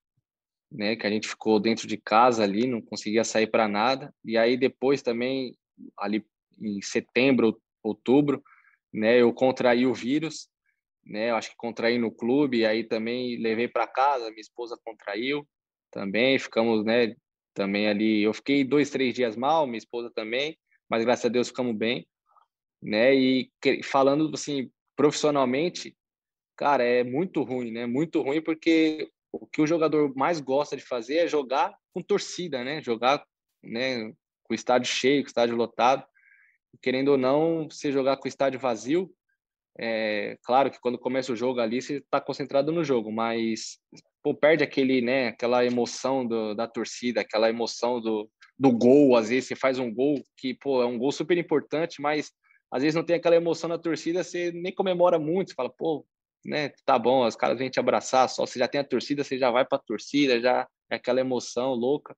né? 0.71 0.95
Que 0.95 1.07
a 1.07 1.11
gente 1.11 1.27
ficou 1.27 1.59
dentro 1.59 1.89
de 1.89 1.97
casa 1.97 2.45
ali, 2.45 2.67
não 2.67 2.81
conseguia 2.81 3.25
sair 3.25 3.49
para 3.49 3.67
nada. 3.67 4.15
E 4.25 4.39
aí 4.39 4.57
depois 4.57 5.03
também 5.03 5.57
ali 5.99 6.25
em 6.61 6.81
setembro, 6.81 7.61
outubro, 7.83 8.43
né? 8.93 9.21
Eu 9.21 9.33
contraí 9.33 9.87
o 9.87 9.95
vírus 9.95 10.49
né? 11.09 11.31
Eu 11.31 11.37
acho 11.37 11.51
que 11.51 11.57
contraí 11.57 11.99
no 11.99 12.13
clube, 12.13 12.67
aí 12.67 12.85
também 12.85 13.41
levei 13.41 13.67
para 13.67 13.87
casa, 13.87 14.29
minha 14.29 14.41
esposa 14.41 14.79
contraiu 14.85 15.47
também, 15.91 16.39
ficamos, 16.39 16.85
né? 16.85 17.15
Também 17.59 17.89
ali, 17.89 18.23
eu 18.23 18.33
fiquei 18.33 18.63
dois, 18.63 18.89
três 18.89 19.13
dias 19.13 19.35
mal, 19.35 19.67
minha 19.67 19.79
esposa 19.79 20.09
também, 20.15 20.57
mas 20.89 21.05
graças 21.05 21.25
a 21.25 21.29
Deus 21.29 21.49
ficamos 21.49 21.75
bem, 21.75 22.07
né? 22.81 23.13
E 23.13 23.51
falando 23.83 24.31
assim, 24.33 24.71
profissionalmente, 24.95 25.97
cara, 26.57 26.85
é 26.85 27.03
muito 27.03 27.43
ruim, 27.43 27.73
né? 27.73 27.85
Muito 27.85 28.23
ruim 28.23 28.41
porque 28.41 29.11
o 29.33 29.45
que 29.45 29.61
o 29.61 29.67
jogador 29.67 30.15
mais 30.15 30.39
gosta 30.39 30.77
de 30.77 30.85
fazer 30.85 31.17
é 31.17 31.27
jogar 31.27 31.77
com 31.93 32.01
torcida, 32.01 32.63
né? 32.63 32.81
Jogar, 32.81 33.27
né? 33.61 34.05
Com 34.45 34.53
o 34.53 34.55
estádio 34.55 34.89
cheio, 34.93 35.25
com 35.25 35.27
o 35.27 35.31
estádio 35.31 35.57
lotado. 35.57 36.07
Querendo 36.81 37.09
ou 37.09 37.19
não, 37.19 37.69
você 37.69 37.91
jogar 37.91 38.19
com 38.19 38.27
o 38.27 38.29
estádio 38.29 38.61
vazio, 38.61 39.13
É, 39.81 40.37
claro 40.43 40.71
que 40.71 40.81
quando 40.81 40.99
começa 40.99 41.33
o 41.33 41.37
jogo 41.37 41.61
ali, 41.61 41.81
você 41.81 41.99
está 41.99 42.21
concentrado 42.21 42.73
no 42.73 42.83
jogo, 42.83 43.13
mas 43.13 43.79
pô, 44.23 44.35
perde 44.35 44.65
aquele, 44.65 45.01
né, 45.01 45.29
aquela 45.29 45.65
emoção 45.65 46.27
do, 46.27 46.55
da 46.55 46.67
torcida, 46.67 47.21
aquela 47.21 47.49
emoção 47.49 48.01
do, 48.01 48.29
do 48.59 48.73
gol. 48.73 49.17
Às 49.17 49.29
vezes 49.29 49.47
você 49.47 49.57
faz 49.57 49.79
um 49.79 49.93
gol 49.93 50.21
que 50.37 50.55
pô, 50.55 50.83
é 50.83 50.87
um 50.87 50.99
gol 50.99 51.13
super 51.13 51.39
importante, 51.39 52.03
mas 52.03 52.33
às 52.71 52.83
vezes 52.83 52.95
não 52.95 53.05
tem 53.05 53.17
aquela 53.17 53.37
emoção 53.37 53.69
na 53.69 53.79
torcida, 53.79 54.25
você 54.25 54.53
nem 54.53 54.75
comemora 54.75 55.19
muito, 55.19 55.55
fala, 55.55 55.71
pô, 55.71 56.05
né, 56.45 56.71
tá 56.85 56.99
bom, 56.99 57.27
os 57.27 57.37
caras 57.37 57.59
vêm 57.59 57.71
te 57.71 57.81
abraçar, 57.81 58.29
só 58.29 58.47
você 58.47 58.59
já 58.59 58.69
tem 58.69 58.81
a 58.81 58.85
torcida, 58.85 59.25
você 59.25 59.39
já 59.39 59.51
vai 59.51 59.65
para 59.65 59.79
a 59.79 59.83
torcida, 59.83 60.41
já 60.41 60.67
é 60.91 60.97
aquela 60.97 61.21
emoção 61.21 61.73
louca. 61.75 62.17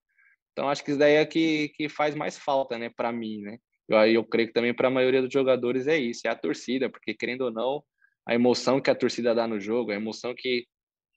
Então 0.52 0.68
acho 0.68 0.82
que 0.82 0.90
isso 0.90 0.98
daí 0.98 1.14
é 1.14 1.26
que, 1.26 1.68
que 1.70 1.88
faz 1.88 2.14
mais 2.14 2.38
falta, 2.38 2.78
né, 2.78 2.90
para 2.90 3.12
mim, 3.12 3.42
né? 3.42 3.58
Eu, 3.90 3.98
eu 4.06 4.24
creio 4.24 4.48
que 4.48 4.54
também 4.54 4.74
para 4.74 4.88
a 4.88 4.90
maioria 4.90 5.20
dos 5.20 5.32
jogadores 5.32 5.86
é 5.86 5.98
isso, 5.98 6.26
é 6.26 6.30
a 6.30 6.36
torcida, 6.36 6.88
porque 6.88 7.12
querendo 7.12 7.42
ou 7.42 7.50
não, 7.50 7.82
a 8.26 8.34
emoção 8.34 8.80
que 8.80 8.90
a 8.90 8.94
torcida 8.94 9.34
dá 9.34 9.46
no 9.46 9.58
jogo, 9.58 9.90
a 9.90 9.96
emoção 9.96 10.34
que, 10.36 10.66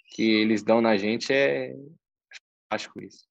que 0.10 0.24
eles 0.24 0.64
dão 0.64 0.82
na 0.82 0.98
gente 0.98 1.32
é 1.32 1.74
acho 2.72 2.92
isso. 3.00 3.26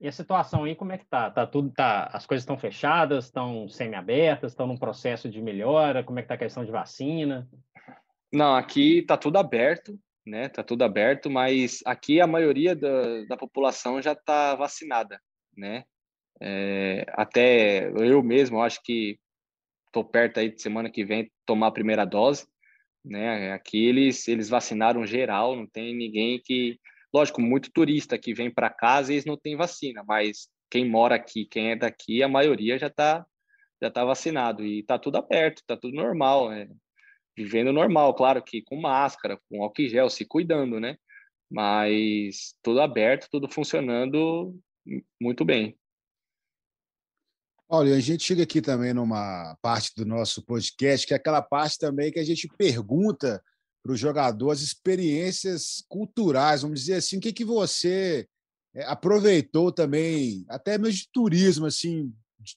E 0.00 0.08
a 0.08 0.12
situação 0.12 0.64
aí, 0.64 0.74
como 0.74 0.92
é 0.92 0.98
que 0.98 1.04
tá? 1.04 1.30
Tá 1.30 1.46
tudo, 1.46 1.70
tá, 1.70 2.04
as 2.12 2.26
coisas 2.26 2.42
estão 2.42 2.58
fechadas, 2.58 3.26
estão 3.26 3.68
semi-abertas, 3.68 4.52
estão 4.52 4.66
num 4.66 4.78
processo 4.78 5.28
de 5.28 5.42
melhora? 5.42 6.02
Como 6.02 6.18
é 6.18 6.22
que 6.22 6.28
tá 6.28 6.34
a 6.34 6.38
questão 6.38 6.64
de 6.64 6.72
vacina? 6.72 7.46
Não, 8.32 8.56
aqui 8.56 9.02
tá 9.02 9.18
tudo 9.18 9.36
aberto, 9.36 9.98
né? 10.26 10.48
Tá 10.48 10.62
tudo 10.62 10.84
aberto, 10.84 11.28
mas 11.28 11.80
aqui 11.84 12.18
a 12.18 12.26
maioria 12.26 12.74
da, 12.74 13.24
da 13.28 13.36
população 13.36 14.00
já 14.00 14.12
está 14.12 14.54
vacinada, 14.54 15.20
né? 15.54 15.84
É, 16.42 17.04
até 17.10 17.88
eu 17.90 18.22
mesmo, 18.22 18.62
acho 18.62 18.82
que 18.82 19.18
estou 19.86 20.04
perto 20.04 20.40
aí 20.40 20.50
de 20.50 20.62
semana 20.62 20.90
que 20.90 21.04
vem 21.04 21.30
tomar 21.46 21.68
a 21.68 21.72
primeira 21.72 22.04
dose, 22.04 22.46
né? 23.04 23.52
Aqui 23.52 23.86
eles 23.86 24.28
eles 24.28 24.48
vacinaram 24.48 25.06
geral, 25.06 25.56
não 25.56 25.66
tem 25.66 25.94
ninguém 25.94 26.40
que 26.42 26.78
Lógico, 27.12 27.40
muito 27.40 27.72
turista 27.72 28.16
que 28.18 28.32
vem 28.32 28.50
para 28.50 28.70
casa 28.70 29.12
e 29.12 29.16
eles 29.16 29.24
não 29.24 29.36
têm 29.36 29.56
vacina, 29.56 30.04
mas 30.06 30.48
quem 30.70 30.88
mora 30.88 31.16
aqui, 31.16 31.44
quem 31.44 31.72
é 31.72 31.76
daqui, 31.76 32.22
a 32.22 32.28
maioria 32.28 32.78
já 32.78 32.86
está 32.86 33.26
já 33.82 33.90
tá 33.90 34.04
vacinado 34.04 34.64
e 34.64 34.80
está 34.80 34.98
tudo 34.98 35.16
aberto, 35.16 35.58
está 35.58 35.76
tudo 35.76 35.94
normal, 35.94 36.50
né? 36.50 36.68
vivendo 37.36 37.72
normal, 37.72 38.14
claro 38.14 38.42
que 38.42 38.62
com 38.62 38.76
máscara, 38.76 39.40
com 39.48 39.62
álcool 39.62 39.88
gel, 39.88 40.10
se 40.10 40.26
cuidando, 40.26 40.78
né? 40.78 40.96
Mas 41.50 42.54
tudo 42.62 42.80
aberto, 42.82 43.28
tudo 43.30 43.48
funcionando 43.48 44.54
muito 45.20 45.44
bem. 45.44 45.79
Olha, 47.72 47.94
a 47.94 48.00
gente 48.00 48.24
chega 48.24 48.42
aqui 48.42 48.60
também 48.60 48.92
numa 48.92 49.56
parte 49.62 49.92
do 49.94 50.04
nosso 50.04 50.42
podcast, 50.42 51.06
que 51.06 51.14
é 51.14 51.16
aquela 51.16 51.40
parte 51.40 51.78
também 51.78 52.10
que 52.10 52.18
a 52.18 52.24
gente 52.24 52.48
pergunta 52.58 53.40
para 53.80 53.92
o 53.92 53.96
jogador 53.96 54.50
as 54.50 54.60
experiências 54.60 55.84
culturais, 55.88 56.62
vamos 56.62 56.80
dizer 56.80 56.94
assim, 56.94 57.18
o 57.18 57.20
que, 57.20 57.32
que 57.32 57.44
você 57.44 58.26
eh, 58.74 58.84
aproveitou 58.88 59.70
também, 59.70 60.44
até 60.48 60.76
mesmo 60.78 60.98
de 60.98 61.08
turismo, 61.12 61.66
assim, 61.66 62.12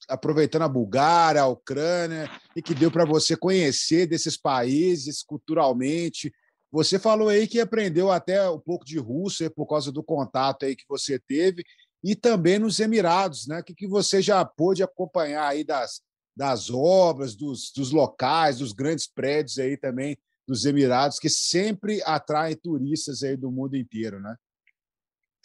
aproveitando 0.09 0.63
a 0.63 0.67
Bulgária, 0.67 1.43
a 1.43 1.47
Ucrânia, 1.47 2.27
e 2.55 2.61
que 2.63 2.73
deu 2.73 2.89
para 2.89 3.05
você 3.05 3.37
conhecer 3.37 4.07
desses 4.07 4.35
países 4.35 5.21
culturalmente. 5.21 6.33
Você 6.71 6.97
falou 6.97 7.29
aí 7.29 7.47
que 7.47 7.59
aprendeu 7.59 8.11
até 8.11 8.49
um 8.49 8.59
pouco 8.59 8.83
de 8.83 8.97
russo 8.97 9.47
por 9.51 9.67
causa 9.67 9.91
do 9.91 10.01
contato 10.01 10.65
aí 10.65 10.75
que 10.75 10.85
você 10.89 11.19
teve, 11.19 11.63
e 12.03 12.15
também 12.15 12.59
nos 12.59 12.79
Emirados, 12.79 13.47
né? 13.47 13.63
Que, 13.63 13.73
que 13.73 13.87
você 13.87 14.21
já 14.21 14.43
pôde 14.43 14.83
acompanhar 14.83 15.47
aí 15.47 15.63
das, 15.63 16.01
das 16.35 16.69
obras, 16.69 17.35
dos, 17.35 17.71
dos 17.71 17.91
locais, 17.91 18.59
dos 18.59 18.73
grandes 18.73 19.07
prédios 19.07 19.57
aí 19.57 19.77
também 19.77 20.17
dos 20.45 20.65
Emirados, 20.65 21.19
que 21.19 21.29
sempre 21.29 22.01
atraem 22.03 22.55
turistas 22.55 23.23
aí 23.23 23.37
do 23.37 23.49
mundo 23.49 23.77
inteiro, 23.77 24.19
né? 24.19 24.35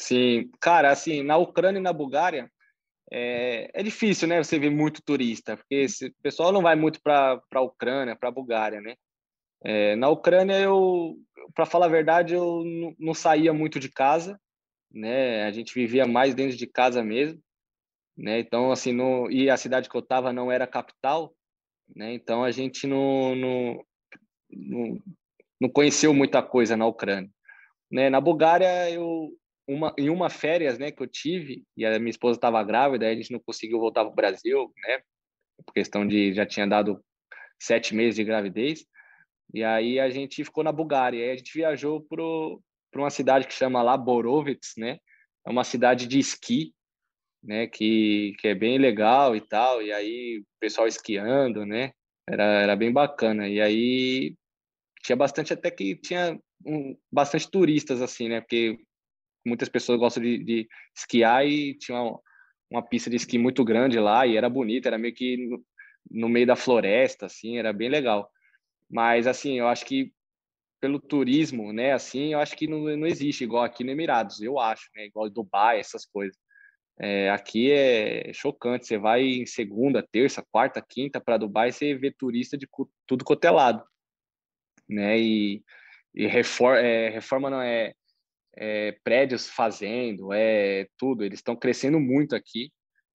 Sim, 0.00 0.50
cara, 0.60 0.90
assim, 0.90 1.22
na 1.22 1.36
Ucrânia 1.36 1.78
e 1.78 1.82
na 1.82 1.92
Bulgária 1.92 2.50
é, 3.10 3.70
é 3.72 3.82
difícil, 3.82 4.28
né? 4.28 4.42
Você 4.42 4.58
ver 4.58 4.70
muito 4.70 5.02
turista, 5.02 5.56
porque 5.56 5.74
esse, 5.74 6.06
o 6.06 6.14
pessoal 6.22 6.52
não 6.52 6.62
vai 6.62 6.74
muito 6.76 7.00
para 7.00 7.40
a 7.52 7.60
Ucrânia, 7.60 8.16
para 8.16 8.28
a 8.28 8.32
Bulgária, 8.32 8.80
né? 8.80 8.94
É, 9.64 9.96
na 9.96 10.08
Ucrânia, 10.08 10.58
eu, 10.58 11.16
para 11.54 11.66
falar 11.66 11.86
a 11.86 11.90
verdade, 11.90 12.34
eu 12.34 12.62
não 12.98 13.14
saía 13.14 13.52
muito 13.52 13.80
de 13.80 13.88
casa, 13.88 14.38
né? 14.90 15.44
A 15.44 15.52
gente 15.52 15.74
vivia 15.74 16.06
mais 16.06 16.34
dentro 16.34 16.56
de 16.56 16.66
casa 16.66 17.02
mesmo, 17.02 17.40
né? 18.16 18.38
Então, 18.40 18.72
assim, 18.72 18.92
no, 18.92 19.30
e 19.30 19.50
a 19.50 19.56
cidade 19.56 19.88
que 19.88 19.96
eu 19.96 20.00
estava 20.00 20.32
não 20.32 20.50
era 20.50 20.66
capital, 20.66 21.34
né? 21.94 22.12
Então 22.12 22.44
a 22.44 22.50
gente 22.50 22.86
não, 22.86 23.34
não, 23.34 23.84
não, 24.50 25.02
não 25.60 25.68
conheceu 25.68 26.12
muita 26.12 26.42
coisa 26.42 26.76
na 26.76 26.86
Ucrânia. 26.86 27.30
Né? 27.90 28.10
Na 28.10 28.20
Bulgária, 28.20 28.90
eu 28.90 29.30
uma, 29.68 29.94
em 29.98 30.08
uma 30.08 30.30
férias 30.30 30.78
né, 30.78 30.90
que 30.90 31.02
eu 31.02 31.06
tive, 31.06 31.62
e 31.76 31.84
a 31.84 31.98
minha 31.98 32.10
esposa 32.10 32.38
estava 32.38 32.62
grávida, 32.64 33.06
a 33.06 33.14
gente 33.14 33.30
não 33.30 33.38
conseguiu 33.38 33.78
voltar 33.78 34.02
para 34.02 34.12
o 34.12 34.16
Brasil, 34.16 34.72
né? 34.86 35.02
Por 35.64 35.74
questão 35.74 36.06
de 36.06 36.32
já 36.32 36.46
tinha 36.46 36.66
dado 36.66 37.04
sete 37.60 37.94
meses 37.94 38.14
de 38.14 38.24
gravidez. 38.24 38.86
E 39.52 39.62
aí 39.62 40.00
a 40.00 40.08
gente 40.08 40.44
ficou 40.44 40.64
na 40.64 40.72
Bulgária. 40.72 41.22
Aí 41.22 41.30
a 41.32 41.36
gente 41.36 41.52
viajou 41.52 42.00
para 42.90 43.00
uma 43.00 43.10
cidade 43.10 43.46
que 43.46 43.54
chama 43.54 43.82
lá 43.82 43.96
Borovets, 43.96 44.72
né? 44.76 44.98
É 45.46 45.50
uma 45.50 45.64
cidade 45.64 46.06
de 46.06 46.18
esqui, 46.18 46.72
né? 47.42 47.66
Que, 47.66 48.34
que 48.38 48.48
é 48.48 48.54
bem 48.54 48.78
legal 48.78 49.36
e 49.36 49.40
tal. 49.40 49.82
E 49.82 49.92
aí 49.92 50.40
o 50.40 50.46
pessoal 50.60 50.86
esquiando, 50.86 51.64
né? 51.66 51.92
Era, 52.28 52.44
era 52.62 52.76
bem 52.76 52.92
bacana. 52.92 53.48
E 53.48 53.60
aí 53.60 54.36
tinha 55.02 55.16
bastante, 55.16 55.52
até 55.52 55.70
que 55.70 55.96
tinha 55.96 56.38
um, 56.66 56.96
bastante 57.10 57.50
turistas, 57.50 58.02
assim, 58.02 58.28
né? 58.28 58.40
Porque 58.40 58.78
muitas 59.46 59.68
pessoas 59.68 59.98
gostam 59.98 60.22
de, 60.22 60.38
de 60.44 60.68
esquiar 60.96 61.46
e 61.46 61.74
tinha 61.78 62.00
uma, 62.00 62.20
uma, 62.70 62.82
pista 62.82 63.08
de 63.08 63.16
esqui 63.16 63.38
muito 63.38 63.64
grande 63.64 63.98
lá 63.98 64.26
e 64.26 64.36
era 64.36 64.48
bonita, 64.48 64.88
era 64.88 64.98
meio 64.98 65.14
que 65.14 65.36
no, 65.48 65.64
no 66.10 66.28
meio 66.28 66.46
da 66.46 66.56
floresta, 66.56 67.26
assim, 67.26 67.58
era 67.58 67.72
bem 67.72 67.88
legal. 67.88 68.30
Mas, 68.90 69.26
assim, 69.26 69.58
eu 69.58 69.68
acho 69.68 69.84
que 69.84 70.12
pelo 70.80 71.00
turismo, 71.00 71.72
né, 71.72 71.92
assim, 71.92 72.32
eu 72.32 72.40
acho 72.40 72.56
que 72.56 72.66
não, 72.66 72.80
não 72.96 73.06
existe 73.06 73.44
igual 73.44 73.64
aqui 73.64 73.84
no 73.84 73.90
Emirados, 73.90 74.40
eu 74.40 74.58
acho, 74.58 74.88
né, 74.94 75.06
igual 75.06 75.28
Dubai, 75.30 75.80
essas 75.80 76.06
coisas. 76.06 76.36
É, 77.00 77.30
aqui 77.30 77.70
é 77.70 78.32
chocante. 78.32 78.86
Você 78.86 78.98
vai 78.98 79.22
em 79.22 79.46
segunda, 79.46 80.06
terça, 80.10 80.44
quarta, 80.50 80.82
quinta 80.86 81.20
para 81.20 81.38
Dubai, 81.38 81.70
você 81.70 81.94
vê 81.94 82.10
turista 82.10 82.58
de 82.58 82.68
tudo 83.06 83.24
cotelado, 83.24 83.84
é 84.90 84.94
né? 84.94 85.20
E, 85.20 85.62
e 86.14 86.26
reforma, 86.26 86.78
é, 86.80 87.08
reforma 87.10 87.50
não 87.50 87.62
é, 87.62 87.94
é, 88.56 88.92
prédios 89.04 89.48
fazendo, 89.48 90.32
é 90.32 90.88
tudo. 90.98 91.24
Eles 91.24 91.38
estão 91.38 91.56
crescendo 91.56 92.00
muito 92.00 92.34
aqui, 92.34 92.72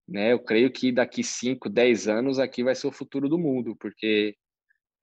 né? 0.08 0.32
Eu 0.32 0.40
creio 0.40 0.72
que 0.72 0.92
daqui 0.92 1.22
5, 1.22 1.68
10 1.68 2.08
anos 2.08 2.38
aqui 2.38 2.62
vai 2.64 2.74
ser 2.74 2.86
o 2.86 2.92
futuro 2.92 3.28
do 3.28 3.38
mundo, 3.38 3.76
porque 3.76 4.36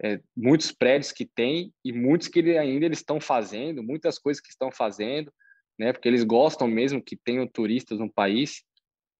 é, 0.03 0.19
muitos 0.35 0.71
prédios 0.71 1.11
que 1.11 1.25
tem 1.25 1.73
e 1.83 1.93
muitos 1.93 2.27
que 2.27 2.39
ainda 2.57 2.85
eles 2.85 2.99
estão 2.99 3.19
fazendo, 3.19 3.83
muitas 3.83 4.17
coisas 4.17 4.41
que 4.41 4.49
estão 4.49 4.71
fazendo, 4.71 5.31
né? 5.77 5.93
Porque 5.93 6.07
eles 6.07 6.23
gostam 6.23 6.67
mesmo 6.67 7.03
que 7.03 7.15
tenham 7.15 7.47
turistas 7.47 7.99
no 7.99 8.11
país 8.11 8.63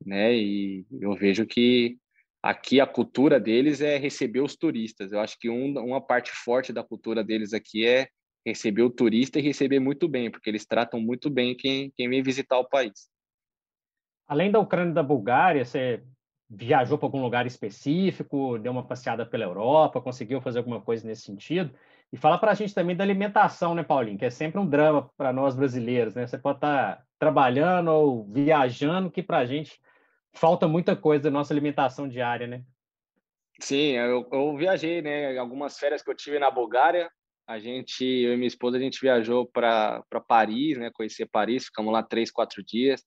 né? 0.06 0.34
E 0.34 0.86
eu 1.00 1.14
vejo 1.16 1.46
que 1.46 1.98
aqui 2.42 2.80
a 2.80 2.88
cultura 2.88 3.40
deles 3.40 3.82
é 3.82 3.98
receber 3.98 4.42
os 4.42 4.56
turistas. 4.56 5.12
Eu 5.12 5.20
acho 5.20 5.38
que 5.40 5.50
um, 5.50 5.78
uma 5.80 6.02
parte 6.02 6.32
forte 6.32 6.74
da 6.74 6.84
cultura 6.84 7.24
deles 7.24 7.54
aqui 7.54 7.86
é 7.86 8.08
receber 8.46 8.82
o 8.82 8.90
turista 8.90 9.38
e 9.38 9.44
receber 9.44 9.80
muito 9.80 10.08
bem, 10.08 10.32
porque 10.32 10.50
eles 10.50 10.66
tratam 10.66 11.00
muito 11.00 11.30
bem 11.30 11.56
quem, 11.56 11.92
quem 11.96 12.10
vem 12.10 12.24
visitar 12.24 12.58
o 12.58 12.68
país. 12.68 13.10
Além 14.28 14.50
da 14.50 14.60
Ucrânia 14.60 14.92
e 14.92 14.96
da 14.96 15.04
Bulgária, 15.04 15.64
você 15.64 16.04
viajou 16.54 16.98
para 16.98 17.08
algum 17.08 17.22
lugar 17.22 17.48
específico, 17.48 18.60
deu 18.60 18.74
uma 18.74 18.86
passeada 18.86 19.26
pela 19.26 19.46
Europa, 19.46 20.02
conseguiu 20.02 20.42
fazer 20.42 20.60
alguma 20.60 20.82
coisa 20.82 21.08
nesse 21.08 21.22
sentido? 21.22 21.74
E 22.12 22.18
fala 22.18 22.38
para 22.38 22.52
a 22.52 22.54
gente 22.54 22.74
também 22.74 22.94
da 22.94 23.06
alimentação, 23.06 23.74
né, 23.74 23.84
Paulinho? 23.84 24.18
Que 24.18 24.26
é 24.26 24.30
sempre 24.30 24.60
um 24.60 24.68
drama 24.68 25.10
para 25.16 25.32
nós 25.32 25.56
brasileiros, 25.56 26.14
né? 26.14 26.28
Você 26.28 26.38
pode 26.38 26.58
estar 26.58 26.98
tá 26.98 27.04
trabalhando 27.18 27.88
ou 27.88 28.26
viajando, 28.26 29.10
que 29.10 29.24
para 29.24 29.38
a 29.38 29.46
gente 29.46 29.80
falta 30.34 30.68
muita 30.68 30.94
coisa 30.94 31.24
da 31.24 31.32
nossa 31.32 31.54
alimentação 31.54 32.06
diária, 32.06 32.46
né? 32.46 32.64
Sim, 33.62 33.92
eu, 33.92 34.28
eu 34.30 34.58
viajei, 34.58 35.02
né? 35.02 35.38
Algumas 35.38 35.80
férias 35.80 36.04
que 36.04 36.10
eu 36.10 36.16
tive 36.16 36.38
na 36.38 36.52
Bulgária, 36.52 37.10
a 37.48 37.60
gente, 37.60 38.04
eu 38.04 38.34
e 38.34 38.36
minha 38.36 38.48
esposa, 38.48 38.76
a 38.76 38.80
gente 38.80 39.00
viajou 39.00 39.46
para 39.46 40.04
Paris, 40.28 40.78
né? 40.78 40.92
Conhecer 40.94 41.28
Paris, 41.28 41.66
ficamos 41.66 41.94
lá 41.94 42.04
três, 42.04 42.30
quatro 42.30 42.62
dias. 42.62 43.02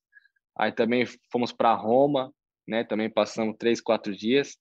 Aí 0.57 0.73
também 0.73 1.05
fomos 1.31 1.53
para 1.53 1.75
Roma, 1.75 2.33
né? 2.67 2.85
Também 2.85 3.11
passamos 3.11 3.57
três, 3.59 3.81
quatro 3.81 4.15
dias. 4.15 4.57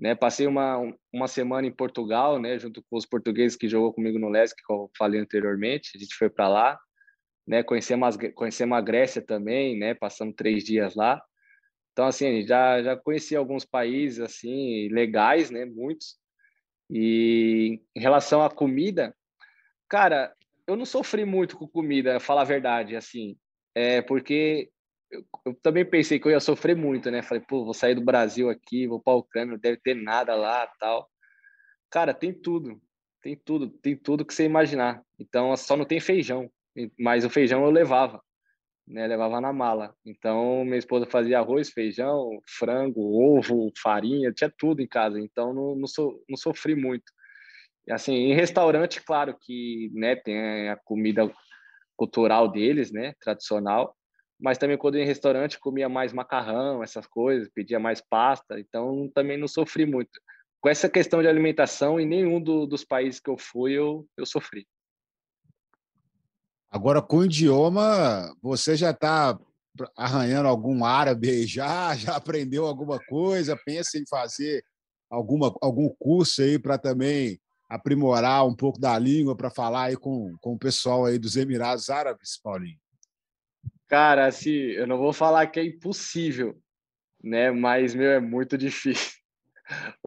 Né, 0.00 0.16
passei 0.16 0.48
uma, 0.48 0.78
uma 1.12 1.28
semana 1.28 1.64
em 1.64 1.72
Portugal, 1.72 2.40
né, 2.40 2.58
junto 2.58 2.82
com 2.90 2.96
os 2.96 3.06
portugueses 3.06 3.56
que 3.56 3.68
jogou 3.68 3.92
comigo 3.92 4.18
no 4.18 4.30
LESC, 4.30 4.56
que 4.56 4.72
eu 4.72 4.90
falei 4.98 5.20
anteriormente. 5.20 5.92
A 5.94 5.98
gente 5.98 6.16
foi 6.16 6.28
para 6.28 6.48
lá, 6.48 6.78
né, 7.46 7.62
conhecemos, 7.62 8.16
conhecemos 8.34 8.76
a 8.76 8.80
Grécia 8.80 9.22
também, 9.22 9.78
né, 9.78 9.94
passamos 9.94 10.34
três 10.34 10.64
dias 10.64 10.96
lá. 10.96 11.22
Então, 11.92 12.06
assim, 12.06 12.44
já, 12.46 12.82
já 12.82 12.96
conheci 12.96 13.36
alguns 13.36 13.64
países, 13.64 14.18
assim, 14.18 14.88
legais, 14.88 15.50
né? 15.50 15.64
Muitos. 15.66 16.16
E 16.90 17.80
em 17.94 18.00
relação 18.00 18.42
à 18.42 18.50
comida, 18.50 19.14
cara, 19.88 20.34
eu 20.66 20.74
não 20.74 20.86
sofri 20.86 21.24
muito 21.24 21.56
com 21.56 21.68
comida, 21.68 22.18
falar 22.18 22.42
a 22.42 22.44
verdade, 22.44 22.96
assim, 22.96 23.36
é 23.74 24.00
porque 24.00 24.70
eu, 25.12 25.24
eu, 25.44 25.54
também 25.62 25.84
pensei 25.84 26.18
que 26.18 26.26
eu 26.26 26.32
ia 26.32 26.40
sofrer 26.40 26.74
muito, 26.74 27.10
né? 27.10 27.22
Falei, 27.22 27.44
pô, 27.46 27.64
vou 27.64 27.74
sair 27.74 27.94
do 27.94 28.00
Brasil 28.00 28.48
aqui, 28.48 28.86
vou 28.86 29.00
para 29.00 29.12
a 29.12 29.16
Ucrânia, 29.16 29.52
não 29.52 29.60
deve 29.60 29.76
ter 29.76 29.94
nada 29.94 30.34
lá, 30.34 30.66
tal. 30.80 31.08
Cara, 31.90 32.14
tem 32.14 32.32
tudo, 32.32 32.80
tem 33.20 33.36
tudo, 33.36 33.68
tem 33.68 33.94
tudo 33.94 34.24
que 34.24 34.32
você 34.32 34.44
imaginar. 34.44 35.02
Então, 35.18 35.54
só 35.56 35.76
não 35.76 35.84
tem 35.84 36.00
feijão, 36.00 36.50
mas 36.98 37.24
o 37.24 37.30
feijão 37.30 37.64
eu 37.64 37.70
levava, 37.70 38.22
né? 38.88 39.06
Levava 39.06 39.40
na 39.40 39.52
mala. 39.52 39.94
Então, 40.04 40.64
minha 40.64 40.78
esposa 40.78 41.06
fazia 41.06 41.38
arroz, 41.38 41.70
feijão, 41.70 42.40
frango, 42.46 43.00
ovo, 43.00 43.70
farinha, 43.80 44.32
tinha 44.32 44.52
tudo 44.58 44.80
em 44.80 44.88
casa. 44.88 45.20
Então, 45.20 45.52
não, 45.52 45.76
não, 45.76 45.86
so, 45.86 46.24
não 46.28 46.36
sofri 46.38 46.74
muito. 46.74 47.12
Assim, 47.90 48.14
em 48.14 48.34
restaurante, 48.34 49.02
claro 49.02 49.36
que, 49.38 49.90
né, 49.92 50.16
tem 50.16 50.70
a 50.70 50.76
comida 50.76 51.30
cultural 51.96 52.50
deles, 52.50 52.90
né, 52.92 53.12
tradicional, 53.20 53.94
mas 54.42 54.58
também 54.58 54.76
quando 54.76 54.98
ia 54.98 55.04
em 55.04 55.06
restaurante 55.06 55.60
comia 55.60 55.88
mais 55.88 56.12
macarrão, 56.12 56.82
essas 56.82 57.06
coisas, 57.06 57.48
pedia 57.48 57.78
mais 57.78 58.00
pasta, 58.00 58.58
então 58.58 59.08
também 59.14 59.38
não 59.38 59.46
sofri 59.46 59.86
muito. 59.86 60.20
Com 60.60 60.68
essa 60.68 60.88
questão 60.88 61.22
de 61.22 61.28
alimentação, 61.28 62.00
em 62.00 62.06
nenhum 62.06 62.42
do, 62.42 62.66
dos 62.66 62.84
países 62.84 63.20
que 63.20 63.30
eu 63.30 63.38
fui, 63.38 63.72
eu, 63.72 64.04
eu 64.16 64.26
sofri. 64.26 64.66
Agora, 66.68 67.00
com 67.00 67.18
o 67.18 67.24
idioma, 67.24 68.34
você 68.42 68.74
já 68.74 68.90
está 68.90 69.38
arranhando 69.96 70.48
algum 70.48 70.84
árabe 70.84 71.30
aí 71.30 71.46
já? 71.46 71.94
Já 71.96 72.16
aprendeu 72.16 72.66
alguma 72.66 72.98
coisa? 72.98 73.56
Pensa 73.64 73.96
em 73.96 74.04
fazer 74.08 74.64
alguma, 75.08 75.54
algum 75.62 75.88
curso 76.00 76.42
aí 76.42 76.58
para 76.58 76.76
também 76.76 77.38
aprimorar 77.68 78.44
um 78.44 78.56
pouco 78.56 78.80
da 78.80 78.98
língua 78.98 79.36
para 79.36 79.50
falar 79.50 79.84
aí 79.84 79.96
com, 79.96 80.34
com 80.40 80.54
o 80.54 80.58
pessoal 80.58 81.06
aí 81.06 81.16
dos 81.18 81.36
Emirados 81.36 81.88
Árabes, 81.90 82.40
Paulinho? 82.42 82.82
Cara, 83.92 84.24
assim, 84.24 84.48
eu 84.50 84.86
não 84.86 84.96
vou 84.96 85.12
falar 85.12 85.46
que 85.48 85.60
é 85.60 85.64
impossível, 85.66 86.56
né? 87.22 87.50
Mas, 87.50 87.94
meu, 87.94 88.10
é 88.10 88.18
muito 88.20 88.56
difícil. 88.56 89.20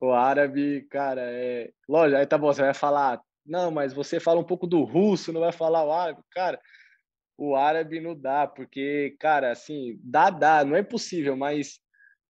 O 0.02 0.12
árabe, 0.12 0.88
cara, 0.90 1.22
é. 1.22 1.70
Lógico, 1.88 2.18
aí 2.18 2.26
tá 2.26 2.36
bom, 2.36 2.48
você 2.52 2.64
vai 2.64 2.74
falar, 2.74 3.22
não, 3.46 3.70
mas 3.70 3.94
você 3.94 4.20
fala 4.20 4.40
um 4.40 4.44
pouco 4.44 4.66
do 4.66 4.84
russo, 4.84 5.32
não 5.32 5.40
vai 5.42 5.52
falar 5.52 5.84
o 5.84 5.92
árabe. 5.92 6.20
Cara, 6.32 6.60
o 7.38 7.56
árabe 7.56 8.00
não 8.02 8.20
dá, 8.20 8.48
porque, 8.48 9.16
cara, 9.20 9.52
assim, 9.52 10.00
dá, 10.04 10.32
dá, 10.32 10.66
não 10.66 10.76
é 10.76 10.80
impossível, 10.80 11.38
mas, 11.38 11.80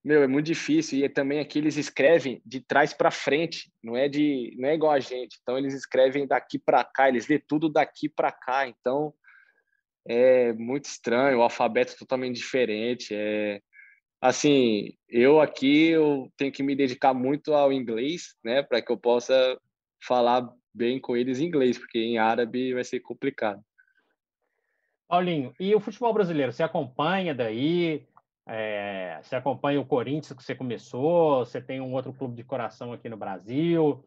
meu, 0.04 0.24
é 0.24 0.28
muito 0.28 0.48
difícil. 0.48 1.00
E 1.00 1.06
é 1.06 1.10
também 1.10 1.40
aqui 1.40 1.60
eles 1.60 1.78
escrevem 1.78 2.42
de 2.46 2.60
trás 2.60 2.94
para 2.94 3.10
frente, 3.12 3.72
não 3.82 3.96
é 3.96 4.10
de, 4.10 4.54
não 4.60 4.68
é 4.68 4.76
igual 4.76 4.92
a 4.92 5.00
gente. 5.00 5.40
Então, 5.42 5.58
eles 5.58 5.74
escrevem 5.74 6.28
daqui 6.28 6.60
para 6.60 6.84
cá, 6.84 7.08
eles 7.08 7.30
lê 7.30 7.40
tudo 7.40 7.70
daqui 7.70 8.10
para 8.10 8.30
cá. 8.30 8.68
Então, 8.68 9.14
é 10.08 10.54
muito 10.54 10.86
estranho, 10.86 11.40
o 11.40 11.42
alfabeto 11.42 11.94
é 11.94 11.98
totalmente 11.98 12.36
diferente. 12.36 13.14
É 13.14 13.60
assim, 14.22 14.94
eu 15.08 15.40
aqui 15.40 15.90
eu 15.90 16.32
tenho 16.38 16.52
que 16.52 16.64
me 16.64 16.76
dedicar 16.76 17.14
muito 17.14 17.54
ao 17.54 17.72
inglês, 17.72 18.36
né, 18.44 18.64
para 18.64 18.82
que 18.82 18.92
eu 18.92 18.98
possa 18.98 19.58
falar 20.06 20.48
bem 20.74 21.00
com 21.00 21.16
eles 21.16 21.40
em 21.40 21.46
inglês, 21.46 21.78
porque 21.78 22.00
em 22.00 22.18
árabe 22.18 22.74
vai 22.74 22.84
ser 22.84 23.00
complicado. 23.00 23.62
Paulinho, 25.08 25.54
e 25.60 25.74
o 25.76 25.80
futebol 25.80 26.14
brasileiro, 26.14 26.52
você 26.52 26.64
acompanha 26.64 27.34
daí? 27.34 28.08
É, 28.48 29.20
você 29.22 29.36
acompanha 29.36 29.80
o 29.80 29.86
Corinthians 29.86 30.34
que 30.34 30.44
você 30.44 30.56
começou? 30.56 31.46
Você 31.46 31.62
tem 31.62 31.80
um 31.80 31.94
outro 31.94 32.14
clube 32.14 32.36
de 32.36 32.44
coração 32.44 32.92
aqui 32.94 33.08
no 33.08 33.18
Brasil? 33.18 34.04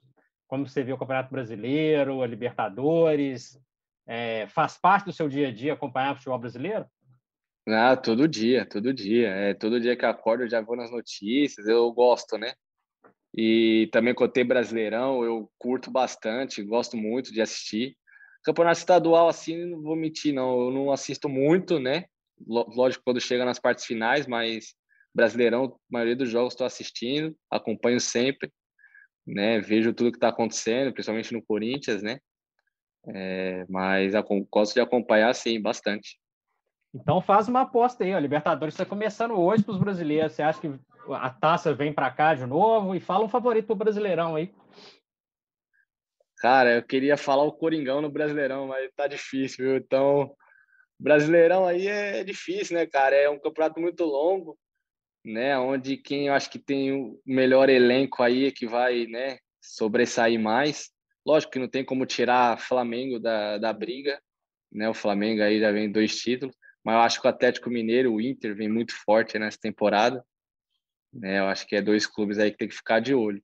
Como 0.47 0.67
você 0.67 0.83
vê 0.83 0.93
o 0.93 0.99
Campeonato 0.99 1.31
Brasileiro, 1.31 2.23
a 2.23 2.27
Libertadores? 2.27 3.59
É, 4.09 4.47
faz 4.49 4.79
parte 4.79 5.05
do 5.05 5.13
seu 5.13 5.29
dia 5.29 5.49
a 5.49 5.53
dia 5.53 5.75
acompanhar 5.75 6.13
o 6.13 6.17
futebol 6.17 6.39
brasileiro? 6.39 6.87
Ah, 7.69 7.95
todo 7.95 8.27
dia, 8.27 8.65
todo 8.65 8.95
dia. 8.95 9.29
É, 9.29 9.55
todo 9.55 9.79
dia 9.79 9.95
que 9.95 10.05
eu 10.05 10.09
acordo 10.09 10.45
eu 10.45 10.49
já 10.49 10.63
vou 10.63 10.75
nas 10.75 10.91
notícias, 10.91 11.67
eu 11.69 11.93
gosto, 11.93 12.39
né? 12.39 12.55
E 13.37 13.91
também 13.93 14.15
cotei 14.15 14.43
Brasileirão, 14.43 15.23
eu 15.23 15.51
curto 15.59 15.91
bastante, 15.91 16.63
gosto 16.63 16.97
muito 16.97 17.31
de 17.31 17.43
assistir. 17.43 17.95
Campeonato 18.43 18.79
estadual, 18.79 19.29
assim, 19.29 19.67
não 19.67 19.83
vou 19.83 19.95
mentir, 19.95 20.33
não, 20.33 20.59
eu 20.63 20.71
não 20.71 20.91
assisto 20.91 21.29
muito, 21.29 21.79
né? 21.79 22.07
Lógico, 22.47 23.05
quando 23.05 23.21
chega 23.21 23.45
nas 23.45 23.59
partes 23.59 23.85
finais, 23.85 24.27
mas 24.27 24.75
Brasileirão, 25.15 25.65
a 25.67 25.71
maioria 25.91 26.17
dos 26.17 26.31
jogos 26.31 26.55
estou 26.55 26.67
assistindo, 26.67 27.37
acompanho 27.51 28.01
sempre, 28.01 28.51
né? 29.27 29.61
Vejo 29.61 29.93
tudo 29.93 30.11
que 30.11 30.17
está 30.17 30.29
acontecendo, 30.29 30.93
principalmente 30.95 31.35
no 31.35 31.43
Corinthians, 31.43 32.03
né? 32.03 32.19
É, 33.15 33.65
mas 33.69 34.13
gosto 34.51 34.75
de 34.75 34.81
acompanhar, 34.81 35.35
sim, 35.35 35.61
bastante. 35.61 36.19
Então 36.95 37.21
faz 37.21 37.49
uma 37.49 37.63
aposta 37.63 38.05
aí, 38.05 38.13
a 38.13 38.21
Libertadores 38.21 38.75
está 38.75 38.85
começando 38.85 39.33
hoje 39.33 39.63
para 39.63 39.73
os 39.73 39.79
brasileiros. 39.79 40.33
Você 40.33 40.43
acha 40.43 40.61
que 40.61 40.73
a 41.15 41.31
taça 41.31 41.75
vem 41.75 41.93
para 41.93 42.11
cá 42.11 42.35
de 42.35 42.47
novo? 42.47 42.95
E 42.95 43.01
fala 43.01 43.25
um 43.25 43.29
favorito 43.29 43.67
para 43.67 43.75
o 43.75 43.77
Brasileirão 43.77 44.37
aí. 44.37 44.53
Cara, 46.39 46.77
eu 46.77 46.83
queria 46.83 47.17
falar 47.17 47.43
o 47.43 47.53
Coringão 47.53 48.01
no 48.01 48.11
Brasileirão, 48.11 48.69
mas 48.69 48.91
tá 48.95 49.07
difícil, 49.07 49.65
viu? 49.65 49.77
Então, 49.77 50.35
Brasileirão 50.99 51.67
aí 51.67 51.87
é 51.87 52.23
difícil, 52.25 52.77
né, 52.77 52.87
cara? 52.87 53.17
É 53.17 53.29
um 53.29 53.39
campeonato 53.39 53.81
muito 53.81 54.05
longo, 54.05 54.57
né? 55.25 55.59
Onde 55.59 55.97
quem 55.97 56.29
eu 56.29 56.35
acho 56.35 56.49
que 56.49 56.59
tem 56.59 56.93
o 56.93 57.21
melhor 57.27 57.69
elenco 57.69 58.23
aí 58.23 58.47
é 58.47 58.53
que 58.53 58.67
vai, 58.67 59.07
né, 59.07 59.39
sobressair 59.61 60.39
mais. 60.39 60.91
Lógico 61.29 61.53
que 61.53 61.59
não 61.59 61.69
tem 61.69 61.85
como 61.85 62.07
tirar 62.07 62.59
Flamengo 62.59 63.19
da, 63.19 63.59
da 63.59 63.71
briga, 63.71 64.19
né? 64.73 64.89
O 64.89 64.95
Flamengo 64.95 65.43
aí 65.43 65.61
já 65.61 65.71
vem 65.71 65.93
dois 65.93 66.17
títulos, 66.17 66.57
mas 66.83 66.95
eu 66.95 67.01
acho 67.03 67.21
que 67.21 67.27
o 67.27 67.31
Atlético 67.31 67.69
Mineiro, 67.69 68.15
o 68.15 68.19
Inter, 68.19 68.57
vem 68.57 68.67
muito 68.67 68.95
forte 69.05 69.39
nessa 69.39 69.59
temporada. 69.61 70.25
Né? 71.13 71.39
Eu 71.39 71.45
acho 71.45 71.67
que 71.67 71.77
é 71.77 71.83
dois 71.83 72.07
clubes 72.07 72.39
aí 72.39 72.51
que 72.51 72.57
tem 72.57 72.69
que 72.69 72.75
ficar 72.75 73.01
de 73.01 73.15
olho. 73.15 73.43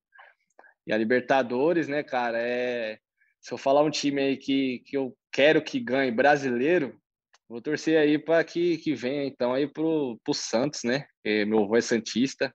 E 0.87 0.95
a 0.95 0.97
Libertadores, 0.97 1.87
né, 1.87 2.03
cara, 2.03 2.39
é... 2.41 2.99
se 3.39 3.53
eu 3.53 3.59
falar 3.59 3.82
um 3.82 3.91
time 3.91 4.18
aí 4.18 4.39
que, 4.39 4.78
que 4.87 4.97
eu 4.97 5.14
quero 5.30 5.62
que 5.62 5.78
ganhe 5.78 6.11
brasileiro, 6.11 6.99
vou 7.47 7.61
torcer 7.61 7.99
aí 7.99 8.18
para 8.18 8.43
que, 8.45 8.78
que 8.78 8.95
venha 8.95 9.26
então 9.26 9.53
aí 9.53 9.68
pro, 9.70 10.18
pro 10.24 10.32
Santos, 10.32 10.85
né? 10.85 11.07
Meu 11.22 11.64
avô 11.64 11.76
é 11.76 11.82
Santista, 11.82 12.51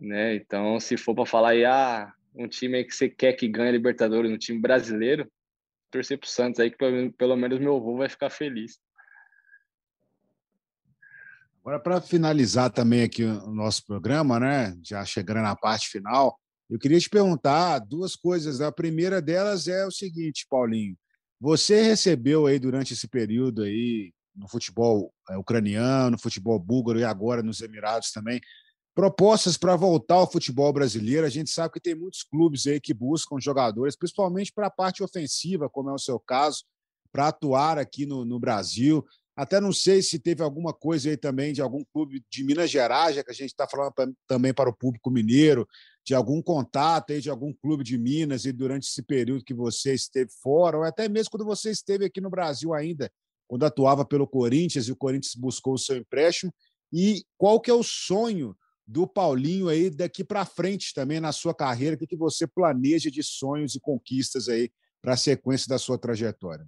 né? 0.00 0.34
Então, 0.34 0.80
se 0.80 0.96
for 0.96 1.14
para 1.14 1.26
falar 1.26 1.50
aí, 1.50 1.64
ah, 1.64 2.12
um 2.34 2.48
time 2.48 2.82
que 2.84 2.94
você 2.94 3.08
quer 3.08 3.32
que 3.34 3.48
ganhe 3.48 3.68
a 3.68 3.72
Libertadores, 3.72 4.30
um 4.30 4.38
time 4.38 4.58
brasileiro, 4.58 5.30
torcer 5.90 6.18
pro 6.18 6.28
Santos 6.28 6.60
aí, 6.60 6.70
que 6.70 6.76
pelo, 6.76 7.12
pelo 7.12 7.36
menos 7.36 7.58
meu 7.58 7.76
avô 7.76 7.96
vai 7.96 8.08
ficar 8.08 8.30
feliz. 8.30 8.78
Agora, 11.60 11.78
para 11.78 12.00
finalizar 12.00 12.70
também 12.70 13.04
aqui 13.04 13.24
o 13.24 13.52
nosso 13.52 13.86
programa, 13.86 14.40
né? 14.40 14.76
Já 14.82 15.04
chegando 15.04 15.42
na 15.42 15.54
parte 15.54 15.88
final, 15.88 16.36
eu 16.68 16.78
queria 16.78 16.98
te 16.98 17.08
perguntar 17.08 17.78
duas 17.78 18.16
coisas. 18.16 18.60
A 18.60 18.72
primeira 18.72 19.22
delas 19.22 19.68
é 19.68 19.86
o 19.86 19.90
seguinte, 19.90 20.46
Paulinho. 20.48 20.96
Você 21.38 21.82
recebeu 21.82 22.46
aí 22.46 22.58
durante 22.58 22.94
esse 22.94 23.06
período 23.06 23.62
aí 23.62 24.12
no 24.34 24.48
futebol 24.48 25.12
é, 25.30 25.36
ucraniano, 25.36 26.12
no 26.12 26.18
futebol 26.18 26.58
búlgaro 26.58 26.98
e 26.98 27.04
agora 27.04 27.42
nos 27.42 27.60
Emirados 27.60 28.10
também, 28.10 28.40
propostas 28.94 29.56
para 29.56 29.74
voltar 29.76 30.16
ao 30.16 30.30
futebol 30.30 30.72
brasileiro. 30.72 31.26
A 31.26 31.30
gente 31.30 31.50
sabe 31.50 31.72
que 31.72 31.80
tem 31.80 31.94
muitos 31.94 32.22
clubes 32.22 32.66
aí 32.66 32.80
que 32.80 32.92
buscam 32.92 33.40
jogadores, 33.40 33.96
principalmente 33.96 34.52
para 34.52 34.66
a 34.66 34.70
parte 34.70 35.02
ofensiva, 35.02 35.68
como 35.68 35.90
é 35.90 35.92
o 35.92 35.98
seu 35.98 36.20
caso, 36.20 36.64
para 37.10 37.28
atuar 37.28 37.78
aqui 37.78 38.06
no, 38.06 38.24
no, 38.24 38.38
Brasil. 38.38 39.04
Até 39.34 39.60
não 39.60 39.72
sei 39.72 40.02
se 40.02 40.18
teve 40.18 40.42
alguma 40.42 40.74
coisa 40.74 41.08
aí 41.08 41.16
também 41.16 41.54
de 41.54 41.62
algum 41.62 41.82
clube 41.92 42.22
de 42.30 42.44
Minas 42.44 42.70
Gerais, 42.70 43.16
já 43.16 43.24
que 43.24 43.30
a 43.30 43.34
gente 43.34 43.50
está 43.50 43.66
falando 43.66 43.94
também 44.26 44.52
para 44.52 44.68
o 44.68 44.76
público 44.76 45.10
mineiro, 45.10 45.66
de 46.04 46.14
algum 46.14 46.42
contato 46.42 47.12
aí 47.12 47.20
de 47.20 47.30
algum 47.30 47.52
clube 47.52 47.82
de 47.82 47.96
Minas 47.96 48.44
e 48.44 48.52
durante 48.52 48.88
esse 48.88 49.02
período 49.02 49.44
que 49.44 49.54
você 49.54 49.94
esteve 49.94 50.30
fora, 50.42 50.76
ou 50.76 50.84
até 50.84 51.08
mesmo 51.08 51.30
quando 51.30 51.46
você 51.46 51.70
esteve 51.70 52.04
aqui 52.04 52.20
no 52.20 52.28
Brasil 52.28 52.74
ainda, 52.74 53.10
quando 53.48 53.64
atuava 53.64 54.04
pelo 54.04 54.26
Corinthians 54.26 54.88
e 54.88 54.92
o 54.92 54.96
Corinthians 54.96 55.34
buscou 55.34 55.74
o 55.74 55.78
seu 55.78 55.96
empréstimo. 55.96 56.52
E 56.92 57.24
qual 57.38 57.58
que 57.58 57.70
é 57.70 57.74
o 57.74 57.82
sonho 57.82 58.54
do 58.92 59.06
Paulinho 59.06 59.68
aí 59.68 59.88
daqui 59.88 60.22
para 60.22 60.44
frente 60.44 60.92
também 60.92 61.18
na 61.18 61.32
sua 61.32 61.54
carreira? 61.54 61.96
O 61.96 61.98
que, 61.98 62.06
que 62.06 62.16
você 62.16 62.46
planeja 62.46 63.10
de 63.10 63.22
sonhos 63.22 63.74
e 63.74 63.80
conquistas 63.80 64.48
aí 64.48 64.70
para 65.00 65.14
a 65.14 65.16
sequência 65.16 65.66
da 65.66 65.78
sua 65.78 65.98
trajetória? 65.98 66.66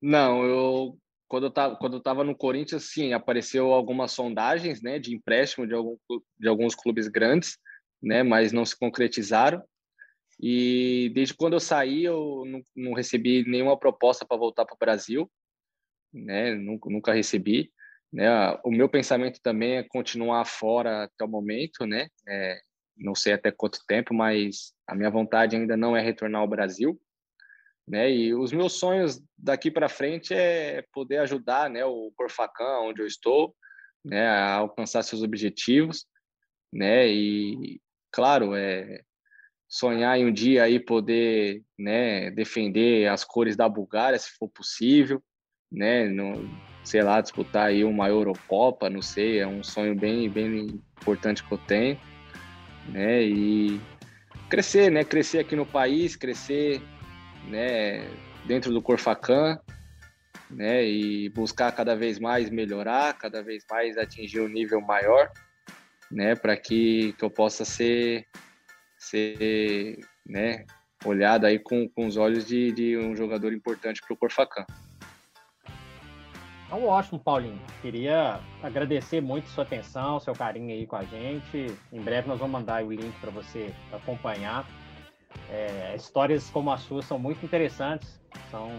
Não, 0.00 0.44
eu 0.44 0.98
quando 1.26 1.44
eu 1.44 1.48
estava 1.48 1.76
quando 1.76 1.94
eu 1.94 2.02
tava 2.02 2.22
no 2.22 2.36
Corinthians, 2.36 2.90
sim, 2.92 3.14
apareceu 3.14 3.72
algumas 3.72 4.12
sondagens, 4.12 4.82
né, 4.82 4.98
de 4.98 5.14
empréstimo 5.14 5.66
de, 5.66 5.72
algum, 5.72 5.96
de 6.38 6.46
alguns 6.46 6.74
clubes 6.74 7.08
grandes, 7.08 7.56
né, 8.02 8.22
mas 8.22 8.52
não 8.52 8.66
se 8.66 8.78
concretizaram. 8.78 9.62
E 10.38 11.10
desde 11.14 11.32
quando 11.32 11.54
eu 11.54 11.60
saí, 11.60 12.04
eu 12.04 12.44
não, 12.46 12.60
não 12.76 12.92
recebi 12.92 13.48
nenhuma 13.48 13.78
proposta 13.78 14.26
para 14.26 14.36
voltar 14.36 14.66
para 14.66 14.74
o 14.74 14.78
Brasil, 14.78 15.30
né, 16.12 16.54
nunca, 16.54 16.90
nunca 16.90 17.14
recebi. 17.14 17.72
Né? 18.12 18.28
O 18.62 18.70
meu 18.70 18.88
pensamento 18.88 19.40
também 19.40 19.78
é 19.78 19.82
continuar 19.82 20.44
fora 20.44 21.04
até 21.04 21.24
o 21.24 21.28
momento, 21.28 21.86
né? 21.86 22.08
É, 22.28 22.60
não 22.96 23.14
sei 23.14 23.32
até 23.32 23.50
quanto 23.50 23.84
tempo, 23.86 24.12
mas 24.12 24.74
a 24.86 24.94
minha 24.94 25.10
vontade 25.10 25.56
ainda 25.56 25.76
não 25.76 25.96
é 25.96 26.00
retornar 26.02 26.42
ao 26.42 26.48
Brasil, 26.48 27.00
né? 27.88 28.10
E 28.10 28.34
os 28.34 28.52
meus 28.52 28.74
sonhos 28.74 29.22
daqui 29.36 29.70
para 29.70 29.88
frente 29.88 30.34
é 30.34 30.84
poder 30.92 31.18
ajudar, 31.18 31.70
né, 31.70 31.84
o 31.84 32.12
Corfacão, 32.14 32.88
onde 32.88 33.00
eu 33.00 33.06
estou, 33.06 33.54
né, 34.04 34.26
a 34.26 34.54
alcançar 34.54 35.02
seus 35.02 35.22
objetivos, 35.22 36.06
né? 36.72 37.08
E 37.08 37.80
claro, 38.10 38.54
é 38.54 39.02
sonhar 39.68 40.18
em 40.18 40.26
um 40.26 40.32
dia 40.32 40.64
aí 40.64 40.78
poder, 40.78 41.62
né, 41.78 42.30
defender 42.30 43.08
as 43.08 43.24
cores 43.24 43.56
da 43.56 43.68
Bulgária, 43.68 44.18
se 44.18 44.30
for 44.38 44.48
possível, 44.48 45.22
né, 45.70 46.04
no, 46.08 46.34
sei 46.84 47.02
lá, 47.02 47.20
disputar 47.20 47.66
aí 47.66 47.84
uma 47.84 48.08
Eurocopa, 48.08 48.90
não 48.90 49.02
sei, 49.02 49.40
é 49.40 49.46
um 49.46 49.62
sonho 49.62 49.94
bem, 49.94 50.28
bem 50.28 50.80
importante 51.00 51.42
que 51.44 51.52
eu 51.52 51.58
tenho, 51.58 51.98
né, 52.88 53.22
e 53.22 53.80
crescer, 54.48 54.90
né, 54.90 55.04
crescer 55.04 55.38
aqui 55.38 55.54
no 55.54 55.64
país, 55.64 56.16
crescer, 56.16 56.82
né, 57.48 58.06
dentro 58.44 58.72
do 58.72 58.82
Corfacan, 58.82 59.58
né, 60.50 60.84
e 60.84 61.28
buscar 61.30 61.72
cada 61.72 61.94
vez 61.94 62.18
mais 62.18 62.50
melhorar, 62.50 63.16
cada 63.16 63.42
vez 63.42 63.64
mais 63.70 63.96
atingir 63.96 64.40
um 64.40 64.48
nível 64.48 64.80
maior, 64.80 65.30
né, 66.10 66.34
para 66.34 66.56
que, 66.56 67.14
que 67.18 67.24
eu 67.24 67.30
possa 67.30 67.64
ser 67.64 68.26
ser 68.98 69.98
né, 70.24 70.64
olhado 71.04 71.44
aí 71.46 71.58
com, 71.58 71.88
com 71.88 72.06
os 72.06 72.16
olhos 72.16 72.46
de, 72.46 72.70
de 72.72 72.96
um 72.96 73.16
jogador 73.16 73.52
importante 73.52 74.00
para 74.00 74.14
o 74.14 74.16
Corfacan. 74.16 74.64
Então, 76.72 76.86
ótimo, 76.86 77.20
Paulinho. 77.20 77.60
Queria 77.82 78.40
agradecer 78.62 79.20
muito 79.20 79.46
sua 79.50 79.62
atenção, 79.62 80.18
seu 80.18 80.32
carinho 80.32 80.70
aí 80.70 80.86
com 80.86 80.96
a 80.96 81.04
gente. 81.04 81.66
Em 81.92 82.00
breve 82.00 82.26
nós 82.26 82.38
vamos 82.38 82.50
mandar 82.50 82.82
o 82.82 82.90
link 82.90 83.12
para 83.20 83.30
você 83.30 83.74
acompanhar. 83.92 84.66
É, 85.50 85.94
histórias 85.94 86.48
como 86.48 86.72
a 86.72 86.78
sua 86.78 87.02
são 87.02 87.18
muito 87.18 87.44
interessantes, 87.44 88.18
são, 88.50 88.70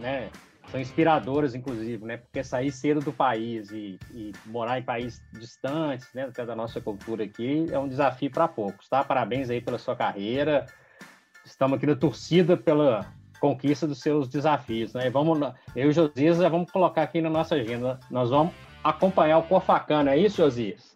né, 0.00 0.30
são 0.68 0.80
inspiradoras, 0.80 1.54
inclusive, 1.54 2.04
né? 2.04 2.16
Porque 2.16 2.42
sair 2.42 2.72
cedo 2.72 2.98
do 2.98 3.12
país 3.12 3.70
e, 3.70 4.00
e 4.12 4.32
morar 4.46 4.80
em 4.80 4.82
países 4.82 5.22
distantes, 5.32 6.12
né, 6.12 6.24
até 6.24 6.44
da 6.44 6.56
nossa 6.56 6.80
cultura 6.80 7.22
aqui, 7.22 7.68
é 7.70 7.78
um 7.78 7.86
desafio 7.86 8.32
para 8.32 8.48
poucos, 8.48 8.88
tá? 8.88 9.04
Parabéns 9.04 9.48
aí 9.48 9.60
pela 9.60 9.78
sua 9.78 9.94
carreira. 9.94 10.66
Estamos 11.44 11.76
aqui 11.76 11.86
na 11.86 11.94
torcida 11.94 12.56
pela 12.56 13.06
conquista 13.38 13.86
dos 13.86 14.00
seus 14.00 14.28
desafios, 14.28 14.92
né? 14.94 15.10
Vamos, 15.10 15.38
eu 15.74 15.86
e 15.86 15.88
o 15.88 15.92
Josias 15.92 16.38
já 16.38 16.48
vamos 16.48 16.70
colocar 16.70 17.02
aqui 17.02 17.20
na 17.20 17.30
nossa 17.30 17.54
agenda. 17.54 17.98
Nós 18.10 18.30
vamos 18.30 18.52
acompanhar 18.82 19.38
o 19.38 19.42
Corfacana, 19.42 20.12
é 20.12 20.18
isso, 20.18 20.38
Josias? 20.38 20.94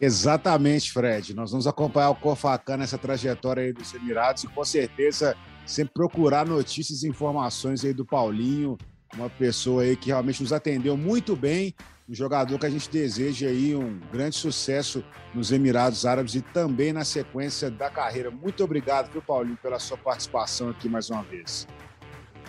Exatamente, 0.00 0.92
Fred. 0.92 1.34
Nós 1.34 1.50
vamos 1.50 1.66
acompanhar 1.66 2.10
o 2.10 2.14
Corfacana 2.14 2.78
nessa 2.78 2.96
trajetória 2.96 3.62
aí 3.62 3.72
dos 3.72 3.92
Emirados 3.94 4.44
e 4.44 4.48
com 4.48 4.64
certeza 4.64 5.36
sempre 5.66 5.92
procurar 5.92 6.46
notícias 6.46 7.02
e 7.02 7.08
informações 7.08 7.84
aí 7.84 7.92
do 7.92 8.04
Paulinho, 8.04 8.78
uma 9.14 9.28
pessoa 9.28 9.82
aí 9.82 9.96
que 9.96 10.08
realmente 10.08 10.42
nos 10.42 10.52
atendeu 10.52 10.96
muito 10.96 11.36
bem, 11.36 11.74
um 12.10 12.14
jogador 12.14 12.58
que 12.58 12.66
a 12.66 12.70
gente 12.70 12.90
deseja 12.90 13.46
aí 13.46 13.76
um 13.76 14.00
grande 14.12 14.34
sucesso 14.34 15.04
nos 15.32 15.52
Emirados 15.52 16.04
Árabes 16.04 16.34
e 16.34 16.42
também 16.42 16.92
na 16.92 17.04
sequência 17.04 17.70
da 17.70 17.88
carreira. 17.88 18.32
Muito 18.32 18.64
obrigado, 18.64 19.12
viu, 19.12 19.22
Paulinho, 19.22 19.56
pela 19.62 19.78
sua 19.78 19.96
participação 19.96 20.70
aqui 20.70 20.88
mais 20.88 21.08
uma 21.08 21.22
vez. 21.22 21.68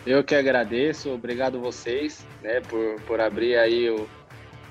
Eu 0.03 0.23
que 0.23 0.33
agradeço, 0.33 1.11
obrigado 1.11 1.59
vocês, 1.59 2.25
né, 2.41 2.59
por, 2.61 2.99
por 3.01 3.21
abrir 3.21 3.55
aí 3.55 3.87
o, 3.91 4.09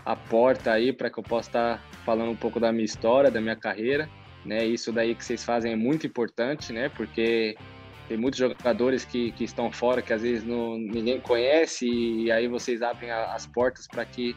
a 0.05 0.17
porta 0.17 0.73
aí 0.73 0.93
para 0.93 1.09
que 1.09 1.21
eu 1.21 1.23
possa 1.23 1.49
estar 1.49 1.85
falando 2.05 2.33
um 2.33 2.37
pouco 2.37 2.59
da 2.59 2.73
minha 2.73 2.85
história, 2.85 3.31
da 3.31 3.41
minha 3.41 3.55
carreira, 3.55 4.11
né, 4.45 4.65
isso 4.65 4.91
daí 4.91 5.15
que 5.15 5.25
vocês 5.25 5.45
fazem 5.45 5.73
é 5.73 5.77
muito 5.77 6.05
importante, 6.05 6.73
né, 6.73 6.89
porque 6.89 7.57
tem 8.09 8.19
muitos 8.19 8.41
jogadores 8.41 9.05
que, 9.05 9.31
que 9.31 9.45
estão 9.45 9.71
fora 9.71 10.03
que 10.03 10.13
às 10.13 10.23
vezes 10.23 10.43
não, 10.43 10.77
ninguém 10.77 11.21
conhece 11.21 11.87
e 11.87 12.33
aí 12.33 12.49
vocês 12.49 12.83
abrem 12.83 13.13
as 13.13 13.47
portas 13.47 13.87
para 13.87 14.05
que 14.05 14.35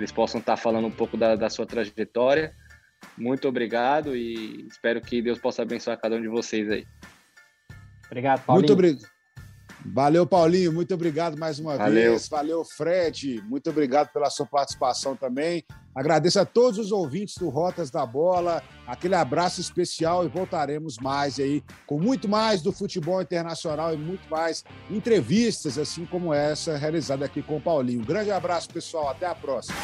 eles 0.00 0.12
possam 0.12 0.40
estar 0.40 0.56
falando 0.56 0.86
um 0.86 0.90
pouco 0.90 1.16
da, 1.16 1.36
da 1.36 1.50
sua 1.50 1.66
trajetória. 1.66 2.52
Muito 3.16 3.48
obrigado 3.48 4.16
e 4.16 4.66
espero 4.66 5.00
que 5.00 5.22
Deus 5.22 5.38
possa 5.38 5.62
abençoar 5.62 5.98
cada 5.98 6.16
um 6.16 6.20
de 6.20 6.28
vocês 6.28 6.70
aí. 6.70 6.86
Obrigado, 8.06 8.44
Paulinho. 8.44 8.62
Muito 8.62 8.72
obrigado. 8.72 9.19
Valeu, 9.84 10.26
Paulinho. 10.26 10.72
Muito 10.72 10.94
obrigado 10.94 11.38
mais 11.38 11.58
uma 11.58 11.76
Valeu. 11.76 12.12
vez. 12.12 12.28
Valeu, 12.28 12.64
Fred. 12.64 13.42
Muito 13.48 13.70
obrigado 13.70 14.12
pela 14.12 14.30
sua 14.30 14.46
participação 14.46 15.16
também. 15.16 15.64
Agradeço 15.94 16.38
a 16.38 16.44
todos 16.44 16.78
os 16.78 16.92
ouvintes 16.92 17.36
do 17.36 17.48
Rotas 17.48 17.90
da 17.90 18.06
Bola. 18.06 18.62
Aquele 18.86 19.14
abraço 19.14 19.60
especial 19.60 20.24
e 20.24 20.28
voltaremos 20.28 20.98
mais 20.98 21.40
aí 21.40 21.64
com 21.86 21.98
muito 21.98 22.28
mais 22.28 22.62
do 22.62 22.72
futebol 22.72 23.20
internacional 23.20 23.92
e 23.92 23.96
muito 23.96 24.28
mais 24.30 24.64
entrevistas, 24.88 25.78
assim 25.78 26.06
como 26.06 26.32
essa 26.32 26.76
realizada 26.76 27.24
aqui 27.24 27.42
com 27.42 27.56
o 27.56 27.60
Paulinho. 27.60 28.02
Um 28.02 28.04
grande 28.04 28.30
abraço, 28.30 28.68
pessoal. 28.68 29.08
Até 29.08 29.26
a 29.26 29.34
próxima. 29.34 29.76